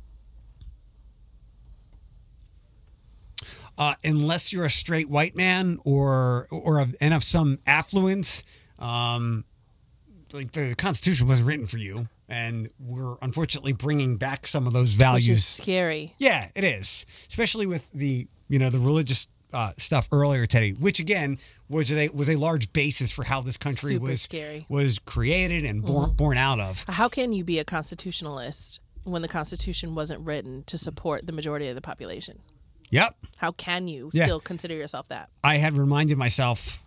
uh, 3.78 3.96
unless 4.04 4.54
you're 4.54 4.66
a 4.66 4.70
straight 4.70 5.10
white 5.10 5.36
man 5.36 5.80
or 5.84 6.48
or 6.50 6.80
of, 6.80 6.96
and 7.02 7.14
of 7.14 7.24
some 7.24 7.60
affluence, 7.68 8.44
um, 8.80 9.44
like 10.34 10.54
the 10.54 10.76
Constitution 10.76 11.28
wasn't 11.28 11.48
written 11.48 11.66
for 11.66 11.78
you, 11.78 12.08
and 12.30 12.70
we're 12.80 13.16
unfortunately 13.22 13.74
bringing 13.74 14.18
back 14.18 14.48
some 14.48 14.68
of 14.68 14.74
those 14.74 14.94
Which 14.94 15.00
values. 15.00 15.30
is 15.30 15.46
scary. 15.46 16.14
Yeah, 16.18 16.50
it 16.56 16.64
is, 16.64 17.06
especially 17.30 17.66
with 17.66 17.90
the 17.94 18.28
you 18.48 18.60
know 18.60 18.70
the 18.70 18.80
religious 18.80 19.28
uh, 19.54 19.72
stuff 19.78 20.08
earlier 20.12 20.46
today, 20.46 20.72
which 20.72 21.00
again 21.00 21.38
was 21.70 21.92
a 21.92 22.10
was 22.10 22.30
a 22.30 22.36
large 22.36 22.74
basis 22.74 23.12
for 23.12 23.24
how 23.26 23.42
this 23.42 23.58
country 23.58 23.94
Super 23.96 24.06
was 24.12 24.22
scary. 24.22 24.60
Mm-hmm. 24.62 24.74
was 24.74 25.00
created 25.00 25.64
and 25.66 25.84
born 25.84 26.12
born 26.12 26.38
out 26.38 26.60
of. 26.60 26.84
How 26.88 27.08
can 27.10 27.32
you 27.34 27.44
be 27.44 27.60
a 27.60 27.64
constitutionalist 27.66 28.82
when 29.04 29.22
the 29.22 29.28
Constitution 29.28 29.96
wasn't 29.96 30.20
written 30.26 30.64
to 30.66 30.78
support 30.78 31.26
the 31.28 31.32
majority 31.34 31.68
of 31.68 31.76
the 31.76 31.82
population? 31.82 32.40
Yep, 32.92 33.16
How 33.38 33.52
can 33.52 33.88
you 33.88 34.12
Yeah. 34.14 34.24
still 34.26 34.40
consider 34.40 34.76
yourself 34.76 35.08
that? 35.08 35.30
I 35.44 35.58
had 35.58 35.74
reminded 35.74 36.18
myself. 36.20 36.82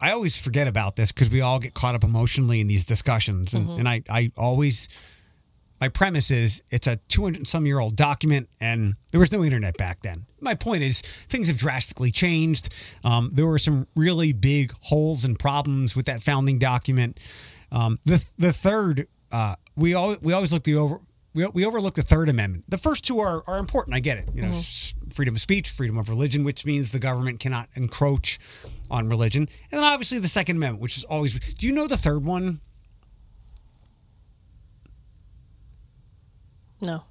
I 0.00 0.12
always 0.12 0.36
forget 0.36 0.66
about 0.68 0.96
this 0.96 1.12
because 1.12 1.30
we 1.30 1.40
all 1.40 1.58
get 1.58 1.74
caught 1.74 1.94
up 1.94 2.04
emotionally 2.04 2.60
in 2.60 2.66
these 2.66 2.84
discussions, 2.84 3.54
and, 3.54 3.68
and 3.70 3.88
I 3.88 4.02
I 4.08 4.32
always 4.36 4.88
my 5.80 5.88
premise 5.88 6.30
is 6.30 6.62
it's 6.70 6.86
a 6.86 6.96
200 6.96 7.46
some 7.46 7.66
year 7.66 7.78
old 7.78 7.96
document 7.96 8.48
and 8.60 8.96
there 9.12 9.20
was 9.20 9.32
no 9.32 9.44
internet 9.44 9.76
back 9.76 10.02
then. 10.02 10.26
My 10.40 10.54
point 10.54 10.82
is 10.82 11.02
things 11.28 11.48
have 11.48 11.58
drastically 11.58 12.10
changed. 12.10 12.72
Um, 13.04 13.30
there 13.32 13.46
were 13.46 13.58
some 13.58 13.86
really 13.94 14.32
big 14.32 14.72
holes 14.82 15.24
and 15.24 15.38
problems 15.38 15.94
with 15.94 16.06
that 16.06 16.22
founding 16.22 16.58
document. 16.58 17.20
Um, 17.70 17.98
the 18.04 18.24
the 18.38 18.52
third 18.52 19.08
uh, 19.32 19.56
we 19.76 19.94
all 19.94 20.16
we 20.20 20.32
always 20.32 20.52
look 20.52 20.62
the 20.62 20.76
over 20.76 21.00
we, 21.36 21.46
we 21.48 21.64
overlook 21.64 21.94
the 21.94 22.02
third 22.02 22.28
amendment 22.28 22.64
the 22.68 22.78
first 22.78 23.04
two 23.06 23.20
are, 23.20 23.44
are 23.46 23.58
important 23.58 23.94
i 23.94 24.00
get 24.00 24.18
it 24.18 24.28
you 24.34 24.42
know 24.42 24.48
s- 24.48 24.94
freedom 25.14 25.34
of 25.36 25.40
speech 25.40 25.70
freedom 25.70 25.96
of 25.98 26.08
religion 26.08 26.42
which 26.42 26.64
means 26.66 26.90
the 26.92 26.98
government 26.98 27.38
cannot 27.38 27.68
encroach 27.74 28.38
on 28.90 29.08
religion 29.08 29.42
and 29.70 29.78
then 29.78 29.84
obviously 29.84 30.18
the 30.18 30.28
second 30.28 30.56
amendment 30.56 30.82
which 30.82 30.96
is 30.96 31.04
always 31.04 31.32
do 31.54 31.66
you 31.66 31.72
know 31.72 31.86
the 31.86 31.96
third 31.96 32.24
one 32.24 32.60
No. 36.80 37.04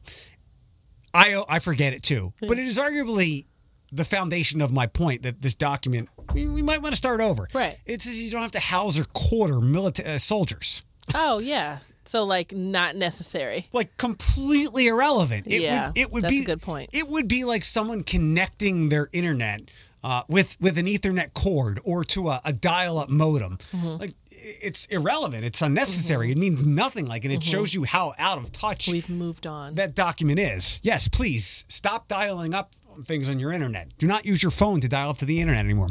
I 1.13 1.43
I 1.49 1.59
forget 1.59 1.93
it 1.93 2.03
too, 2.03 2.33
but 2.39 2.59
it 2.59 2.67
is 2.67 2.77
arguably 2.77 3.45
the 3.91 4.05
foundation 4.05 4.61
of 4.61 4.71
my 4.71 4.85
point 4.85 5.23
that 5.23 5.41
this 5.41 5.55
document 5.55 6.09
we, 6.33 6.45
we 6.47 6.61
might 6.61 6.81
want 6.81 6.93
to 6.93 6.97
start 6.97 7.19
over. 7.21 7.47
Right. 7.53 7.77
It 7.85 8.01
says 8.01 8.19
you 8.21 8.29
don't 8.31 8.41
have 8.41 8.51
to 8.51 8.59
house 8.59 8.99
or 8.99 9.05
quarter 9.05 9.61
military 9.61 10.15
uh, 10.15 10.17
soldiers. 10.19 10.83
Oh 11.13 11.39
yeah. 11.39 11.79
So 12.05 12.23
like 12.23 12.53
not 12.53 12.95
necessary. 12.95 13.67
Like 13.73 13.95
completely 13.97 14.87
irrelevant. 14.87 15.47
It 15.47 15.61
Yeah, 15.61 15.87
would, 15.87 15.97
it 15.97 16.11
would 16.11 16.23
that's 16.23 16.31
be 16.33 16.41
a 16.41 16.45
good 16.45 16.61
point. 16.61 16.89
It 16.93 17.07
would 17.09 17.27
be 17.27 17.43
like 17.43 17.63
someone 17.65 18.03
connecting 18.03 18.89
their 18.89 19.09
internet 19.11 19.61
uh, 20.03 20.23
with 20.27 20.57
with 20.61 20.77
an 20.77 20.85
Ethernet 20.85 21.33
cord 21.33 21.79
or 21.83 22.03
to 22.05 22.29
a, 22.29 22.41
a 22.45 22.53
dial-up 22.53 23.09
modem. 23.09 23.57
Mm-hmm. 23.71 23.87
Like 23.99 24.13
it's 24.31 24.85
irrelevant. 24.87 25.43
It's 25.43 25.61
unnecessary. 25.61 26.31
It 26.31 26.37
means 26.37 26.63
nothing. 26.63 27.07
Like, 27.07 27.23
and 27.25 27.33
it 27.33 27.41
shows 27.41 27.73
you 27.73 27.83
how 27.83 28.13
out 28.19 28.37
of 28.37 28.51
touch 28.51 28.85
Mm-hmm. 28.85 28.91
We've 28.91 29.09
moved 29.09 29.47
on. 29.47 29.73
that 29.75 29.95
document 29.95 30.37
is. 30.37 30.79
Yes, 30.83 31.07
please 31.07 31.65
stop 31.67 32.07
dialing 32.07 32.53
up 32.53 32.73
things 33.03 33.27
on 33.27 33.39
your 33.39 33.51
internet. 33.51 33.97
Do 33.97 34.05
not 34.05 34.25
use 34.25 34.43
your 34.43 34.51
phone 34.51 34.79
to 34.81 34.87
dial 34.87 35.09
up 35.09 35.17
to 35.17 35.25
the 35.25 35.41
internet 35.41 35.63
anymore. 35.65 35.89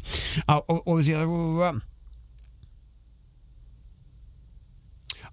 Uh, 0.48 0.60
what 0.66 0.86
was 0.86 1.06
the 1.06 1.14
other? 1.14 1.80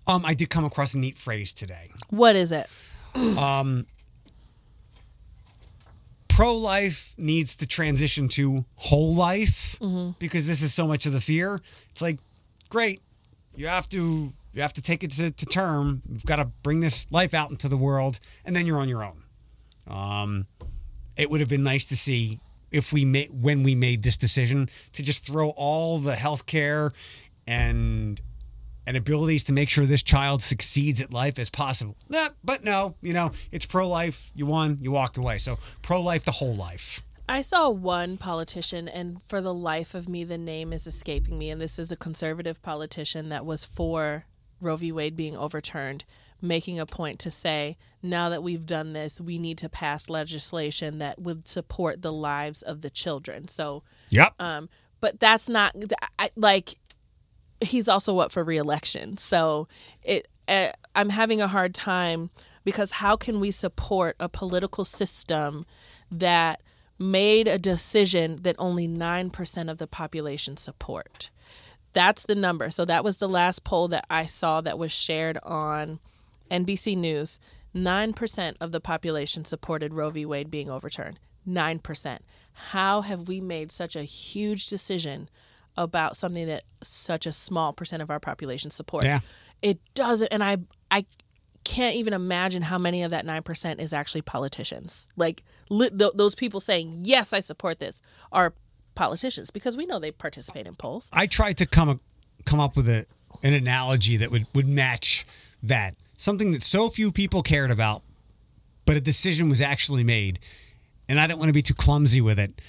Um, 0.08 0.26
I 0.26 0.34
did 0.34 0.50
come 0.50 0.66
across 0.66 0.94
a 0.94 0.98
neat 0.98 1.18
phrase 1.18 1.54
today. 1.54 1.92
what 2.10 2.36
is 2.36 2.52
it? 2.52 2.68
um, 3.16 3.86
Pro 6.30 6.56
life 6.56 7.14
needs 7.18 7.56
to 7.58 7.68
transition 7.68 8.28
to 8.30 8.66
whole 8.76 9.14
life 9.14 9.78
Mm-hmm. 9.82 10.12
because 10.20 10.46
this 10.48 10.62
is 10.62 10.74
so 10.74 10.88
much 10.88 11.06
of 11.06 11.12
the 11.14 11.20
fear. 11.22 11.60
It's 11.90 12.02
like, 12.02 12.20
great, 12.70 13.02
you 13.56 13.68
have 13.68 13.90
to 13.90 14.32
you 14.54 14.62
have 14.62 14.74
to 14.74 14.82
take 14.82 15.04
it 15.04 15.12
to, 15.12 15.32
to 15.32 15.46
term. 15.46 16.02
You've 16.10 16.26
got 16.26 16.36
to 16.38 16.46
bring 16.62 16.80
this 16.82 17.10
life 17.12 17.34
out 17.34 17.50
into 17.52 17.68
the 17.70 17.78
world, 17.78 18.20
and 18.46 18.56
then 18.56 18.66
you're 18.66 18.80
on 18.80 18.88
your 18.90 19.04
own. 19.04 19.24
Um, 19.88 20.46
it 21.18 21.30
would 21.30 21.40
have 21.40 21.50
been 21.50 21.64
nice 21.64 21.86
to 21.88 21.96
see 21.98 22.40
if 22.72 22.92
we 22.94 23.04
made 23.06 23.30
when 23.32 23.64
we 23.64 23.76
made 23.76 24.04
this 24.04 24.18
decision 24.18 24.70
to 24.94 25.04
just 25.04 25.26
throw 25.26 25.50
all 25.52 25.98
the 25.98 26.16
health 26.16 26.46
care 26.46 26.92
and 27.48 28.22
and 28.88 28.98
abilities 28.98 29.44
to 29.46 29.54
make 29.54 29.70
sure 29.70 29.86
this 29.86 30.04
child 30.04 30.42
succeeds 30.42 31.02
at 31.02 31.14
life 31.14 31.38
as 31.38 31.50
possible. 31.50 31.96
Nah, 32.10 32.30
but 32.44 32.64
no, 32.64 32.96
you 33.02 33.14
know, 33.14 33.32
it's 33.52 33.66
pro 33.66 33.88
life. 33.88 34.32
You 34.36 34.46
won, 34.46 34.80
you 34.82 34.92
walked 34.92 35.18
away. 35.18 35.38
So 35.38 35.60
pro 35.82 36.02
life 36.02 36.24
the 36.26 36.32
whole 36.32 36.56
life. 36.56 37.04
I 37.30 37.42
saw 37.42 37.70
one 37.70 38.18
politician, 38.18 38.90
and 38.90 39.22
for 39.24 39.40
the 39.40 39.54
life 39.54 39.96
of 39.96 40.10
me, 40.10 40.26
the 40.26 40.38
name 40.38 40.74
is 40.74 40.86
escaping 40.86 41.38
me. 41.38 41.50
And 41.50 41.62
this 41.62 41.80
is 41.80 41.92
a 41.92 41.96
conservative 41.96 42.62
politician 42.62 43.30
that 43.30 43.46
was 43.46 43.64
for 43.64 44.26
Roe 44.60 44.76
v. 44.76 44.92
Wade 44.92 45.16
being 45.16 45.38
overturned, 45.38 46.04
making 46.42 46.78
a 46.78 46.86
point 46.86 47.20
to 47.20 47.32
say, 47.32 47.78
now 48.04 48.28
that 48.30 48.44
we've 48.44 48.66
done 48.66 48.92
this, 48.92 49.22
we 49.22 49.38
need 49.40 49.58
to 49.60 49.70
pass 49.70 50.10
legislation 50.10 50.98
that 51.00 51.22
would 51.22 51.48
support 51.48 52.02
the 52.02 52.12
lives 52.12 52.64
of 52.64 52.82
the 52.82 52.90
children. 52.90 53.48
So, 53.48 53.84
Yep. 54.10 54.34
um, 54.42 54.68
but 55.00 55.20
that's 55.20 55.48
not 55.48 55.74
I, 56.20 56.32
like 56.36 56.76
he's 57.62 57.88
also 57.88 58.20
up 58.20 58.32
for 58.32 58.44
reelection. 58.44 59.18
So 59.18 59.68
it 60.04 60.28
uh, 60.48 60.70
I'm 60.96 61.10
having 61.10 61.42
a 61.42 61.48
hard 61.48 61.74
time 61.74 62.30
because 62.64 62.94
how 62.94 63.16
can 63.16 63.40
we 63.40 63.52
support 63.52 64.16
a 64.20 64.28
political 64.28 64.86
system 64.86 65.66
that 66.12 66.62
made 67.00 67.48
a 67.48 67.58
decision 67.58 68.38
that 68.44 68.56
only 68.60 68.88
9% 68.88 69.72
of 69.72 69.78
the 69.78 69.88
population 69.88 70.58
support? 70.58 71.30
That's 71.94 72.26
the 72.26 72.36
number. 72.36 72.70
So 72.70 72.86
that 72.86 73.04
was 73.04 73.18
the 73.18 73.30
last 73.30 73.64
poll 73.64 73.88
that 73.90 74.06
I 74.10 74.26
saw 74.26 74.62
that 74.62 74.78
was 74.78 74.92
shared 74.92 75.38
on 75.44 76.00
NBC 76.50 76.98
News. 76.98 77.40
9% 77.74 78.56
of 78.60 78.72
the 78.72 78.82
population 78.82 79.46
supported 79.46 79.94
Roe 79.94 80.10
v. 80.10 80.26
Wade 80.26 80.52
being 80.52 80.70
overturned. 80.70 81.20
9%. 81.48 82.20
How 82.54 83.02
have 83.02 83.28
we 83.28 83.40
made 83.40 83.72
such 83.72 83.96
a 83.96 84.04
huge 84.04 84.68
decision 84.68 85.30
about 85.78 86.16
something 86.18 86.48
that 86.48 86.64
such 86.82 87.26
a 87.26 87.32
small 87.32 87.74
percent 87.74 88.02
of 88.02 88.10
our 88.10 88.20
population 88.20 88.72
supports? 88.72 89.06
Yeah. 89.06 89.20
It 89.62 89.80
doesn't, 89.94 90.30
and 90.30 90.44
I, 90.44 90.58
I 90.90 91.06
can't 91.64 91.96
even 91.96 92.14
imagine 92.14 92.64
how 92.64 92.78
many 92.78 93.04
of 93.04 93.12
that 93.12 93.26
9% 93.26 93.80
is 93.80 93.94
actually 93.94 94.22
politicians. 94.22 95.08
Like 95.16 95.44
li- 95.70 95.90
th- 95.90 96.14
those 96.16 96.36
people 96.36 96.60
saying, 96.60 97.02
yes, 97.04 97.34
I 97.34 97.40
support 97.40 97.80
this, 97.80 98.02
are 98.32 98.54
politicians 98.96 99.52
because 99.52 99.78
we 99.78 99.86
know 99.86 100.00
they 100.00 100.12
participate 100.12 100.68
in 100.68 100.76
polls. 100.76 101.10
I 101.14 101.28
tried 101.28 101.58
to 101.58 101.66
come 101.66 102.00
come 102.46 102.60
up 102.60 102.76
with 102.76 102.90
a 102.90 103.06
an 103.44 103.54
analogy 103.54 104.18
that 104.18 104.32
would 104.32 104.46
would 104.54 104.68
match 104.68 105.26
that 105.64 105.96
something 106.18 106.52
that 106.52 106.64
so 106.64 106.90
few 106.90 107.12
people 107.12 107.42
cared 107.42 107.72
about, 107.72 108.04
but 108.86 108.96
a 108.96 109.02
decision 109.02 109.50
was 109.50 109.62
actually 109.62 110.04
made, 110.04 110.40
and 111.08 111.20
I 111.20 111.28
didn't 111.28 111.40
want 111.40 111.50
to 111.50 111.54
be 111.54 111.62
too 111.62 111.74
clumsy 111.74 112.22
with 112.22 112.40
it. 112.40 112.60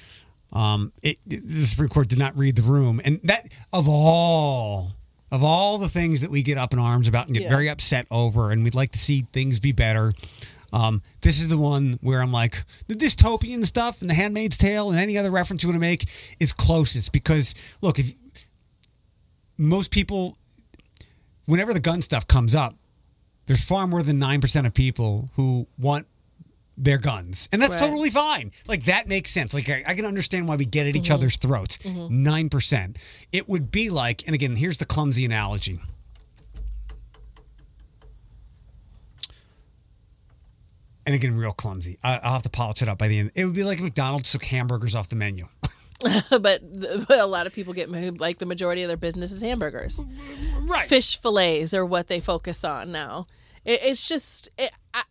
Um, 0.52 0.92
it, 1.02 1.18
it- 1.28 1.46
the 1.46 1.64
Supreme 1.66 1.88
Court 1.88 2.08
did 2.08 2.18
not 2.18 2.36
read 2.36 2.56
the 2.56 2.62
room, 2.62 3.00
and 3.04 3.20
that 3.24 3.48
of 3.72 3.88
all 3.88 4.92
of 5.30 5.42
all 5.42 5.78
the 5.78 5.88
things 5.88 6.20
that 6.20 6.30
we 6.30 6.42
get 6.42 6.58
up 6.58 6.74
in 6.74 6.78
arms 6.78 7.08
about 7.08 7.26
and 7.26 7.34
get 7.34 7.44
Yeah. 7.44 7.48
very 7.48 7.68
upset 7.70 8.06
over, 8.10 8.50
and 8.50 8.62
we'd 8.64 8.74
like 8.74 8.92
to 8.92 8.98
see 8.98 9.26
things 9.32 9.58
be 9.60 9.72
better. 9.72 10.12
Um, 10.74 11.00
this 11.22 11.40
is 11.40 11.48
the 11.48 11.56
one 11.58 11.98
where 12.02 12.20
I'm 12.22 12.32
like 12.32 12.64
the 12.86 12.94
dystopian 12.94 13.64
stuff 13.66 14.00
and 14.02 14.08
the 14.10 14.14
Handmaid's 14.14 14.56
Tale 14.58 14.90
and 14.90 14.98
any 15.00 15.16
other 15.18 15.30
reference 15.30 15.62
you 15.62 15.68
want 15.70 15.76
to 15.76 15.80
make 15.80 16.08
is 16.40 16.52
closest 16.52 17.12
because 17.12 17.54
look, 17.80 17.98
if 17.98 18.12
most 19.58 19.90
people, 19.90 20.36
whenever 21.46 21.72
the 21.74 21.80
gun 21.80 22.02
stuff 22.02 22.26
comes 22.26 22.54
up, 22.54 22.76
there's 23.46 23.62
far 23.64 23.86
more 23.86 24.02
than 24.02 24.18
nine 24.18 24.40
percent 24.40 24.66
of 24.66 24.74
people 24.74 25.30
who 25.34 25.66
want 25.78 26.06
their 26.76 26.98
guns, 26.98 27.48
and 27.52 27.60
that's 27.60 27.74
Right. 27.74 27.80
totally 27.80 28.10
fine. 28.10 28.52
Like 28.66 28.84
that 28.84 29.06
makes 29.08 29.30
sense. 29.30 29.52
Like 29.54 29.68
I, 29.68 29.84
I 29.86 29.94
can 29.94 30.06
understand 30.06 30.48
why 30.48 30.56
we 30.56 30.64
get 30.64 30.86
at 30.86 30.96
each 30.96 31.04
mm-hmm. 31.04 31.14
other's 31.14 31.36
throats. 31.36 31.78
Mm-hmm. 31.78 32.22
9 32.22 32.48
percent. 32.48 32.96
It 33.30 33.48
would 33.48 33.70
be 33.70 33.90
like, 33.90 34.26
and 34.26 34.34
again, 34.34 34.56
here's 34.56 34.78
the 34.78 34.86
clumsy 34.86 35.24
analogy. 35.24 35.80
And 41.04 41.14
again, 41.16 41.36
real 41.36 41.52
clumsy. 41.52 41.98
I, 42.02 42.20
I'll 42.22 42.34
have 42.34 42.42
to 42.44 42.48
polish 42.50 42.80
it 42.80 42.88
up 42.88 42.98
by 42.98 43.08
the 43.08 43.18
end. 43.18 43.32
It 43.34 43.44
would 43.44 43.54
be 43.54 43.64
like 43.64 43.80
McDonald's 43.80 44.30
took 44.30 44.44
hamburgers 44.44 44.94
off 44.94 45.08
the 45.08 45.16
menu. 45.16 45.48
but, 46.30 46.40
but 47.08 47.18
a 47.18 47.26
lot 47.26 47.46
of 47.46 47.52
people 47.52 47.72
get 47.72 47.88
like 48.20 48.38
the 48.38 48.46
majority 48.46 48.82
of 48.82 48.88
their 48.88 48.96
business 48.96 49.32
is 49.32 49.40
hamburgers. 49.40 50.04
right. 50.66 50.88
Fish 50.88 51.20
fillets 51.20 51.74
are 51.74 51.86
what 51.86 52.08
they 52.08 52.20
focus 52.20 52.64
on 52.64 52.90
now. 52.92 53.26
It, 53.64 53.80
it's 53.84 54.08
just 54.08 54.48
it, 54.58 54.72
I, 54.92 55.02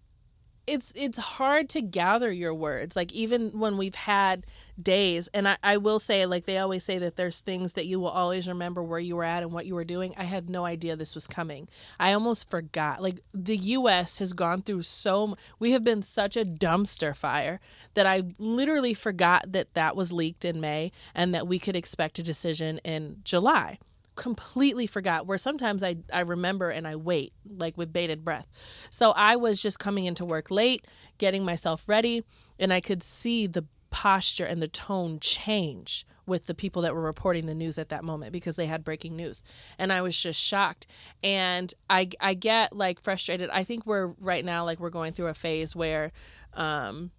it's 0.71 0.93
it's 0.95 1.17
hard 1.17 1.67
to 1.69 1.81
gather 1.81 2.31
your 2.31 2.53
words. 2.53 2.95
Like 2.95 3.11
even 3.11 3.59
when 3.59 3.75
we've 3.75 3.95
had 3.95 4.45
days, 4.81 5.27
and 5.33 5.47
I, 5.47 5.57
I 5.61 5.75
will 5.75 5.99
say, 5.99 6.25
like 6.25 6.45
they 6.45 6.57
always 6.57 6.85
say 6.85 6.97
that 6.97 7.17
there's 7.17 7.41
things 7.41 7.73
that 7.73 7.87
you 7.87 7.99
will 7.99 8.07
always 8.07 8.47
remember 8.47 8.81
where 8.81 8.99
you 8.99 9.17
were 9.17 9.25
at 9.25 9.43
and 9.43 9.51
what 9.51 9.65
you 9.65 9.75
were 9.75 9.83
doing. 9.83 10.13
I 10.17 10.23
had 10.23 10.49
no 10.49 10.63
idea 10.63 10.95
this 10.95 11.13
was 11.13 11.27
coming. 11.27 11.67
I 11.99 12.13
almost 12.13 12.49
forgot. 12.49 13.01
Like 13.01 13.19
the 13.33 13.57
U.S. 13.57 14.19
has 14.19 14.31
gone 14.31 14.61
through 14.61 14.83
so. 14.83 15.35
We 15.59 15.71
have 15.71 15.83
been 15.83 16.03
such 16.03 16.37
a 16.37 16.45
dumpster 16.45 17.15
fire 17.15 17.59
that 17.93 18.05
I 18.05 18.23
literally 18.39 18.93
forgot 18.93 19.51
that 19.51 19.73
that 19.73 19.97
was 19.97 20.13
leaked 20.13 20.45
in 20.45 20.61
May 20.61 20.93
and 21.13 21.35
that 21.35 21.47
we 21.47 21.59
could 21.59 21.75
expect 21.75 22.17
a 22.17 22.23
decision 22.23 22.79
in 22.85 23.17
July 23.25 23.77
completely 24.15 24.87
forgot 24.87 25.25
where 25.25 25.37
sometimes 25.37 25.83
I, 25.83 25.97
I 26.11 26.21
remember 26.21 26.69
and 26.69 26.87
I 26.87 26.95
wait 26.95 27.33
like 27.49 27.77
with 27.77 27.93
bated 27.93 28.23
breath. 28.23 28.47
So 28.89 29.11
I 29.11 29.35
was 29.35 29.61
just 29.61 29.79
coming 29.79 30.05
into 30.05 30.25
work 30.25 30.51
late, 30.51 30.85
getting 31.17 31.45
myself 31.45 31.87
ready, 31.87 32.23
and 32.59 32.73
I 32.73 32.81
could 32.81 33.03
see 33.03 33.47
the 33.47 33.65
posture 33.89 34.45
and 34.45 34.61
the 34.61 34.67
tone 34.67 35.19
change 35.19 36.05
with 36.25 36.45
the 36.45 36.53
people 36.53 36.81
that 36.83 36.93
were 36.93 37.01
reporting 37.01 37.45
the 37.45 37.55
news 37.55 37.77
at 37.77 37.89
that 37.89 38.03
moment 38.03 38.31
because 38.31 38.55
they 38.55 38.67
had 38.67 38.83
breaking 38.83 39.15
news. 39.15 39.43
And 39.77 39.91
I 39.91 40.01
was 40.01 40.17
just 40.17 40.41
shocked. 40.41 40.87
And 41.23 41.73
I 41.89 42.09
I 42.19 42.33
get 42.33 42.73
like 42.73 43.01
frustrated. 43.01 43.49
I 43.49 43.63
think 43.63 43.85
we're 43.85 44.07
right 44.19 44.45
now 44.45 44.63
like 44.63 44.79
we're 44.79 44.89
going 44.89 45.13
through 45.13 45.27
a 45.27 45.33
phase 45.33 45.75
where 45.75 46.11
um 46.53 47.11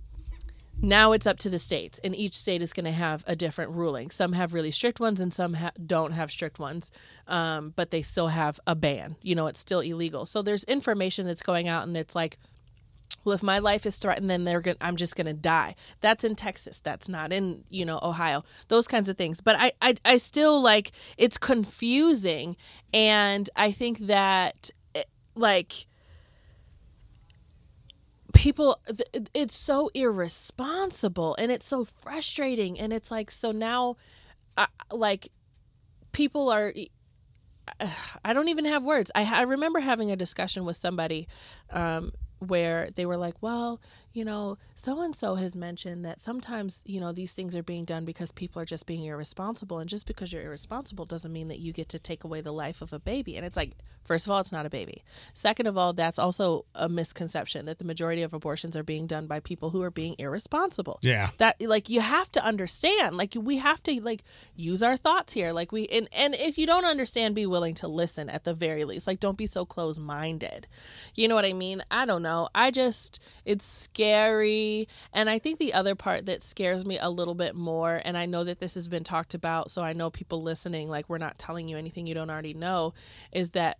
now 0.82 1.12
it's 1.12 1.26
up 1.26 1.38
to 1.38 1.48
the 1.48 1.58
states 1.58 2.00
and 2.02 2.14
each 2.14 2.34
state 2.34 2.60
is 2.60 2.72
going 2.72 2.84
to 2.84 2.90
have 2.92 3.22
a 3.26 3.36
different 3.36 3.70
ruling. 3.70 4.10
Some 4.10 4.32
have 4.32 4.52
really 4.52 4.72
strict 4.72 4.98
ones 4.98 5.20
and 5.20 5.32
some 5.32 5.54
ha- 5.54 5.70
don't 5.86 6.12
have 6.12 6.30
strict 6.30 6.58
ones 6.58 6.90
um, 7.28 7.72
but 7.76 7.90
they 7.92 8.02
still 8.02 8.28
have 8.28 8.58
a 8.66 8.74
ban. 8.74 9.16
You 9.22 9.34
know 9.36 9.46
it's 9.46 9.60
still 9.60 9.80
illegal. 9.80 10.26
So 10.26 10.42
there's 10.42 10.64
information 10.64 11.26
that's 11.26 11.42
going 11.42 11.68
out 11.68 11.86
and 11.86 11.96
it's 11.96 12.16
like 12.16 12.36
well 13.24 13.34
if 13.34 13.42
my 13.42 13.60
life 13.60 13.86
is 13.86 13.98
threatened 14.00 14.28
then 14.28 14.42
they're 14.42 14.60
going 14.60 14.76
i'm 14.80 14.96
just 14.96 15.14
going 15.14 15.28
to 15.28 15.32
die. 15.32 15.76
That's 16.00 16.24
in 16.24 16.34
texas. 16.34 16.80
That's 16.80 17.08
not 17.08 17.32
in 17.32 17.62
you 17.70 17.84
know 17.84 18.00
ohio. 18.02 18.42
Those 18.66 18.88
kinds 18.88 19.08
of 19.08 19.16
things. 19.16 19.40
But 19.40 19.56
I, 19.58 19.72
I 19.80 19.94
i 20.04 20.16
still 20.16 20.60
like 20.60 20.90
it's 21.16 21.38
confusing 21.38 22.56
and 22.92 23.48
i 23.54 23.70
think 23.70 23.98
that 23.98 24.70
eh, 24.96 25.04
like 25.36 25.86
people 28.42 28.76
it's 29.34 29.54
so 29.54 29.88
irresponsible 29.94 31.36
and 31.38 31.52
it's 31.52 31.64
so 31.64 31.84
frustrating 31.84 32.76
and 32.76 32.92
it's 32.92 33.08
like 33.08 33.30
so 33.30 33.52
now 33.52 33.94
uh, 34.56 34.66
like 34.90 35.28
people 36.10 36.50
are 36.50 36.72
I 38.24 38.32
don't 38.32 38.48
even 38.48 38.64
have 38.64 38.84
words. 38.84 39.12
I, 39.14 39.38
I 39.38 39.42
remember 39.42 39.78
having 39.78 40.10
a 40.10 40.16
discussion 40.16 40.64
with 40.64 40.74
somebody 40.74 41.28
um, 41.70 42.10
where 42.40 42.90
they 42.96 43.06
were 43.06 43.16
like, 43.16 43.34
well, 43.40 43.80
you 44.12 44.24
know, 44.24 44.58
so 44.74 45.00
and 45.00 45.14
so 45.16 45.36
has 45.36 45.54
mentioned 45.54 46.04
that 46.04 46.20
sometimes, 46.20 46.82
you 46.84 47.00
know, 47.00 47.12
these 47.12 47.32
things 47.32 47.56
are 47.56 47.62
being 47.62 47.84
done 47.84 48.04
because 48.04 48.30
people 48.32 48.60
are 48.60 48.64
just 48.64 48.86
being 48.86 49.04
irresponsible. 49.04 49.78
And 49.78 49.88
just 49.88 50.06
because 50.06 50.32
you're 50.32 50.42
irresponsible 50.42 51.04
doesn't 51.06 51.32
mean 51.32 51.48
that 51.48 51.58
you 51.60 51.72
get 51.72 51.88
to 51.90 51.98
take 51.98 52.24
away 52.24 52.40
the 52.40 52.52
life 52.52 52.82
of 52.82 52.92
a 52.92 52.98
baby. 52.98 53.36
And 53.36 53.46
it's 53.46 53.56
like, 53.56 53.72
first 54.04 54.26
of 54.26 54.30
all, 54.32 54.40
it's 54.40 54.52
not 54.52 54.66
a 54.66 54.70
baby. 54.70 55.02
Second 55.32 55.66
of 55.66 55.78
all, 55.78 55.92
that's 55.92 56.18
also 56.18 56.64
a 56.74 56.88
misconception 56.88 57.64
that 57.66 57.78
the 57.78 57.84
majority 57.84 58.22
of 58.22 58.34
abortions 58.34 58.76
are 58.76 58.82
being 58.82 59.06
done 59.06 59.26
by 59.26 59.40
people 59.40 59.70
who 59.70 59.82
are 59.82 59.90
being 59.90 60.14
irresponsible 60.18 60.98
Yeah. 61.02 61.30
that 61.38 61.60
like 61.60 61.88
you 61.88 62.00
have 62.00 62.30
to 62.32 62.44
understand 62.44 63.16
like 63.16 63.34
we 63.38 63.56
have 63.58 63.82
to 63.84 64.00
like 64.02 64.22
use 64.56 64.82
our 64.82 64.96
thoughts 64.96 65.32
here 65.32 65.52
like 65.52 65.72
we 65.72 65.86
and, 65.86 66.08
and 66.12 66.34
if 66.34 66.58
you 66.58 66.66
don't 66.66 66.84
understand 66.84 67.34
be 67.34 67.46
willing 67.46 67.74
to 67.74 67.88
listen 67.88 68.28
at 68.28 68.44
the 68.44 68.52
very 68.54 68.84
least 68.84 69.06
like 69.06 69.20
don't 69.20 69.38
be 69.38 69.46
so 69.46 69.64
close-minded 69.64 70.66
you 71.14 71.28
know 71.28 71.34
what 71.34 71.44
i 71.44 71.52
mean 71.52 71.82
i 71.90 72.04
don't 72.04 72.22
know 72.22 72.48
i 72.54 72.70
just 72.70 73.22
it's 73.44 73.64
scary 73.64 74.01
and 75.12 75.30
i 75.30 75.38
think 75.38 75.58
the 75.58 75.72
other 75.74 75.94
part 75.94 76.26
that 76.26 76.42
scares 76.42 76.84
me 76.84 76.98
a 76.98 77.10
little 77.10 77.34
bit 77.34 77.54
more 77.54 78.00
and 78.04 78.16
i 78.16 78.26
know 78.26 78.44
that 78.44 78.58
this 78.58 78.74
has 78.74 78.88
been 78.88 79.04
talked 79.04 79.34
about 79.34 79.70
so 79.70 79.82
i 79.82 79.92
know 79.92 80.10
people 80.10 80.42
listening 80.42 80.88
like 80.88 81.08
we're 81.08 81.18
not 81.18 81.38
telling 81.38 81.68
you 81.68 81.76
anything 81.76 82.06
you 82.06 82.14
don't 82.14 82.30
already 82.30 82.54
know 82.54 82.92
is 83.32 83.50
that 83.52 83.78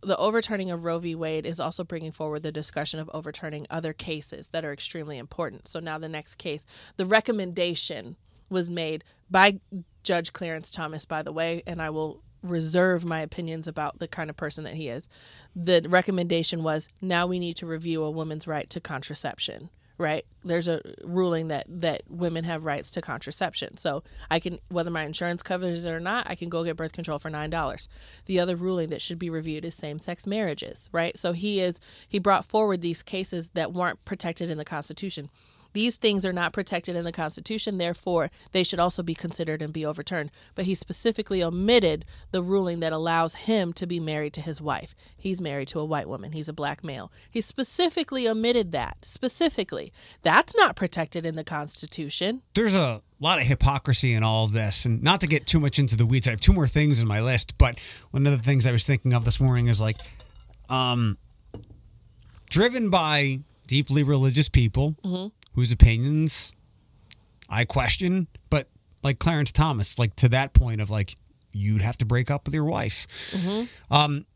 the 0.00 0.16
overturning 0.16 0.70
of 0.70 0.84
Roe 0.84 0.98
v. 0.98 1.14
Wade 1.14 1.44
is 1.44 1.58
also 1.58 1.82
bringing 1.82 2.12
forward 2.12 2.42
the 2.42 2.52
discussion 2.52 3.00
of 3.00 3.10
overturning 3.12 3.66
other 3.68 3.92
cases 3.92 4.50
that 4.50 4.64
are 4.64 4.72
extremely 4.72 5.18
important. 5.18 5.66
So 5.66 5.80
now 5.80 5.98
the 5.98 6.08
next 6.08 6.36
case, 6.36 6.64
the 6.96 7.04
recommendation 7.04 8.16
was 8.48 8.70
made 8.70 9.02
by 9.28 9.58
Judge 10.04 10.32
Clarence 10.32 10.70
Thomas, 10.70 11.04
by 11.04 11.22
the 11.22 11.32
way, 11.32 11.62
and 11.66 11.82
I 11.82 11.90
will 11.90 12.22
reserve 12.42 13.04
my 13.04 13.20
opinions 13.20 13.66
about 13.66 13.98
the 13.98 14.08
kind 14.08 14.30
of 14.30 14.36
person 14.36 14.64
that 14.64 14.74
he 14.74 14.88
is. 14.88 15.08
The 15.54 15.86
recommendation 15.88 16.62
was 16.62 16.88
now 17.00 17.26
we 17.26 17.38
need 17.38 17.56
to 17.56 17.66
review 17.66 18.04
a 18.04 18.10
woman's 18.10 18.46
right 18.46 18.68
to 18.70 18.80
contraception. 18.80 19.70
Right? 20.00 20.24
There's 20.44 20.68
a 20.68 20.80
ruling 21.02 21.48
that 21.48 21.66
that 21.68 22.02
women 22.08 22.44
have 22.44 22.64
rights 22.64 22.88
to 22.92 23.00
contraception. 23.00 23.78
So 23.78 24.04
I 24.30 24.38
can 24.38 24.60
whether 24.68 24.92
my 24.92 25.02
insurance 25.02 25.42
covers 25.42 25.84
it 25.84 25.90
or 25.90 25.98
not, 25.98 26.30
I 26.30 26.36
can 26.36 26.48
go 26.48 26.62
get 26.62 26.76
birth 26.76 26.92
control 26.92 27.18
for 27.18 27.30
nine 27.30 27.50
dollars. 27.50 27.88
The 28.26 28.38
other 28.38 28.54
ruling 28.54 28.90
that 28.90 29.02
should 29.02 29.18
be 29.18 29.28
reviewed 29.28 29.64
is 29.64 29.74
same 29.74 29.98
sex 29.98 30.24
marriages, 30.24 30.88
right? 30.92 31.18
So 31.18 31.32
he 31.32 31.58
is 31.58 31.80
he 32.08 32.20
brought 32.20 32.44
forward 32.44 32.80
these 32.80 33.02
cases 33.02 33.50
that 33.54 33.72
weren't 33.72 34.04
protected 34.04 34.50
in 34.50 34.56
the 34.56 34.64
Constitution. 34.64 35.30
These 35.78 35.96
things 35.96 36.26
are 36.26 36.32
not 36.32 36.52
protected 36.52 36.96
in 36.96 37.04
the 37.04 37.12
Constitution, 37.12 37.78
therefore, 37.78 38.32
they 38.50 38.64
should 38.64 38.80
also 38.80 39.00
be 39.00 39.14
considered 39.14 39.62
and 39.62 39.72
be 39.72 39.86
overturned. 39.86 40.32
But 40.56 40.64
he 40.64 40.74
specifically 40.74 41.40
omitted 41.40 42.04
the 42.32 42.42
ruling 42.42 42.80
that 42.80 42.92
allows 42.92 43.36
him 43.36 43.72
to 43.74 43.86
be 43.86 44.00
married 44.00 44.32
to 44.32 44.40
his 44.40 44.60
wife. 44.60 44.96
He's 45.16 45.40
married 45.40 45.68
to 45.68 45.78
a 45.78 45.84
white 45.84 46.08
woman, 46.08 46.32
he's 46.32 46.48
a 46.48 46.52
black 46.52 46.82
male. 46.82 47.12
He 47.30 47.40
specifically 47.40 48.26
omitted 48.26 48.72
that. 48.72 49.04
Specifically. 49.04 49.92
That's 50.22 50.52
not 50.56 50.74
protected 50.74 51.24
in 51.24 51.36
the 51.36 51.44
Constitution. 51.44 52.42
there's 52.54 52.74
a 52.74 53.00
lot 53.20 53.38
of 53.38 53.46
hypocrisy 53.46 54.14
in 54.14 54.24
all 54.24 54.46
of 54.46 54.52
this 54.52 54.84
and 54.84 55.00
not 55.00 55.20
to 55.20 55.28
get 55.28 55.46
too 55.46 55.60
much 55.60 55.78
into 55.78 55.94
the 55.94 56.06
weeds 56.06 56.26
i 56.26 56.30
have 56.30 56.40
two 56.40 56.52
more 56.52 56.66
things 56.66 57.00
in 57.00 57.06
my 57.06 57.20
list 57.20 57.56
but 57.56 57.78
one 58.10 58.26
of 58.26 58.32
the 58.32 58.42
things 58.42 58.66
i 58.66 58.72
was 58.72 58.84
thinking 58.84 59.12
of 59.12 59.24
this 59.24 59.38
morning 59.40 59.68
is 59.68 59.80
like 59.80 59.96
um 60.68 61.18
driven 62.50 62.90
by 62.90 63.40
deeply 63.66 64.02
religious 64.02 64.48
people 64.48 64.96
whose 65.58 65.72
opinions 65.72 66.52
i 67.48 67.64
question 67.64 68.28
but 68.48 68.68
like 69.02 69.18
clarence 69.18 69.50
thomas 69.50 69.98
like 69.98 70.14
to 70.16 70.28
that 70.28 70.52
point 70.52 70.80
of 70.80 70.88
like 70.88 71.16
you'd 71.52 71.82
have 71.82 71.98
to 71.98 72.04
break 72.04 72.30
up 72.30 72.46
with 72.46 72.54
your 72.54 72.64
wife. 72.64 73.06
Mm-hmm. 73.32 73.94
Um 73.94 74.26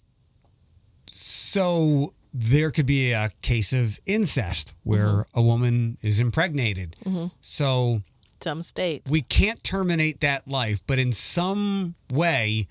so 1.09 2.15
there 2.33 2.71
could 2.71 2.87
be 2.87 3.13
a 3.13 3.31
case 3.43 3.73
of 3.73 4.01
incest 4.07 4.75
where 4.85 5.07
mm-hmm. 5.07 5.39
a 5.39 5.43
woman 5.43 5.99
is 6.01 6.21
impregnated. 6.21 6.97
Mm-hmm. 7.05 7.27
So 7.41 8.03
Some 8.41 8.63
states. 8.63 9.11
we 9.11 9.21
can't 9.23 9.63
terminate 9.63 10.21
that 10.21 10.49
life, 10.49 10.83
but 10.87 10.99
in 10.99 11.13
some 11.13 11.95
way, 12.11 12.69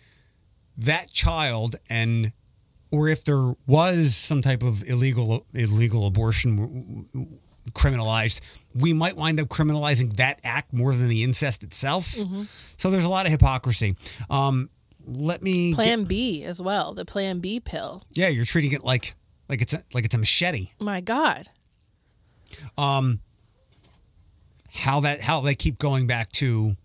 that 0.77 1.11
child 1.11 1.75
and 1.89 2.31
or 2.89 3.07
if 3.07 3.23
there 3.23 3.53
was 3.65 4.15
some 4.15 4.41
type 4.41 4.63
of 4.63 4.83
illegal 4.89 5.45
illegal 5.53 6.07
abortion, 6.07 7.07
criminalized. 7.71 8.41
We 8.73 8.93
might 8.93 9.15
wind 9.15 9.39
up 9.39 9.47
criminalizing 9.47 10.15
that 10.17 10.39
act 10.43 10.73
more 10.73 10.93
than 10.93 11.07
the 11.07 11.23
incest 11.23 11.63
itself. 11.63 12.15
So 12.77 12.89
there's 12.91 13.05
a 13.05 13.09
lot 13.09 13.25
of 13.25 13.31
hypocrisy. 13.31 13.95
Um, 14.29 14.69
let 15.05 15.41
me. 15.41 15.73
Plan 15.73 16.03
B 16.05 16.43
as 16.43 16.61
well. 16.61 16.93
The 16.93 17.05
Plan 17.05 17.39
B 17.39 17.59
pill. 17.59 18.03
yeah, 18.11 18.27
you're 18.27 18.45
treating 18.45 18.71
it 18.71 18.83
like 18.83 19.15
like 19.49 19.61
it's 19.61 19.73
a, 19.73 19.83
like 19.93 20.05
it's 20.05 20.15
a 20.15 20.17
machete. 20.17 20.71
My 20.79 21.01
God. 21.01 21.49
Um, 22.77 23.19
how 24.73 24.99
that 25.01 25.21
how 25.21 25.41
they 25.41 25.55
keep 25.55 25.77
going 25.77 26.07
back 26.07 26.31
to 26.33 26.75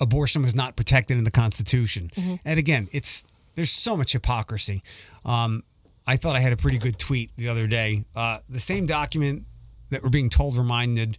abortion 0.00 0.42
was 0.42 0.54
not 0.54 0.76
protected 0.76 1.18
in 1.18 1.24
the 1.24 1.30
Constitution. 1.30 2.10
And 2.44 2.58
again, 2.58 2.88
it's 2.92 3.24
there's 3.54 3.70
so 3.70 3.96
much 3.96 4.12
hypocrisy. 4.12 4.82
Um, 5.24 5.62
I 6.06 6.16
thought 6.16 6.36
I 6.36 6.40
had 6.40 6.52
a 6.52 6.56
pretty 6.56 6.78
good 6.78 6.98
tweet 6.98 7.30
the 7.36 7.48
other 7.48 7.66
day. 7.66 8.04
Uh, 8.14 8.38
the 8.48 8.60
same 8.60 8.86
document 8.86 9.44
that 9.90 10.02
we're 10.02 10.10
being 10.10 10.30
told 10.30 10.56
reminded 10.56 11.18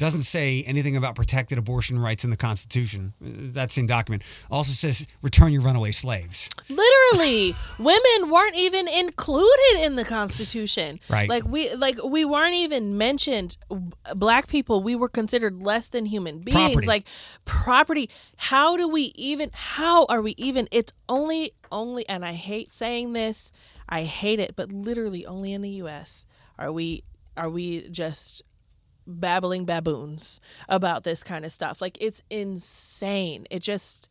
doesn't 0.00 0.22
say 0.22 0.62
anything 0.66 0.96
about 0.96 1.14
protected 1.14 1.58
abortion 1.58 1.98
rights 1.98 2.24
in 2.24 2.30
the 2.30 2.36
Constitution. 2.36 3.12
Uh, 3.22 3.52
That 3.52 3.70
same 3.70 3.86
document 3.86 4.22
also 4.50 4.72
says 4.72 5.06
return 5.20 5.52
your 5.52 5.60
runaway 5.60 5.92
slaves. 5.92 6.48
Literally, 6.70 7.54
women 7.78 8.30
weren't 8.30 8.56
even 8.56 8.88
included 8.88 9.82
in 9.82 9.96
the 9.96 10.04
Constitution. 10.06 11.00
Right. 11.10 11.28
Like 11.28 11.44
we 11.44 11.74
like 11.74 12.02
we 12.02 12.24
weren't 12.24 12.54
even 12.54 12.96
mentioned. 12.96 13.58
Black 14.14 14.48
people, 14.48 14.82
we 14.82 14.96
were 14.96 15.08
considered 15.08 15.62
less 15.62 15.90
than 15.90 16.06
human 16.06 16.38
beings. 16.38 16.56
Property. 16.56 16.86
Like 16.86 17.06
property. 17.44 18.08
How 18.36 18.78
do 18.78 18.88
we 18.88 19.12
even? 19.16 19.50
How 19.52 20.06
are 20.06 20.22
we 20.22 20.34
even? 20.38 20.66
It's 20.70 20.94
only 21.10 21.52
only, 21.70 22.08
and 22.08 22.24
I 22.24 22.32
hate 22.32 22.72
saying 22.72 23.12
this. 23.12 23.52
I 23.90 24.04
hate 24.04 24.38
it, 24.38 24.54
but 24.56 24.72
literally 24.72 25.26
only 25.26 25.52
in 25.52 25.62
the 25.62 25.70
U.S. 25.70 26.26
are 26.58 26.70
we 26.70 27.02
are 27.36 27.50
we 27.50 27.88
just 27.88 28.42
babbling 29.06 29.64
baboons 29.64 30.40
about 30.68 31.04
this 31.04 31.22
kind 31.22 31.44
of 31.44 31.52
stuff. 31.52 31.80
Like 31.80 31.98
it's 32.00 32.22
insane. 32.30 33.46
It 33.50 33.62
just 33.62 34.08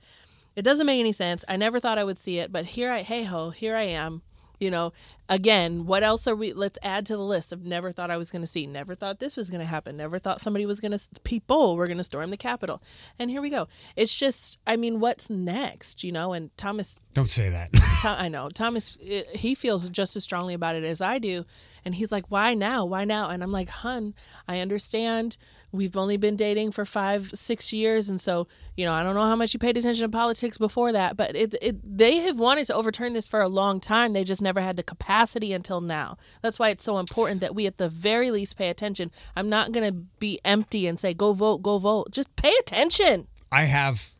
it 0.55 0.63
doesn't 0.63 0.85
make 0.85 0.99
any 0.99 1.11
sense. 1.11 1.45
I 1.47 1.57
never 1.57 1.79
thought 1.79 1.97
I 1.97 2.03
would 2.03 2.17
see 2.17 2.39
it, 2.39 2.51
but 2.51 2.65
here 2.65 2.91
I 2.91 3.01
hey 3.03 3.23
ho, 3.23 3.51
here 3.51 3.75
I 3.75 3.83
am. 3.83 4.21
You 4.59 4.69
know, 4.71 4.93
again, 5.29 5.85
what 5.85 6.03
else 6.03 6.27
are 6.27 6.35
we 6.35 6.51
let's 6.53 6.77
add 6.83 7.05
to 7.07 7.15
the 7.15 7.23
list 7.23 7.53
of 7.53 7.63
never 7.63 7.91
thought 7.91 8.11
I 8.11 8.17
was 8.17 8.29
going 8.31 8.41
to 8.41 8.47
see. 8.47 8.67
Never 8.67 8.93
thought 8.95 9.19
this 9.19 9.37
was 9.37 9.49
going 9.49 9.61
to 9.61 9.65
happen. 9.67 9.95
Never 9.97 10.19
thought 10.19 10.41
somebody 10.41 10.65
was 10.65 10.79
going 10.79 10.91
to 10.91 10.99
people 11.23 11.75
were 11.77 11.87
going 11.87 11.97
to 11.97 12.03
storm 12.03 12.29
the 12.29 12.37
capitol. 12.37 12.81
And 13.17 13.29
here 13.31 13.41
we 13.41 13.49
go. 13.49 13.67
It's 13.95 14.17
just 14.19 14.59
I 14.67 14.75
mean, 14.75 14.99
what's 14.99 15.29
next, 15.29 16.03
you 16.03 16.11
know? 16.11 16.33
And 16.33 16.55
Thomas 16.57 17.03
Don't 17.13 17.31
say 17.31 17.49
that. 17.49 17.69
Tom, 18.01 18.17
I 18.19 18.27
know 18.29 18.49
Thomas. 18.49 18.97
eh, 19.05 19.23
He 19.33 19.55
feels 19.55 19.89
just 19.89 20.15
as 20.15 20.23
strongly 20.23 20.53
about 20.53 20.75
it 20.75 20.83
as 20.83 21.01
I 21.01 21.19
do, 21.19 21.45
and 21.85 21.95
he's 21.95 22.11
like, 22.11 22.25
"Why 22.29 22.53
now? 22.53 22.85
Why 22.85 23.05
now?" 23.05 23.29
And 23.29 23.41
I'm 23.43 23.51
like, 23.51 23.69
"Hun, 23.69 24.13
I 24.47 24.59
understand. 24.59 25.37
We've 25.71 25.95
only 25.95 26.17
been 26.17 26.35
dating 26.35 26.71
for 26.71 26.83
five, 26.83 27.29
six 27.35 27.71
years, 27.71 28.09
and 28.09 28.19
so 28.19 28.47
you 28.75 28.85
know, 28.85 28.93
I 28.93 29.03
don't 29.03 29.15
know 29.15 29.25
how 29.25 29.35
much 29.35 29.53
you 29.53 29.59
paid 29.59 29.77
attention 29.77 30.03
to 30.03 30.09
politics 30.09 30.57
before 30.57 30.91
that, 30.91 31.15
but 31.15 31.35
it, 31.35 31.55
it 31.61 31.77
they 31.83 32.17
have 32.17 32.39
wanted 32.39 32.65
to 32.67 32.75
overturn 32.75 33.13
this 33.13 33.27
for 33.27 33.41
a 33.41 33.47
long 33.47 33.79
time. 33.79 34.13
They 34.13 34.23
just 34.23 34.41
never 34.41 34.61
had 34.61 34.77
the 34.77 34.83
capacity 34.83 35.53
until 35.53 35.81
now. 35.81 36.17
That's 36.41 36.57
why 36.57 36.69
it's 36.69 36.83
so 36.83 36.97
important 36.97 37.41
that 37.41 37.53
we, 37.53 37.67
at 37.67 37.77
the 37.77 37.89
very 37.89 38.31
least, 38.31 38.57
pay 38.57 38.69
attention. 38.69 39.11
I'm 39.35 39.49
not 39.49 39.71
gonna 39.71 39.91
be 39.91 40.39
empty 40.43 40.87
and 40.87 40.99
say, 40.99 41.13
"Go 41.13 41.33
vote, 41.33 41.61
go 41.61 41.77
vote." 41.77 42.11
Just 42.11 42.35
pay 42.35 42.53
attention. 42.59 43.27
I 43.51 43.63
have 43.63 44.15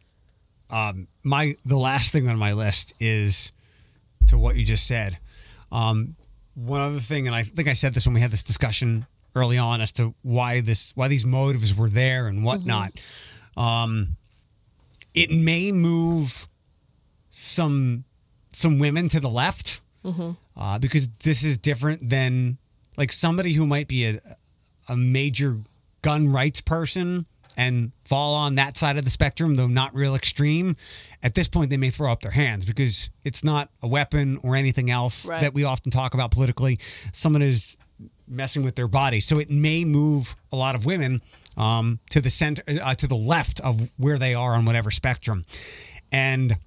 um, 0.70 1.08
my 1.24 1.56
the 1.66 1.78
last 1.78 2.12
thing 2.12 2.28
on 2.28 2.38
my 2.38 2.54
list 2.54 2.93
is 3.00 3.52
to 4.28 4.38
what 4.38 4.56
you 4.56 4.66
just 4.66 4.88
said. 4.88 5.18
Um, 5.72 6.16
one 6.54 6.82
other 6.82 7.00
thing, 7.00 7.26
and 7.26 7.36
I 7.36 7.43
think 7.43 7.68
I 7.68 7.74
said 7.74 7.93
this 7.93 8.06
when 8.06 8.14
we 8.14 8.22
had 8.22 8.32
this 8.32 8.43
discussion 8.43 9.08
early 9.39 9.57
on 9.57 9.81
as 9.81 9.91
to 9.93 10.13
why 10.21 10.61
this 10.61 10.91
why 10.95 11.07
these 11.07 11.25
motives 11.25 11.73
were 11.75 11.89
there 11.89 12.27
and 12.27 12.43
whatnot. 12.43 12.91
Um, 13.57 14.15
it 15.13 15.31
may 15.31 15.71
move 15.71 16.47
some 17.29 18.03
some 18.53 18.79
women 18.79 19.09
to 19.09 19.19
the 19.19 19.29
left 19.29 19.81
uh, 20.57 20.79
because 20.79 21.07
this 21.23 21.43
is 21.43 21.57
different 21.57 22.09
than 22.09 22.57
like 22.97 23.11
somebody 23.11 23.53
who 23.53 23.65
might 23.65 23.87
be 23.87 24.05
a 24.05 24.19
a 24.87 24.95
major 24.97 25.59
gun 26.01 26.29
rights 26.31 26.61
person 26.61 27.25
and 27.57 27.91
fall 28.05 28.33
on 28.35 28.55
that 28.55 28.77
side 28.77 28.97
of 28.97 29.03
the 29.03 29.09
spectrum, 29.09 29.55
though 29.57 29.67
not 29.67 29.93
real 29.93 30.15
extreme, 30.15 30.75
at 31.21 31.35
this 31.35 31.47
point 31.49 31.69
they 31.69 31.77
may 31.77 31.89
throw 31.89 32.09
up 32.11 32.21
their 32.21 32.31
hands 32.31 32.63
because 32.65 33.09
it's 33.25 33.43
not 33.43 33.69
a 33.83 33.87
weapon 33.87 34.39
or 34.41 34.55
anything 34.55 34.89
else 34.89 35.25
Right. 35.25 35.41
that 35.41 35.53
we 35.53 35.63
often 35.65 35.91
talk 35.91 36.13
about 36.13 36.31
politically. 36.31 36.79
Someone 37.11 37.41
is 37.41 37.77
messing 38.30 38.63
with 38.63 38.75
their 38.75 38.88
body, 38.88 39.19
so 39.19 39.39
it 39.39 39.49
may 39.49 39.84
move 39.84 40.36
a 40.51 40.55
lot 40.55 40.75
of 40.75 40.86
women 40.86 41.21
um, 41.57 41.99
to 42.11 42.21
the 42.21 42.30
center, 42.30 42.63
uh, 42.82 42.95
to 42.95 43.07
the 43.07 43.15
left 43.15 43.59
of 43.61 43.89
where 43.97 44.17
they 44.17 44.34
are 44.34 44.53
on 44.53 44.65
whatever 44.65 44.91
spectrum, 44.91 45.45
and. 46.11 46.57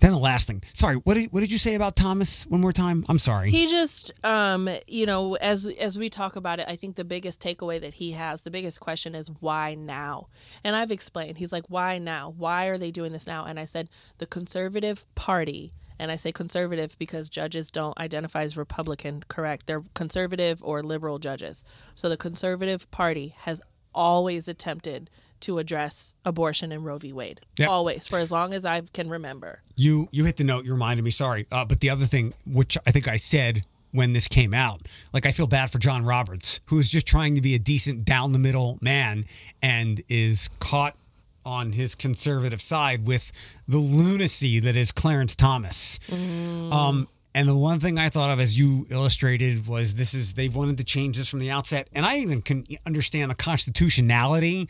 Then 0.00 0.10
the 0.10 0.18
last 0.18 0.48
thing. 0.48 0.64
Sorry, 0.72 0.96
what 0.96 1.14
did, 1.14 1.32
what 1.32 1.42
did 1.42 1.52
you 1.52 1.58
say 1.58 1.76
about 1.76 1.94
Thomas 1.94 2.44
one 2.46 2.60
more 2.60 2.72
time? 2.72 3.04
I'm 3.08 3.20
sorry. 3.20 3.52
He 3.52 3.70
just, 3.70 4.12
um, 4.24 4.68
you 4.88 5.06
know, 5.06 5.36
as 5.36 5.64
as 5.64 5.96
we 5.96 6.08
talk 6.08 6.34
about 6.34 6.58
it, 6.58 6.66
I 6.68 6.74
think 6.74 6.96
the 6.96 7.04
biggest 7.04 7.40
takeaway 7.40 7.80
that 7.80 7.94
he 7.94 8.10
has, 8.10 8.42
the 8.42 8.50
biggest 8.50 8.80
question 8.80 9.14
is 9.14 9.30
why 9.38 9.76
now? 9.76 10.26
And 10.64 10.74
I've 10.74 10.90
explained. 10.90 11.38
He's 11.38 11.52
like, 11.52 11.66
why 11.68 11.98
now? 11.98 12.34
Why 12.36 12.66
are 12.66 12.78
they 12.78 12.90
doing 12.90 13.12
this 13.12 13.28
now? 13.28 13.44
And 13.44 13.60
I 13.60 13.64
said, 13.64 13.88
the 14.18 14.26
conservative 14.26 15.04
party. 15.14 15.72
And 16.02 16.10
I 16.10 16.16
say 16.16 16.32
conservative 16.32 16.98
because 16.98 17.28
judges 17.28 17.70
don't 17.70 17.96
identify 17.96 18.42
as 18.42 18.56
Republican, 18.56 19.22
correct? 19.28 19.68
They're 19.68 19.84
conservative 19.94 20.60
or 20.64 20.82
liberal 20.82 21.20
judges. 21.20 21.62
So 21.94 22.08
the 22.08 22.16
conservative 22.16 22.90
party 22.90 23.36
has 23.42 23.60
always 23.94 24.48
attempted 24.48 25.10
to 25.42 25.58
address 25.58 26.16
abortion 26.24 26.72
in 26.72 26.82
Roe 26.82 26.98
v. 26.98 27.12
Wade. 27.12 27.42
Yep. 27.56 27.68
Always, 27.68 28.08
for 28.08 28.18
as 28.18 28.32
long 28.32 28.52
as 28.52 28.64
I 28.64 28.80
can 28.92 29.10
remember. 29.10 29.62
You 29.76 30.08
you 30.10 30.24
hit 30.24 30.38
the 30.38 30.44
note. 30.44 30.64
You 30.64 30.72
reminded 30.72 31.04
me. 31.04 31.12
Sorry, 31.12 31.46
uh, 31.52 31.64
but 31.64 31.78
the 31.78 31.90
other 31.90 32.06
thing, 32.06 32.34
which 32.44 32.76
I 32.84 32.90
think 32.90 33.06
I 33.06 33.16
said 33.16 33.64
when 33.92 34.12
this 34.12 34.26
came 34.26 34.52
out, 34.52 34.82
like 35.12 35.24
I 35.24 35.30
feel 35.30 35.46
bad 35.46 35.70
for 35.70 35.78
John 35.78 36.04
Roberts, 36.04 36.58
who 36.66 36.80
is 36.80 36.88
just 36.88 37.06
trying 37.06 37.36
to 37.36 37.40
be 37.40 37.54
a 37.54 37.60
decent 37.60 38.04
down 38.04 38.32
the 38.32 38.40
middle 38.40 38.76
man 38.80 39.24
and 39.62 40.02
is 40.08 40.48
caught 40.58 40.96
on 41.44 41.72
his 41.72 41.94
conservative 41.94 42.60
side 42.60 43.06
with 43.06 43.32
the 43.66 43.78
lunacy 43.78 44.60
that 44.60 44.76
is 44.76 44.92
Clarence 44.92 45.34
Thomas. 45.34 45.98
Um, 46.10 47.08
and 47.34 47.48
the 47.48 47.56
one 47.56 47.80
thing 47.80 47.98
I 47.98 48.08
thought 48.08 48.30
of, 48.30 48.40
as 48.40 48.58
you 48.58 48.86
illustrated, 48.90 49.66
was 49.66 49.94
this 49.94 50.12
is 50.14 50.34
they've 50.34 50.54
wanted 50.54 50.78
to 50.78 50.84
change 50.84 51.16
this 51.16 51.28
from 51.28 51.40
the 51.40 51.50
outset, 51.50 51.88
and 51.94 52.04
I 52.04 52.18
even 52.18 52.42
can 52.42 52.64
understand 52.84 53.30
the 53.30 53.34
constitutionality 53.34 54.68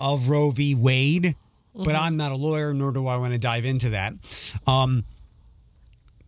of 0.00 0.28
Roe 0.28 0.50
v. 0.50 0.74
Wade, 0.74 1.36
but 1.74 1.94
I'm 1.94 2.16
not 2.16 2.32
a 2.32 2.36
lawyer, 2.36 2.74
nor 2.74 2.90
do 2.90 3.06
I 3.06 3.16
want 3.16 3.32
to 3.34 3.38
dive 3.38 3.64
into 3.64 3.90
that. 3.90 4.14
Um, 4.66 5.04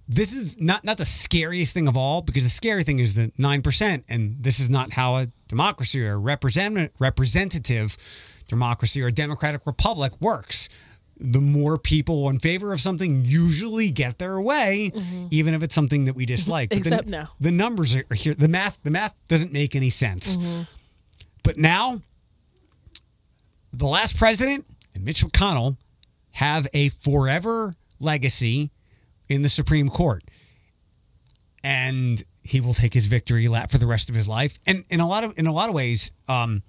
this 0.09 0.33
is 0.33 0.61
not 0.61 0.85
not 0.85 0.99
the 0.99 1.05
scariest 1.05 1.73
thing 1.73 1.89
of 1.89 1.97
all 1.97 2.23
because 2.23 2.45
the 2.45 2.51
scary 2.51 2.85
thing 2.85 2.99
is 2.99 3.15
the 3.15 3.33
nine 3.39 3.63
percent, 3.63 4.05
and 4.09 4.37
this 4.41 4.61
is 4.61 4.69
not 4.69 4.93
how 4.93 5.17
a 5.17 5.29
democracy 5.49 6.05
or 6.05 6.13
a 6.13 6.17
represent 6.17 6.93
representative 6.99 7.97
democracy 8.53 9.03
or 9.03 9.09
a 9.09 9.13
democratic 9.13 9.67
republic 9.67 10.13
works. 10.21 10.69
The 11.19 11.41
more 11.41 11.79
people 11.79 12.29
in 12.29 12.39
favor 12.39 12.73
of 12.73 12.81
something 12.81 13.25
usually 13.25 13.91
get 13.91 14.19
their 14.19 14.41
way, 14.41 14.93
mm-hmm. 14.95 15.27
even 15.31 15.55
if 15.55 15.63
it's 15.63 15.75
something 15.75 16.05
that 16.05 16.15
we 16.15 16.25
mm-hmm. 16.25 16.35
dislike. 16.35 16.69
But 16.69 16.77
the- 16.77 16.81
Except 16.81 17.09
now. 17.09 17.29
the 17.41 17.51
numbers 17.51 17.95
are 17.95 18.15
here. 18.15 18.35
The 18.35 18.49
math, 18.49 18.79
the 18.83 18.91
math 18.91 19.15
doesn't 19.29 19.53
make 19.53 19.75
any 19.75 19.91
sense. 19.91 20.37
Mm-hmm. 20.37 20.63
But 21.43 21.57
now, 21.57 22.03
the 23.73 23.87
last 23.87 24.17
president 24.17 24.67
and 24.95 25.05
Mitch 25.05 25.25
McConnell 25.25 25.77
have 26.33 26.67
a 26.73 26.89
forever 26.89 27.75
legacy 27.99 28.71
in 29.29 29.43
the 29.43 29.49
Supreme 29.49 29.89
Court. 29.89 30.23
And 31.65 32.23
he 32.43 32.61
will 32.61 32.75
take 32.75 32.95
his 32.95 33.07
victory 33.07 33.49
lap 33.49 33.71
for 33.71 33.79
the 33.79 33.87
rest 33.87 34.09
of 34.09 34.15
his 34.15 34.27
life. 34.27 34.59
And 34.67 34.85
in 34.91 35.01
a 35.01 35.09
lot 35.09 35.25
of 35.25 35.39
in 35.39 35.47
a 35.47 35.53
lot 35.53 35.69
of 35.69 35.75
ways, 35.75 36.11
um, 36.29 36.63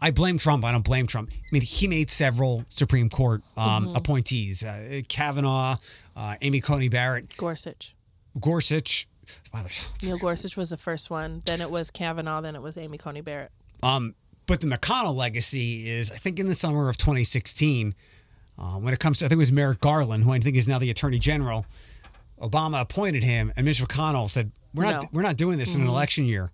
I 0.00 0.10
blame 0.10 0.38
Trump. 0.38 0.64
I 0.64 0.72
don't 0.72 0.84
blame 0.84 1.06
Trump. 1.06 1.30
I 1.32 1.36
mean, 1.52 1.62
he 1.62 1.86
made 1.86 2.10
several 2.10 2.64
Supreme 2.68 3.08
Court 3.10 3.42
um, 3.56 3.88
appointees: 3.94 4.62
uh, 4.64 5.02
Kavanaugh, 5.08 5.76
uh, 6.16 6.34
Amy 6.40 6.60
Coney 6.60 6.88
Barrett, 6.88 7.36
Gorsuch. 7.36 7.94
Gorsuch. 8.40 9.06
Wow, 9.52 9.64
Neil 10.02 10.18
Gorsuch 10.18 10.56
was 10.56 10.70
the 10.70 10.76
first 10.76 11.10
one. 11.10 11.40
Then 11.44 11.60
it 11.60 11.70
was 11.70 11.90
Kavanaugh. 11.90 12.40
Then 12.40 12.56
it 12.56 12.62
was 12.62 12.76
Amy 12.76 12.98
Coney 12.98 13.20
Barrett. 13.20 13.52
Um, 13.82 14.14
but 14.46 14.60
the 14.60 14.66
McConnell 14.66 15.14
legacy 15.14 15.88
is, 15.88 16.10
I 16.10 16.16
think, 16.16 16.38
in 16.40 16.48
the 16.48 16.54
summer 16.54 16.88
of 16.88 16.96
2016, 16.96 17.94
uh, 18.58 18.62
when 18.78 18.92
it 18.92 18.98
comes 18.98 19.18
to, 19.18 19.26
I 19.26 19.28
think 19.28 19.36
it 19.36 19.38
was 19.38 19.52
Merrick 19.52 19.80
Garland, 19.80 20.24
who 20.24 20.32
I 20.32 20.40
think 20.40 20.56
is 20.56 20.66
now 20.66 20.78
the 20.78 20.90
Attorney 20.90 21.18
General. 21.20 21.66
Obama 22.40 22.80
appointed 22.80 23.22
him, 23.22 23.52
and 23.56 23.66
Mitch 23.66 23.80
McConnell 23.82 24.28
said, 24.28 24.50
"We're 24.74 24.84
not, 24.84 25.02
No. 25.02 25.08
we're 25.12 25.22
not 25.22 25.36
doing 25.36 25.58
this 25.58 25.74
in 25.76 25.82
an 25.82 25.88
election 25.88 26.24
year," 26.24 26.50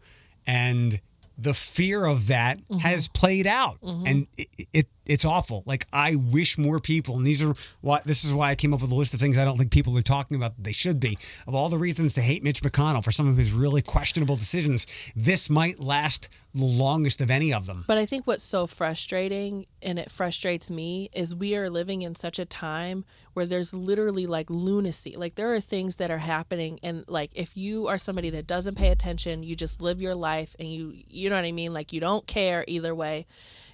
and 0.46 1.00
the 1.38 1.54
fear 1.54 2.04
of 2.04 2.28
that 2.28 2.60
has 2.80 3.08
mm-hmm. 3.08 3.12
played 3.12 3.46
out, 3.46 3.80
mm-hmm. 3.80 4.06
and 4.06 4.26
it, 4.36 4.68
it 4.72 4.86
it's 5.06 5.24
awful. 5.24 5.62
Like 5.66 5.86
I 5.92 6.14
wish 6.14 6.58
more 6.58 6.80
people, 6.80 7.16
and 7.16 7.26
these 7.26 7.42
are 7.42 7.54
what 7.80 8.04
this 8.04 8.24
is 8.24 8.32
why 8.32 8.50
I 8.50 8.54
came 8.54 8.74
up 8.74 8.82
with 8.82 8.90
a 8.90 8.94
list 8.94 9.14
of 9.14 9.20
things 9.20 9.38
I 9.38 9.44
don't 9.44 9.58
think 9.58 9.70
people 9.70 9.96
are 9.96 10.02
talking 10.02 10.36
about 10.36 10.56
that 10.56 10.64
they 10.64 10.72
should 10.72 11.00
be. 11.00 11.18
Of 11.46 11.54
all 11.54 11.68
the 11.68 11.78
reasons 11.78 12.12
to 12.14 12.20
hate 12.20 12.42
Mitch 12.42 12.62
McConnell 12.62 13.04
for 13.04 13.12
some 13.12 13.28
of 13.28 13.36
his 13.36 13.52
really 13.52 13.82
questionable 13.82 14.36
decisions, 14.36 14.86
this 15.14 15.48
might 15.48 15.80
last 15.80 16.28
the 16.54 16.64
longest 16.64 17.20
of 17.20 17.30
any 17.30 17.52
of 17.52 17.66
them. 17.66 17.84
But 17.86 17.98
I 17.98 18.06
think 18.06 18.26
what's 18.26 18.44
so 18.44 18.66
frustrating, 18.66 19.66
and 19.82 19.98
it 19.98 20.10
frustrates 20.10 20.70
me, 20.70 21.10
is 21.12 21.36
we 21.36 21.54
are 21.54 21.68
living 21.68 22.02
in 22.02 22.14
such 22.14 22.38
a 22.38 22.46
time 22.46 23.04
where 23.34 23.46
there's 23.46 23.74
literally 23.74 24.26
like 24.26 24.48
lunacy. 24.48 25.14
Like 25.16 25.34
there 25.34 25.52
are 25.52 25.60
things 25.60 25.96
that 25.96 26.10
are 26.10 26.18
happening, 26.18 26.80
and 26.82 27.04
like 27.08 27.30
if 27.34 27.56
you 27.56 27.86
are 27.88 27.98
somebody 27.98 28.30
that 28.30 28.46
doesn't 28.46 28.76
pay 28.76 28.88
attention, 28.88 29.42
you 29.42 29.54
just 29.54 29.82
live 29.82 30.00
your 30.00 30.14
life, 30.14 30.56
and 30.58 30.68
you 30.68 30.94
you 31.08 31.28
know 31.28 31.36
what 31.36 31.44
I 31.44 31.52
mean. 31.52 31.74
Like 31.74 31.92
you 31.92 32.00
don't 32.00 32.26
care 32.26 32.64
either 32.66 32.94
way 32.94 33.26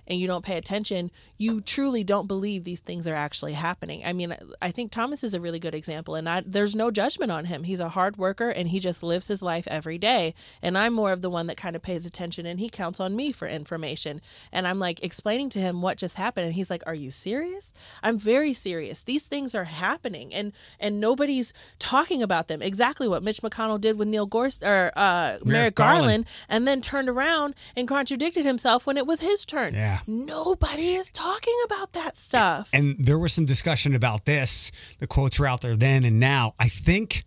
and 0.06 0.18
you 0.18 0.26
don't 0.26 0.44
pay 0.44 0.56
attention, 0.56 1.10
you 1.42 1.60
truly 1.60 2.04
don't 2.04 2.28
believe 2.28 2.62
these 2.62 2.78
things 2.78 3.08
are 3.08 3.16
actually 3.16 3.54
happening. 3.54 4.02
I 4.04 4.12
mean, 4.12 4.32
I 4.60 4.70
think 4.70 4.92
Thomas 4.92 5.24
is 5.24 5.34
a 5.34 5.40
really 5.40 5.58
good 5.58 5.74
example, 5.74 6.14
and 6.14 6.28
I, 6.28 6.42
there's 6.46 6.76
no 6.76 6.92
judgment 6.92 7.32
on 7.32 7.46
him. 7.46 7.64
He's 7.64 7.80
a 7.80 7.88
hard 7.88 8.16
worker 8.16 8.50
and 8.50 8.68
he 8.68 8.78
just 8.78 9.02
lives 9.02 9.26
his 9.26 9.42
life 9.42 9.66
every 9.66 9.98
day. 9.98 10.34
And 10.62 10.78
I'm 10.78 10.92
more 10.92 11.10
of 11.10 11.20
the 11.20 11.30
one 11.30 11.48
that 11.48 11.56
kind 11.56 11.74
of 11.74 11.82
pays 11.82 12.06
attention 12.06 12.46
and 12.46 12.60
he 12.60 12.68
counts 12.68 13.00
on 13.00 13.16
me 13.16 13.32
for 13.32 13.48
information. 13.48 14.20
And 14.52 14.68
I'm 14.68 14.78
like 14.78 15.02
explaining 15.02 15.48
to 15.50 15.58
him 15.58 15.82
what 15.82 15.98
just 15.98 16.14
happened, 16.16 16.46
and 16.46 16.54
he's 16.54 16.70
like, 16.70 16.84
"Are 16.86 16.94
you 16.94 17.10
serious?" 17.10 17.72
I'm 18.04 18.18
very 18.18 18.52
serious. 18.52 19.02
These 19.02 19.26
things 19.26 19.54
are 19.56 19.64
happening, 19.64 20.32
and 20.32 20.52
and 20.78 21.00
nobody's 21.00 21.52
talking 21.80 22.22
about 22.22 22.46
them. 22.46 22.62
Exactly 22.62 23.08
what 23.08 23.22
Mitch 23.24 23.40
McConnell 23.40 23.80
did 23.80 23.98
with 23.98 24.06
Neil 24.06 24.26
Gorsuch 24.26 24.62
or 24.62 24.92
uh, 24.96 25.38
Merrick 25.44 25.74
Garland, 25.74 26.02
Garland, 26.02 26.26
and 26.48 26.68
then 26.68 26.80
turned 26.80 27.08
around 27.08 27.54
and 27.74 27.88
contradicted 27.88 28.44
himself 28.44 28.86
when 28.86 28.96
it 28.96 29.06
was 29.06 29.20
his 29.20 29.44
turn. 29.44 29.74
Yeah. 29.74 30.00
Nobody 30.06 30.92
is 30.94 31.10
talking 31.10 31.31
about 31.64 31.92
that 31.92 32.16
stuff. 32.16 32.70
And 32.72 32.96
there 32.98 33.18
was 33.18 33.32
some 33.32 33.44
discussion 33.44 33.94
about 33.94 34.24
this. 34.24 34.72
The 34.98 35.06
quotes 35.06 35.38
were 35.38 35.46
out 35.46 35.60
there 35.60 35.76
then 35.76 36.04
and 36.04 36.20
now. 36.20 36.54
I 36.58 36.68
think 36.68 37.24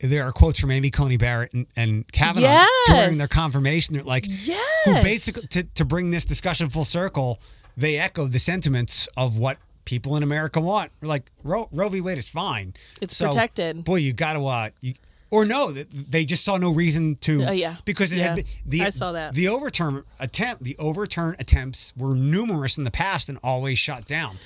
there 0.00 0.24
are 0.24 0.32
quotes 0.32 0.58
from 0.58 0.70
Amy 0.70 0.90
Coney 0.90 1.16
Barrett 1.16 1.52
and, 1.52 1.66
and 1.76 2.10
Kavanaugh 2.12 2.46
yes. 2.46 2.68
during 2.86 3.18
their 3.18 3.26
confirmation. 3.28 3.94
They're 3.94 4.04
like, 4.04 4.24
yes. 4.26 4.60
who 4.84 4.94
basically, 4.94 5.48
to, 5.48 5.62
to 5.62 5.84
bring 5.84 6.10
this 6.10 6.24
discussion 6.24 6.68
full 6.68 6.84
circle, 6.84 7.40
they 7.76 7.98
echoed 7.98 8.32
the 8.32 8.38
sentiments 8.38 9.08
of 9.16 9.38
what 9.38 9.58
people 9.84 10.16
in 10.16 10.22
America 10.22 10.60
want. 10.60 10.90
We're 11.00 11.08
like, 11.08 11.30
Roe, 11.42 11.68
Roe 11.72 11.88
v. 11.88 12.00
Wade 12.00 12.18
is 12.18 12.28
fine. 12.28 12.74
It's 13.00 13.16
so, 13.16 13.26
protected. 13.26 13.84
Boy, 13.84 13.96
you 13.96 14.12
got 14.12 14.34
to, 14.34 14.46
uh, 14.46 14.70
you, 14.80 14.94
or 15.34 15.44
no, 15.44 15.72
they 15.72 16.24
just 16.24 16.44
saw 16.44 16.56
no 16.56 16.70
reason 16.70 17.16
to. 17.16 17.44
Uh, 17.44 17.50
yeah, 17.50 17.76
because 17.84 18.12
it 18.12 18.18
yeah. 18.18 18.36
had 18.36 18.44
the 18.64 18.82
I 18.82 18.90
saw 18.90 19.10
that 19.12 19.34
the 19.34 19.48
overturn 19.48 20.04
attempt. 20.20 20.62
The 20.62 20.76
overturn 20.78 21.34
attempts 21.40 21.92
were 21.96 22.14
numerous 22.14 22.78
in 22.78 22.84
the 22.84 22.92
past 22.92 23.28
and 23.28 23.38
always 23.42 23.76
shut 23.76 24.06
down. 24.06 24.36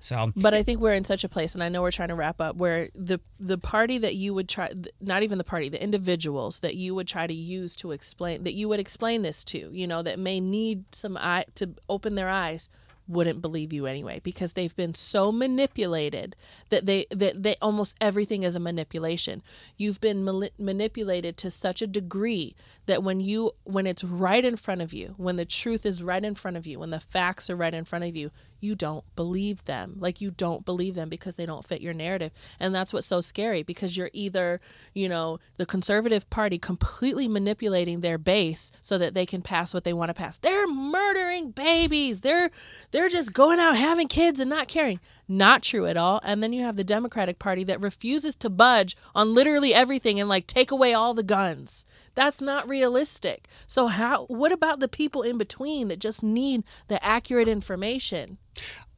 So, 0.00 0.32
but 0.36 0.54
I 0.54 0.62
think 0.62 0.80
we're 0.80 0.94
in 0.94 1.04
such 1.04 1.22
a 1.22 1.28
place, 1.28 1.54
and 1.54 1.62
I 1.62 1.68
know 1.68 1.82
we're 1.82 1.90
trying 1.90 2.08
to 2.08 2.14
wrap 2.14 2.40
up, 2.40 2.56
where 2.56 2.88
the 2.94 3.20
the 3.38 3.58
party 3.58 3.98
that 3.98 4.14
you 4.14 4.32
would 4.32 4.48
try, 4.48 4.72
not 5.02 5.22
even 5.22 5.36
the 5.36 5.44
party, 5.44 5.68
the 5.68 5.82
individuals 5.82 6.60
that 6.60 6.76
you 6.76 6.94
would 6.94 7.08
try 7.08 7.26
to 7.26 7.34
use 7.34 7.76
to 7.76 7.90
explain 7.90 8.44
that 8.44 8.54
you 8.54 8.70
would 8.70 8.80
explain 8.80 9.20
this 9.20 9.44
to, 9.44 9.68
you 9.70 9.86
know, 9.86 10.00
that 10.00 10.18
may 10.18 10.40
need 10.40 10.94
some 10.94 11.18
eye 11.18 11.44
to 11.56 11.74
open 11.90 12.14
their 12.14 12.30
eyes 12.30 12.70
wouldn't 13.08 13.40
believe 13.42 13.72
you 13.72 13.86
anyway 13.86 14.20
because 14.22 14.52
they've 14.52 14.76
been 14.76 14.94
so 14.94 15.32
manipulated 15.32 16.36
that 16.68 16.86
they 16.86 17.06
that 17.10 17.42
they 17.42 17.56
almost 17.62 17.96
everything 18.00 18.42
is 18.42 18.54
a 18.54 18.60
manipulation. 18.60 19.42
You've 19.76 20.00
been 20.00 20.24
manipulated 20.58 21.36
to 21.38 21.50
such 21.50 21.82
a 21.82 21.86
degree 21.86 22.54
that 22.88 23.02
when 23.02 23.20
you 23.20 23.52
when 23.64 23.86
it's 23.86 24.02
right 24.02 24.44
in 24.44 24.56
front 24.56 24.82
of 24.82 24.92
you, 24.92 25.14
when 25.16 25.36
the 25.36 25.44
truth 25.44 25.86
is 25.86 26.02
right 26.02 26.24
in 26.24 26.34
front 26.34 26.56
of 26.56 26.66
you, 26.66 26.80
when 26.80 26.90
the 26.90 26.98
facts 26.98 27.48
are 27.48 27.56
right 27.56 27.72
in 27.72 27.84
front 27.84 28.04
of 28.04 28.16
you, 28.16 28.32
you 28.60 28.74
don't 28.74 29.04
believe 29.14 29.64
them. 29.64 29.96
Like 29.98 30.20
you 30.20 30.30
don't 30.30 30.64
believe 30.64 30.94
them 30.94 31.08
because 31.08 31.36
they 31.36 31.46
don't 31.46 31.64
fit 31.64 31.80
your 31.80 31.94
narrative. 31.94 32.32
And 32.58 32.74
that's 32.74 32.92
what's 32.92 33.06
so 33.06 33.20
scary 33.20 33.62
because 33.62 33.96
you're 33.96 34.10
either, 34.12 34.60
you 34.94 35.08
know, 35.08 35.38
the 35.58 35.66
conservative 35.66 36.28
party 36.30 36.58
completely 36.58 37.28
manipulating 37.28 38.00
their 38.00 38.18
base 38.18 38.72
so 38.80 38.98
that 38.98 39.14
they 39.14 39.26
can 39.26 39.42
pass 39.42 39.72
what 39.72 39.84
they 39.84 39.92
want 39.92 40.08
to 40.08 40.14
pass. 40.14 40.38
They're 40.38 40.66
murdering 40.66 41.50
babies. 41.50 42.22
They're 42.22 42.50
they're 42.90 43.08
just 43.08 43.32
going 43.32 43.60
out 43.60 43.76
having 43.76 44.08
kids 44.08 44.40
and 44.40 44.50
not 44.50 44.66
caring. 44.66 44.98
Not 45.28 45.62
true 45.62 45.86
at 45.86 45.98
all. 45.98 46.20
And 46.24 46.42
then 46.42 46.54
you 46.54 46.64
have 46.64 46.76
the 46.76 46.84
Democratic 46.84 47.38
Party 47.38 47.62
that 47.64 47.82
refuses 47.82 48.34
to 48.36 48.48
budge 48.48 48.96
on 49.14 49.34
literally 49.34 49.74
everything 49.74 50.18
and 50.18 50.28
like 50.28 50.46
take 50.46 50.70
away 50.70 50.94
all 50.94 51.12
the 51.12 51.22
guns. 51.22 51.84
That's 52.14 52.40
not 52.40 52.66
realistic. 52.66 53.46
So 53.66 53.88
how 53.88 54.24
what 54.26 54.52
about 54.52 54.80
the 54.80 54.88
people 54.88 55.22
in 55.22 55.36
between 55.36 55.88
that 55.88 55.98
just 55.98 56.22
need 56.22 56.64
the 56.88 57.04
accurate 57.04 57.46
information? 57.46 58.38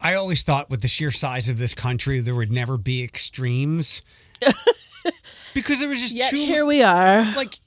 I 0.00 0.14
always 0.14 0.44
thought 0.44 0.70
with 0.70 0.82
the 0.82 0.88
sheer 0.88 1.10
size 1.10 1.48
of 1.48 1.58
this 1.58 1.74
country 1.74 2.20
there 2.20 2.34
would 2.36 2.52
never 2.52 2.78
be 2.78 3.02
extremes. 3.02 4.02
because 5.54 5.80
there 5.80 5.88
was 5.88 6.00
just 6.00 6.14
Yet 6.14 6.30
too 6.30 6.36
here 6.36 6.64
we 6.64 6.82
are. 6.82 7.24
Like 7.34 7.58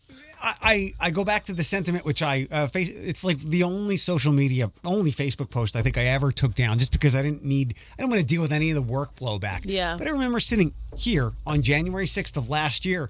I, 0.43 0.93
I 0.99 1.11
go 1.11 1.23
back 1.23 1.45
to 1.45 1.53
the 1.53 1.63
sentiment 1.63 2.05
which 2.05 2.21
I 2.21 2.47
uh, 2.51 2.67
face. 2.67 2.89
It's 2.89 3.23
like 3.23 3.39
the 3.39 3.63
only 3.63 3.95
social 3.95 4.33
media, 4.33 4.71
only 4.83 5.11
Facebook 5.11 5.49
post 5.49 5.75
I 5.75 5.81
think 5.81 5.97
I 5.97 6.05
ever 6.05 6.31
took 6.31 6.53
down, 6.53 6.79
just 6.79 6.91
because 6.91 7.15
I 7.15 7.21
didn't 7.21 7.45
need. 7.45 7.75
I 7.97 8.01
don't 8.01 8.09
want 8.09 8.21
to 8.21 8.27
deal 8.27 8.41
with 8.41 8.51
any 8.51 8.69
of 8.69 8.75
the 8.75 8.93
workflow 8.93 9.39
back. 9.39 9.61
Yeah. 9.65 9.95
But 9.97 10.07
I 10.07 10.09
remember 10.09 10.41
sitting 10.41 10.73
here 10.97 11.31
on 11.45 11.61
January 11.61 12.07
sixth 12.07 12.35
of 12.35 12.49
last 12.49 12.83
year, 12.83 13.09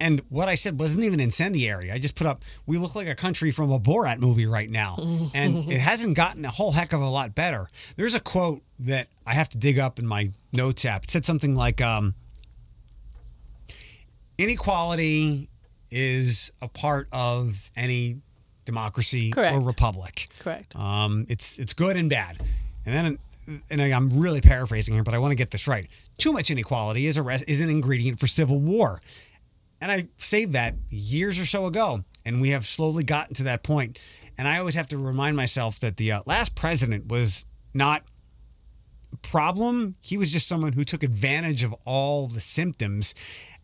and 0.00 0.20
what 0.28 0.48
I 0.48 0.56
said 0.56 0.80
wasn't 0.80 1.04
even 1.04 1.20
incendiary. 1.20 1.92
I 1.92 1.98
just 1.98 2.16
put 2.16 2.26
up, 2.26 2.42
we 2.66 2.76
look 2.76 2.96
like 2.96 3.06
a 3.06 3.14
country 3.14 3.52
from 3.52 3.70
a 3.70 3.78
Borat 3.78 4.18
movie 4.18 4.46
right 4.46 4.68
now. 4.68 4.96
and 5.34 5.70
it 5.70 5.78
hasn't 5.78 6.16
gotten 6.16 6.44
a 6.44 6.50
whole 6.50 6.72
heck 6.72 6.92
of 6.92 7.00
a 7.00 7.08
lot 7.08 7.34
better. 7.34 7.68
There's 7.96 8.14
a 8.14 8.20
quote 8.20 8.62
that 8.80 9.08
I 9.26 9.34
have 9.34 9.48
to 9.50 9.58
dig 9.58 9.78
up 9.78 9.98
in 9.98 10.06
my 10.06 10.30
notes 10.52 10.84
app. 10.84 11.04
It 11.04 11.10
said 11.10 11.24
something 11.24 11.54
like, 11.54 11.80
um, 11.80 12.14
inequality 14.36 15.48
is 15.94 16.50
a 16.60 16.66
part 16.66 17.06
of 17.12 17.70
any 17.76 18.18
democracy 18.64 19.30
Correct. 19.30 19.54
or 19.54 19.60
republic. 19.60 20.28
Correct. 20.40 20.74
Um, 20.74 21.24
it's 21.28 21.58
it's 21.58 21.72
good 21.72 21.96
and 21.96 22.10
bad. 22.10 22.42
And 22.84 22.94
then 22.94 23.18
and 23.70 23.80
I'm 23.80 24.10
really 24.18 24.40
paraphrasing 24.40 24.94
here, 24.94 25.04
but 25.04 25.14
I 25.14 25.18
want 25.18 25.30
to 25.30 25.36
get 25.36 25.52
this 25.52 25.68
right. 25.68 25.86
Too 26.18 26.32
much 26.32 26.50
inequality 26.50 27.06
is 27.06 27.16
a 27.16 27.50
is 27.50 27.60
an 27.60 27.70
ingredient 27.70 28.18
for 28.18 28.26
civil 28.26 28.58
war. 28.58 29.00
And 29.80 29.92
I 29.92 30.08
saved 30.16 30.52
that 30.54 30.74
years 30.90 31.38
or 31.38 31.46
so 31.46 31.66
ago, 31.66 32.04
and 32.24 32.40
we 32.40 32.50
have 32.50 32.66
slowly 32.66 33.04
gotten 33.04 33.34
to 33.36 33.42
that 33.44 33.62
point. 33.62 34.00
And 34.36 34.48
I 34.48 34.58
always 34.58 34.74
have 34.74 34.88
to 34.88 34.98
remind 34.98 35.36
myself 35.36 35.78
that 35.78 35.96
the 35.96 36.10
uh, 36.10 36.22
last 36.26 36.56
president 36.56 37.06
was 37.06 37.44
not 37.72 38.02
a 39.12 39.16
problem. 39.18 39.94
He 40.00 40.16
was 40.16 40.32
just 40.32 40.48
someone 40.48 40.72
who 40.72 40.84
took 40.84 41.04
advantage 41.04 41.62
of 41.62 41.74
all 41.84 42.26
the 42.26 42.40
symptoms. 42.40 43.14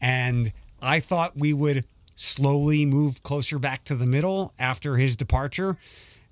And 0.00 0.52
I 0.82 1.00
thought 1.00 1.36
we 1.36 1.52
would 1.52 1.84
slowly 2.20 2.84
move 2.84 3.22
closer 3.22 3.58
back 3.58 3.84
to 3.84 3.94
the 3.94 4.06
middle 4.06 4.52
after 4.58 4.96
his 4.96 5.16
departure 5.16 5.76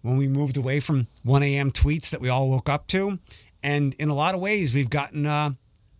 when 0.02 0.16
we 0.16 0.28
moved 0.28 0.56
away 0.56 0.80
from 0.80 1.06
1 1.24 1.42
a.m. 1.42 1.72
tweets 1.72 2.10
that 2.10 2.20
we 2.20 2.28
all 2.28 2.48
woke 2.48 2.68
up 2.68 2.86
to. 2.88 3.18
And 3.62 3.94
in 3.94 4.08
a 4.08 4.14
lot 4.14 4.34
of 4.34 4.40
ways, 4.40 4.72
we've 4.72 4.90
gotten 4.90 5.26
uh, 5.26 5.50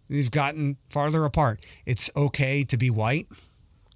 we've 0.09 0.31
gotten 0.31 0.77
farther 0.91 1.25
apart. 1.25 1.65
It's 1.87 2.11
okay 2.17 2.65
to 2.65 2.77
be 2.77 2.91
white 2.91 3.27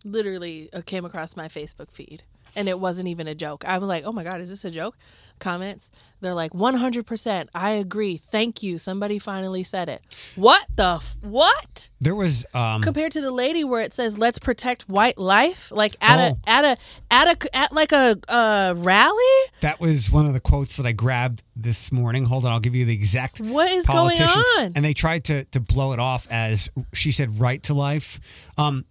literally 0.04 0.68
uh, 0.72 0.82
came 0.84 1.04
across 1.04 1.36
my 1.36 1.48
Facebook 1.48 1.92
feed 1.92 2.22
and 2.54 2.68
it 2.68 2.78
wasn't 2.78 3.08
even 3.08 3.26
a 3.28 3.34
joke. 3.34 3.64
I 3.64 3.78
was 3.78 3.88
like, 3.88 4.04
oh 4.04 4.12
my 4.12 4.24
God, 4.24 4.40
is 4.40 4.50
this 4.50 4.64
a 4.64 4.70
joke? 4.70 4.96
Comments, 5.42 5.90
they're 6.20 6.34
like, 6.34 6.52
100%, 6.52 7.48
I 7.54 7.70
agree. 7.70 8.16
Thank 8.16 8.62
you. 8.62 8.78
Somebody 8.78 9.18
finally 9.18 9.64
said 9.64 9.88
it. 9.88 10.00
What 10.36 10.64
the, 10.76 10.98
f- 11.02 11.16
what? 11.20 11.88
There 12.00 12.14
was, 12.14 12.46
um, 12.54 12.80
compared 12.80 13.10
to 13.12 13.20
the 13.20 13.32
lady 13.32 13.64
where 13.64 13.80
it 13.82 13.92
says, 13.92 14.16
let's 14.18 14.38
protect 14.38 14.88
white 14.88 15.18
life, 15.18 15.70
like 15.72 15.96
at 16.00 16.18
Oh. 16.20 16.38
a, 16.46 16.50
at 16.50 16.64
a, 16.64 16.76
at 17.10 17.26
a, 17.44 17.56
at 17.56 17.72
like 17.72 17.90
a, 17.92 18.16
uh, 18.28 18.74
rally? 18.78 19.18
that 19.60 19.80
was 19.80 20.10
one 20.10 20.26
of 20.26 20.32
the 20.32 20.40
quotes 20.40 20.76
that 20.76 20.86
I 20.86 20.92
grabbed 20.92 21.42
this 21.56 21.90
morning. 21.92 22.24
Hold 22.26 22.44
on, 22.44 22.52
I'll 22.52 22.60
give 22.60 22.74
you 22.74 22.84
the 22.84 22.94
exact 22.94 23.40
What 23.40 23.70
is 23.70 23.86
going 23.86 24.20
on? 24.22 24.72
And 24.76 24.84
they 24.84 24.94
tried 24.94 25.24
to, 25.24 25.44
to 25.46 25.58
blow 25.60 25.92
it 25.92 25.98
off 25.98 26.26
as 26.30 26.70
she 26.92 27.10
said, 27.12 27.40
right 27.40 27.62
to 27.64 27.74
life. 27.74 28.20
Um, 28.56 28.84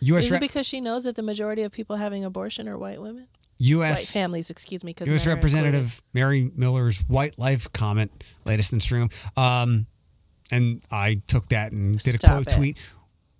U.S. 0.00 0.26
Is 0.26 0.32
it 0.32 0.40
because 0.40 0.66
she 0.66 0.80
knows 0.80 1.04
that 1.04 1.16
the 1.16 1.22
majority 1.22 1.62
of 1.62 1.72
people 1.72 1.96
having 1.96 2.24
abortion 2.24 2.68
are 2.68 2.78
white 2.78 3.02
women? 3.02 3.26
White 3.58 3.66
U.S. 3.66 4.12
families, 4.12 4.50
excuse 4.50 4.84
me. 4.84 4.90
Because 4.92 5.08
U.S. 5.08 5.26
Representative 5.26 6.00
Mary 6.14 6.50
Miller's 6.54 7.00
white 7.08 7.38
life 7.38 7.72
comment, 7.72 8.24
latest 8.44 8.72
in 8.72 8.80
stream. 8.80 9.08
Um, 9.36 9.86
and 10.52 10.80
I 10.90 11.20
took 11.26 11.48
that 11.48 11.72
and 11.72 11.98
did 11.98 12.14
Stop 12.14 12.30
a 12.30 12.34
quote 12.34 12.46
it. 12.52 12.56
tweet. 12.56 12.78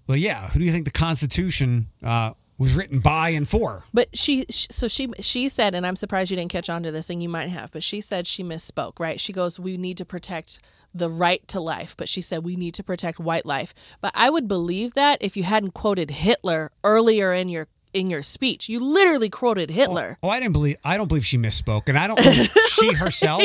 Well, 0.09 0.17
yeah. 0.17 0.49
Who 0.49 0.59
do 0.59 0.65
you 0.65 0.73
think 0.73 0.87
the 0.87 0.91
Constitution 0.91 1.89
uh, 2.03 2.33
was 2.59 2.75
written 2.75 2.99
by 2.99 3.31
and 3.31 3.49
for? 3.49 3.85
But 3.95 4.17
she, 4.17 4.45
so 4.49 4.89
she, 4.89 5.09
she 5.21 5.49
said, 5.49 5.75
and 5.75 5.87
I'm 5.87 5.97
surprised 5.97 6.31
you 6.31 6.37
didn't 6.37 6.51
catch 6.51 6.69
on 6.69 6.83
to 6.83 6.91
this, 6.91 7.11
and 7.11 7.23
you 7.23 7.29
might 7.29 7.49
have, 7.49 7.71
but 7.71 7.85
she 7.85 8.01
said 8.01 8.27
she 8.27 8.43
misspoke, 8.43 8.99
right? 8.99 9.21
She 9.21 9.33
goes, 9.33 9.61
"We 9.61 9.77
need 9.77 9.97
to 9.99 10.05
protect 10.05 10.59
the 10.95 11.11
right 11.11 11.47
to 11.49 11.61
life," 11.61 11.95
but 11.97 12.09
she 12.09 12.23
said 12.23 12.43
we 12.45 12.57
need 12.57 12.75
to 12.75 12.83
protect 12.83 13.21
white 13.21 13.47
life. 13.47 13.73
But 14.01 14.13
I 14.15 14.31
would 14.31 14.49
believe 14.49 14.95
that 14.95 15.19
if 15.21 15.37
you 15.37 15.45
hadn't 15.45 15.73
quoted 15.75 16.11
Hitler 16.11 16.71
earlier 16.83 17.33
in 17.33 17.49
your 17.49 17.69
in 17.99 18.09
your 18.11 18.23
speech. 18.23 18.69
You 18.69 18.79
literally 18.81 19.29
quoted 19.29 19.71
Hitler. 19.71 20.19
Oh, 20.23 20.29
I 20.29 20.41
didn't 20.41 20.53
believe. 20.53 20.77
I 20.85 20.97
don't 20.97 21.09
believe 21.09 21.27
she 21.27 21.37
misspoke, 21.39 21.89
and 21.89 21.99
I 21.99 22.07
don't 22.07 22.17
believe 22.23 22.51
she 22.69 22.93
herself 22.95 23.43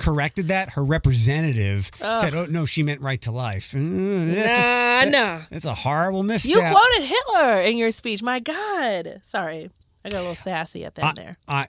corrected 0.00 0.48
that, 0.48 0.70
her 0.70 0.84
representative 0.84 1.90
said, 1.98 2.34
"Oh 2.34 2.46
no, 2.48 2.64
she 2.66 2.82
meant 2.82 3.00
right 3.00 3.20
to 3.22 3.30
life." 3.32 3.72
Mm, 3.72 4.32
that's, 4.34 4.58
a, 4.58 5.10
Nah, 5.10 5.18
nah. 5.36 5.40
that's 5.50 5.64
a 5.64 5.74
horrible 5.74 6.22
misstep. 6.22 6.50
You 6.50 6.60
quoted 6.60 7.02
Hitler 7.06 7.60
in 7.62 7.76
your 7.76 7.90
speech. 7.90 8.22
My 8.22 8.40
God. 8.40 9.20
Sorry. 9.22 9.70
I 10.04 10.10
got 10.10 10.18
a 10.18 10.20
little 10.20 10.34
sassy 10.34 10.84
at 10.84 10.94
the 10.94 11.04
I, 11.04 11.08
end 11.08 11.18
there. 11.18 11.34
I, 11.48 11.66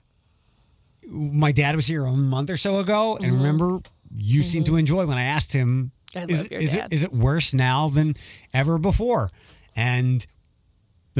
my 1.08 1.52
dad 1.52 1.74
was 1.76 1.86
here 1.86 2.04
a 2.04 2.12
month 2.12 2.50
or 2.50 2.56
so 2.56 2.78
ago, 2.78 3.16
and 3.16 3.32
remember, 3.32 3.80
you 4.14 4.42
seemed 4.42 4.66
to 4.66 4.76
enjoy 4.76 5.06
when 5.06 5.18
I 5.18 5.24
asked 5.24 5.52
him, 5.52 5.92
Mm-hmm. 6.12 6.28
Is, 6.30 6.38
love 6.38 6.46
it- 6.46 6.52
your 6.52 6.60
is 6.60 6.74
it 6.74 6.86
is 6.90 7.02
it 7.04 7.12
worse 7.12 7.54
now 7.54 7.88
than 7.88 8.16
ever 8.52 8.78
before?" 8.78 9.30
And 9.76 10.26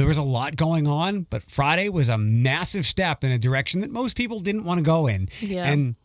there 0.01 0.07
was 0.07 0.17
a 0.17 0.23
lot 0.23 0.55
going 0.55 0.87
on, 0.87 1.27
but 1.29 1.43
Friday 1.49 1.87
was 1.89 2.09
a 2.09 2.17
massive 2.17 2.85
step 2.87 3.23
in 3.23 3.31
a 3.31 3.37
direction 3.37 3.81
that 3.81 3.91
most 3.91 4.17
people 4.17 4.39
didn't 4.39 4.63
want 4.65 4.79
to 4.79 4.83
go 4.83 5.05
in, 5.05 5.29
Yeah. 5.41 5.69
and 5.71 5.95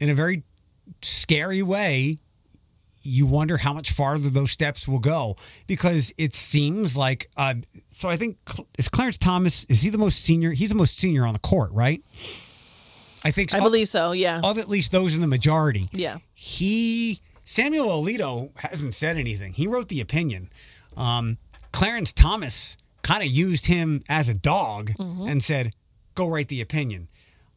in 0.00 0.08
a 0.08 0.14
very 0.14 0.42
scary 1.02 1.62
way. 1.62 2.16
You 3.02 3.26
wonder 3.26 3.58
how 3.58 3.72
much 3.74 3.92
farther 3.92 4.28
those 4.30 4.50
steps 4.50 4.88
will 4.88 4.98
go 4.98 5.36
because 5.66 6.12
it 6.18 6.34
seems 6.34 6.96
like. 6.96 7.30
Uh, 7.36 7.54
so 7.90 8.08
I 8.08 8.16
think 8.16 8.38
is 8.78 8.88
Clarence 8.88 9.18
Thomas 9.18 9.64
is 9.66 9.82
he 9.82 9.90
the 9.90 9.98
most 9.98 10.20
senior? 10.20 10.52
He's 10.52 10.68
the 10.70 10.74
most 10.74 10.98
senior 10.98 11.24
on 11.26 11.32
the 11.34 11.38
court, 11.38 11.70
right? 11.72 12.02
I 13.24 13.30
think. 13.30 13.50
So. 13.50 13.58
I 13.58 13.60
believe 13.60 13.88
so. 13.88 14.12
Yeah. 14.12 14.40
of 14.42 14.58
at 14.58 14.68
least 14.68 14.92
those 14.92 15.14
in 15.14 15.20
the 15.20 15.26
majority. 15.28 15.88
Yeah. 15.92 16.18
He 16.34 17.20
Samuel 17.44 17.88
Alito 18.02 18.50
hasn't 18.58 18.94
said 18.94 19.16
anything. 19.16 19.52
He 19.54 19.66
wrote 19.66 19.88
the 19.88 20.00
opinion. 20.00 20.50
Um, 20.96 21.38
Clarence 21.72 22.12
Thomas 22.12 22.76
kind 23.02 23.22
of 23.22 23.28
used 23.28 23.66
him 23.66 24.02
as 24.08 24.28
a 24.28 24.34
dog 24.34 24.92
Mm-hmm. 24.98 25.28
and 25.28 25.42
said, 25.44 25.72
"Go 26.14 26.26
write 26.28 26.48
the 26.48 26.60
opinion." 26.60 27.08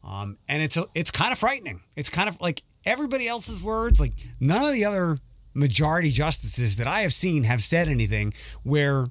Um, 0.04 0.38
and 0.48 0.62
it's 0.62 0.78
it's 0.94 1.10
kind 1.10 1.32
of 1.32 1.38
frightening. 1.38 1.82
It's 1.96 2.08
kind 2.10 2.28
of 2.28 2.40
like 2.40 2.62
everybody 2.84 3.28
else's 3.28 3.62
words. 3.62 4.00
Like 4.00 4.12
none 4.40 4.64
of 4.64 4.72
the 4.72 4.84
other 4.84 5.16
majority 5.54 6.10
justices 6.10 6.76
that 6.76 6.86
I 6.86 7.00
have 7.02 7.12
seen 7.12 7.44
have 7.44 7.62
said 7.62 7.86
anything 7.88 8.32
where 8.62 9.06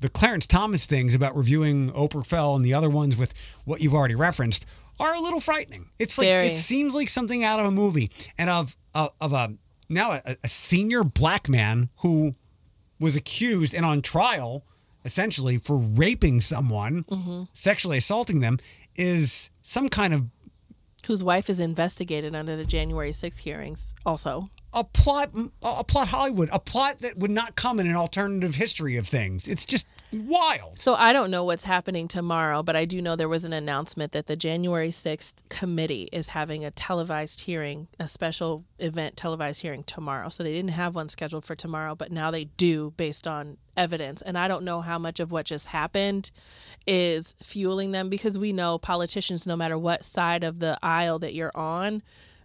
the 0.00 0.08
Clarence 0.10 0.46
Thomas 0.46 0.84
things 0.86 1.14
about 1.14 1.34
reviewing 1.34 1.90
Oprah 1.92 2.54
and 2.54 2.64
the 2.64 2.74
other 2.74 2.90
ones 2.90 3.16
with 3.16 3.32
what 3.64 3.80
you've 3.80 3.94
already 3.94 4.14
referenced 4.14 4.66
are 5.00 5.14
a 5.14 5.20
little 5.20 5.40
frightening. 5.40 5.88
It's 5.98 6.18
like 6.18 6.26
Very. 6.28 6.46
it 6.48 6.56
seems 6.56 6.94
like 6.94 7.08
something 7.08 7.42
out 7.42 7.58
of 7.60 7.66
a 7.66 7.70
movie 7.70 8.10
and 8.38 8.50
of 8.50 8.76
of, 8.94 9.12
of 9.20 9.32
a 9.32 9.54
now 9.88 10.12
a, 10.12 10.36
a 10.44 10.48
senior 10.48 11.02
black 11.02 11.48
man 11.48 11.88
who 11.98 12.34
was 12.98 13.16
accused 13.16 13.74
and 13.74 13.84
on 13.84 14.02
trial 14.02 14.64
essentially 15.04 15.56
for 15.56 15.76
raping 15.76 16.40
someone, 16.40 17.04
sexually 17.52 17.98
assaulting 17.98 18.40
them 18.40 18.58
is 18.96 19.50
some 19.62 19.88
kind 19.88 20.12
of 20.12 20.26
Whose 21.06 21.22
wife 21.22 21.48
is 21.48 21.60
investigated 21.60 22.34
under 22.34 22.56
the 22.56 22.64
January 22.64 23.12
6th 23.12 23.38
hearings 23.38 23.94
also. 24.04 24.50
A 24.76 24.84
plot 24.84 25.30
a 25.62 25.82
plot 25.82 26.08
Hollywood, 26.08 26.50
a 26.52 26.58
plot 26.58 26.98
that 27.00 27.16
would 27.16 27.30
not 27.30 27.56
come 27.56 27.80
in 27.80 27.86
an 27.86 27.96
alternative 27.96 28.56
history 28.56 28.96
of 28.96 29.08
things. 29.08 29.48
It's 29.48 29.64
just 29.64 29.88
wild. 30.12 30.78
So 30.78 30.94
I 30.94 31.14
don't 31.14 31.30
know 31.30 31.44
what's 31.44 31.64
happening 31.64 32.08
tomorrow, 32.08 32.62
but 32.62 32.76
I 32.76 32.84
do 32.84 33.00
know 33.00 33.16
there 33.16 33.28
was 33.28 33.46
an 33.46 33.54
announcement 33.54 34.12
that 34.12 34.26
the 34.26 34.36
January 34.36 34.90
6th 34.90 35.32
committee 35.48 36.10
is 36.12 36.28
having 36.28 36.62
a 36.62 36.70
televised 36.70 37.40
hearing, 37.40 37.88
a 37.98 38.06
special 38.06 38.64
event 38.78 39.16
televised 39.16 39.62
hearing 39.62 39.82
tomorrow. 39.82 40.28
So 40.28 40.42
they 40.42 40.52
didn't 40.52 40.72
have 40.72 40.94
one 40.94 41.08
scheduled 41.08 41.46
for 41.46 41.54
tomorrow, 41.54 41.94
but 41.94 42.12
now 42.12 42.30
they 42.30 42.44
do 42.44 42.92
based 42.98 43.26
on 43.26 43.56
evidence. 43.78 44.20
And 44.20 44.36
I 44.36 44.46
don't 44.46 44.62
know 44.62 44.82
how 44.82 44.98
much 44.98 45.20
of 45.20 45.32
what 45.32 45.46
just 45.46 45.68
happened 45.68 46.30
is 46.86 47.34
fueling 47.42 47.92
them 47.92 48.10
because 48.10 48.38
we 48.38 48.52
know 48.52 48.76
politicians, 48.76 49.46
no 49.46 49.56
matter 49.56 49.78
what 49.78 50.04
side 50.04 50.44
of 50.44 50.58
the 50.58 50.78
aisle 50.82 51.18
that 51.20 51.32
you're 51.32 51.52
on, 51.54 52.02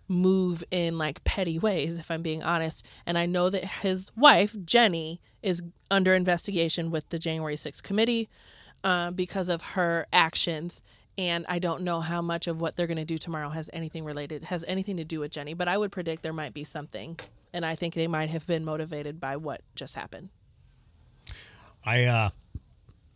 move 0.08 0.64
in 0.72 0.98
like 0.98 1.24
petty 1.24 1.58
ways, 1.58 2.00
if 2.00 2.12
I'm 2.12 2.22
being 2.22 2.44
honest. 2.44 2.86
And 3.06 3.18
I 3.18 3.26
know 3.26 3.50
that 3.50 3.66
his 3.66 4.12
wife, 4.16 4.54
Ginni, 4.54 5.20
is 5.42 5.62
under 5.90 6.14
investigation 6.14 6.92
with 6.92 7.10
the 7.10 7.20
January 7.20 7.56
6th 7.56 7.84
committee 7.84 8.30
uh, 8.84 9.12
because 9.12 9.50
of 9.50 9.62
her 9.62 10.08
actions. 10.12 10.82
And 11.18 11.46
I 11.50 11.60
don't 11.60 11.84
know 11.84 12.02
how 12.02 12.22
much 12.22 12.48
of 12.48 12.62
what 12.62 12.76
they're 12.76 12.88
going 12.88 12.98
to 12.98 13.06
do 13.06 13.18
tomorrow 13.18 13.50
has 13.50 13.70
anything 13.74 14.06
related, 14.06 14.46
has 14.46 14.64
anything 14.68 14.98
to 14.98 15.04
do 15.04 15.20
with 15.20 15.32
Ginni, 15.32 15.58
but 15.58 15.68
I 15.68 15.78
would 15.78 15.92
predict 15.92 16.24
there 16.24 16.34
might 16.34 16.54
be 16.54 16.64
something. 16.64 17.20
And 17.54 17.66
I 17.66 17.76
think 17.76 17.94
they 17.94 18.08
might 18.08 18.30
have 18.30 18.48
been 18.48 18.64
motivated 18.64 19.20
by 19.20 19.36
what 19.38 19.62
just 19.76 19.96
happened. 19.96 20.30
I 21.86 22.06
uh 22.06 22.30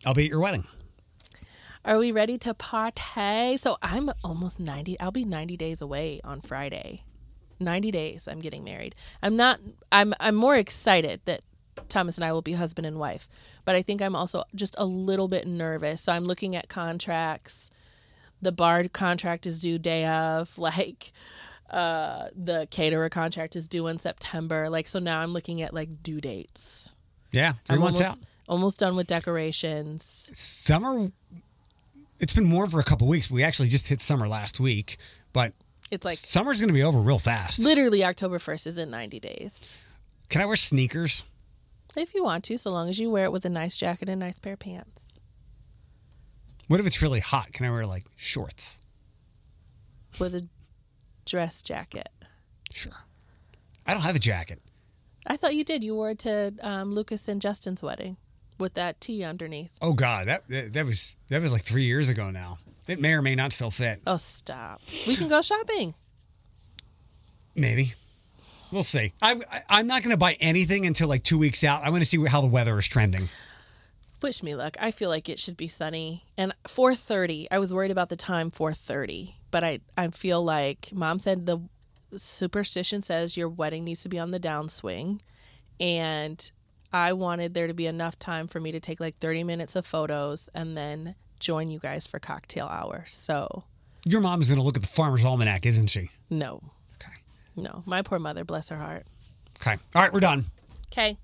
I'll 0.05 0.13
be 0.13 0.25
at 0.25 0.29
your 0.29 0.41
wedding. 0.41 0.65
Are 1.85 1.99
we 1.99 2.11
ready 2.11 2.39
to 2.39 2.55
party? 2.55 3.57
So 3.57 3.77
I'm 3.79 4.09
almost 4.23 4.59
90. 4.59 4.99
I'll 4.99 5.11
be 5.11 5.23
90 5.23 5.55
days 5.55 5.83
away 5.83 6.19
on 6.23 6.41
Friday. 6.41 7.03
90 7.59 7.91
days 7.91 8.27
I'm 8.27 8.39
getting 8.39 8.63
married. 8.63 8.95
I'm 9.21 9.37
not 9.37 9.59
I'm 9.91 10.15
I'm 10.19 10.33
more 10.33 10.55
excited 10.55 11.21
that 11.25 11.41
Thomas 11.87 12.17
and 12.17 12.25
I 12.25 12.31
will 12.33 12.41
be 12.41 12.53
husband 12.53 12.87
and 12.87 12.97
wife, 12.97 13.29
but 13.65 13.75
I 13.75 13.83
think 13.83 14.01
I'm 14.01 14.15
also 14.15 14.45
just 14.55 14.75
a 14.79 14.85
little 14.85 15.27
bit 15.27 15.45
nervous. 15.45 16.01
So 16.01 16.11
I'm 16.11 16.23
looking 16.23 16.55
at 16.55 16.69
contracts. 16.69 17.69
The 18.41 18.51
bar 18.51 18.85
contract 18.85 19.45
is 19.45 19.59
due 19.59 19.77
day 19.77 20.07
of 20.07 20.57
like 20.57 21.13
uh 21.69 22.29
the 22.35 22.67
caterer 22.71 23.09
contract 23.09 23.55
is 23.55 23.67
due 23.67 23.85
in 23.85 23.99
September. 23.99 24.71
Like 24.71 24.87
so 24.87 24.97
now 24.97 25.19
I'm 25.19 25.33
looking 25.33 25.61
at 25.61 25.71
like 25.71 26.01
due 26.01 26.19
dates. 26.19 26.89
Yeah, 27.31 27.53
3 27.67 27.75
I'm 27.75 27.79
months 27.79 28.01
almost, 28.01 28.21
out. 28.21 28.27
almost 28.47 28.79
done 28.79 28.95
with 28.95 29.05
decorations. 29.05 30.31
Summer 30.33 31.11
it's 32.19 32.33
been 32.33 32.49
warm 32.51 32.69
for 32.69 32.79
a 32.79 32.83
couple 32.83 33.07
weeks. 33.07 33.29
We 33.29 33.43
actually 33.43 33.69
just 33.69 33.87
hit 33.87 34.01
summer 34.01 34.27
last 34.27 34.59
week, 34.59 34.97
but 35.33 35.53
It's 35.91 36.05
like 36.05 36.17
summer's 36.17 36.59
going 36.59 36.69
to 36.69 36.73
be 36.73 36.83
over 36.83 36.99
real 36.99 37.19
fast. 37.19 37.59
literally 37.59 38.03
October 38.03 38.37
1st 38.37 38.67
is 38.67 38.77
in 38.77 38.89
90 38.89 39.19
days. 39.19 39.77
Can 40.29 40.41
I 40.41 40.45
wear 40.45 40.55
sneakers? 40.55 41.25
If 41.97 42.13
you 42.13 42.23
want 42.23 42.43
to, 42.45 42.57
so 42.57 42.71
long 42.71 42.89
as 42.89 42.99
you 42.99 43.09
wear 43.09 43.25
it 43.25 43.31
with 43.31 43.45
a 43.45 43.49
nice 43.49 43.77
jacket 43.77 44.09
and 44.09 44.21
a 44.21 44.25
nice 44.25 44.39
pair 44.39 44.53
of 44.53 44.59
pants. 44.59 45.13
What 46.67 46.79
if 46.79 46.85
it's 46.87 47.01
really 47.01 47.19
hot? 47.19 47.53
Can 47.53 47.65
I 47.65 47.69
wear 47.69 47.85
like 47.85 48.03
shorts? 48.15 48.79
With 50.19 50.33
a 50.35 50.47
dress 51.25 51.61
jacket. 51.61 52.09
Sure. 52.73 53.05
I 53.85 53.93
don't 53.93 54.01
have 54.01 54.15
a 54.15 54.19
jacket. 54.19 54.61
I 55.27 55.37
thought 55.37 55.55
you 55.55 55.63
did. 55.63 55.83
You 55.83 55.95
wore 55.95 56.11
it 56.11 56.19
to 56.19 56.53
um, 56.61 56.93
Lucas 56.93 57.27
and 57.27 57.41
Justin's 57.41 57.81
wedding 57.83 58.17
with 58.57 58.73
that 58.75 59.01
tee 59.01 59.23
underneath. 59.23 59.77
Oh 59.81 59.93
God, 59.93 60.27
that, 60.27 60.47
that 60.47 60.73
that 60.73 60.85
was 60.85 61.17
that 61.29 61.41
was 61.41 61.51
like 61.51 61.63
three 61.63 61.83
years 61.83 62.09
ago 62.09 62.31
now. 62.31 62.57
It 62.87 62.99
may 62.99 63.13
or 63.13 63.21
may 63.21 63.35
not 63.35 63.51
still 63.51 63.71
fit. 63.71 64.01
Oh, 64.05 64.17
stop. 64.17 64.79
We 65.07 65.15
can 65.15 65.27
go 65.27 65.41
shopping. 65.41 65.95
Maybe. 67.55 67.93
We'll 68.71 68.83
see. 68.83 69.13
I'm 69.21 69.41
I'm 69.69 69.87
not 69.87 70.03
going 70.03 70.11
to 70.11 70.17
buy 70.17 70.37
anything 70.39 70.85
until 70.85 71.07
like 71.07 71.23
two 71.23 71.37
weeks 71.37 71.63
out. 71.63 71.83
I 71.83 71.89
want 71.89 72.03
to 72.03 72.09
see 72.09 72.23
how 72.25 72.41
the 72.41 72.47
weather 72.47 72.77
is 72.77 72.87
trending. 72.87 73.29
Wish 74.21 74.43
me 74.43 74.55
luck. 74.55 74.75
I 74.79 74.91
feel 74.91 75.09
like 75.09 75.29
it 75.29 75.39
should 75.39 75.57
be 75.57 75.67
sunny. 75.67 76.23
And 76.37 76.53
4:30. 76.65 77.47
I 77.51 77.59
was 77.59 77.73
worried 77.73 77.91
about 77.91 78.09
the 78.09 78.15
time 78.15 78.51
4:30, 78.51 79.35
but 79.51 79.63
I 79.63 79.79
I 79.97 80.07
feel 80.09 80.43
like 80.43 80.89
mom 80.93 81.19
said 81.19 81.45
the 81.45 81.59
superstition 82.15 83.01
says 83.01 83.37
your 83.37 83.49
wedding 83.49 83.83
needs 83.83 84.03
to 84.03 84.09
be 84.09 84.19
on 84.19 84.31
the 84.31 84.39
downswing 84.39 85.19
and 85.79 86.51
I 86.95 87.11
wanted 87.11 87.53
there 87.53 87.67
to 87.67 87.73
be 87.73 87.87
enough 87.87 88.17
time 88.17 88.47
for 88.47 88.61
me 88.61 88.71
to 88.71 88.79
take 88.79 89.01
like 89.01 89.17
30 89.19 89.43
minutes 89.43 89.75
of 89.75 89.85
photos 89.85 90.49
and 90.55 90.77
then 90.77 91.15
join 91.41 91.67
you 91.67 91.77
guys 91.77 92.07
for 92.07 92.19
cocktail 92.19 92.67
hour. 92.67 93.03
So, 93.05 93.65
Your 94.05 94.21
mom's 94.21 94.47
going 94.47 94.59
to 94.59 94.63
look 94.63 94.77
at 94.77 94.81
the 94.81 94.87
farmer's 94.87 95.25
almanac, 95.25 95.65
isn't 95.65 95.87
she? 95.87 96.09
no. 96.29 96.61
Okay. 97.01 97.11
No. 97.57 97.83
My 97.85 98.01
poor 98.01 98.17
mother, 98.17 98.45
bless 98.45 98.69
her 98.69 98.77
heart. 98.77 99.05
Okay. 99.61 99.75
All 99.93 100.01
right, 100.01 100.13
we're 100.13 100.21
done. 100.21 100.45
Okay. 100.87 101.13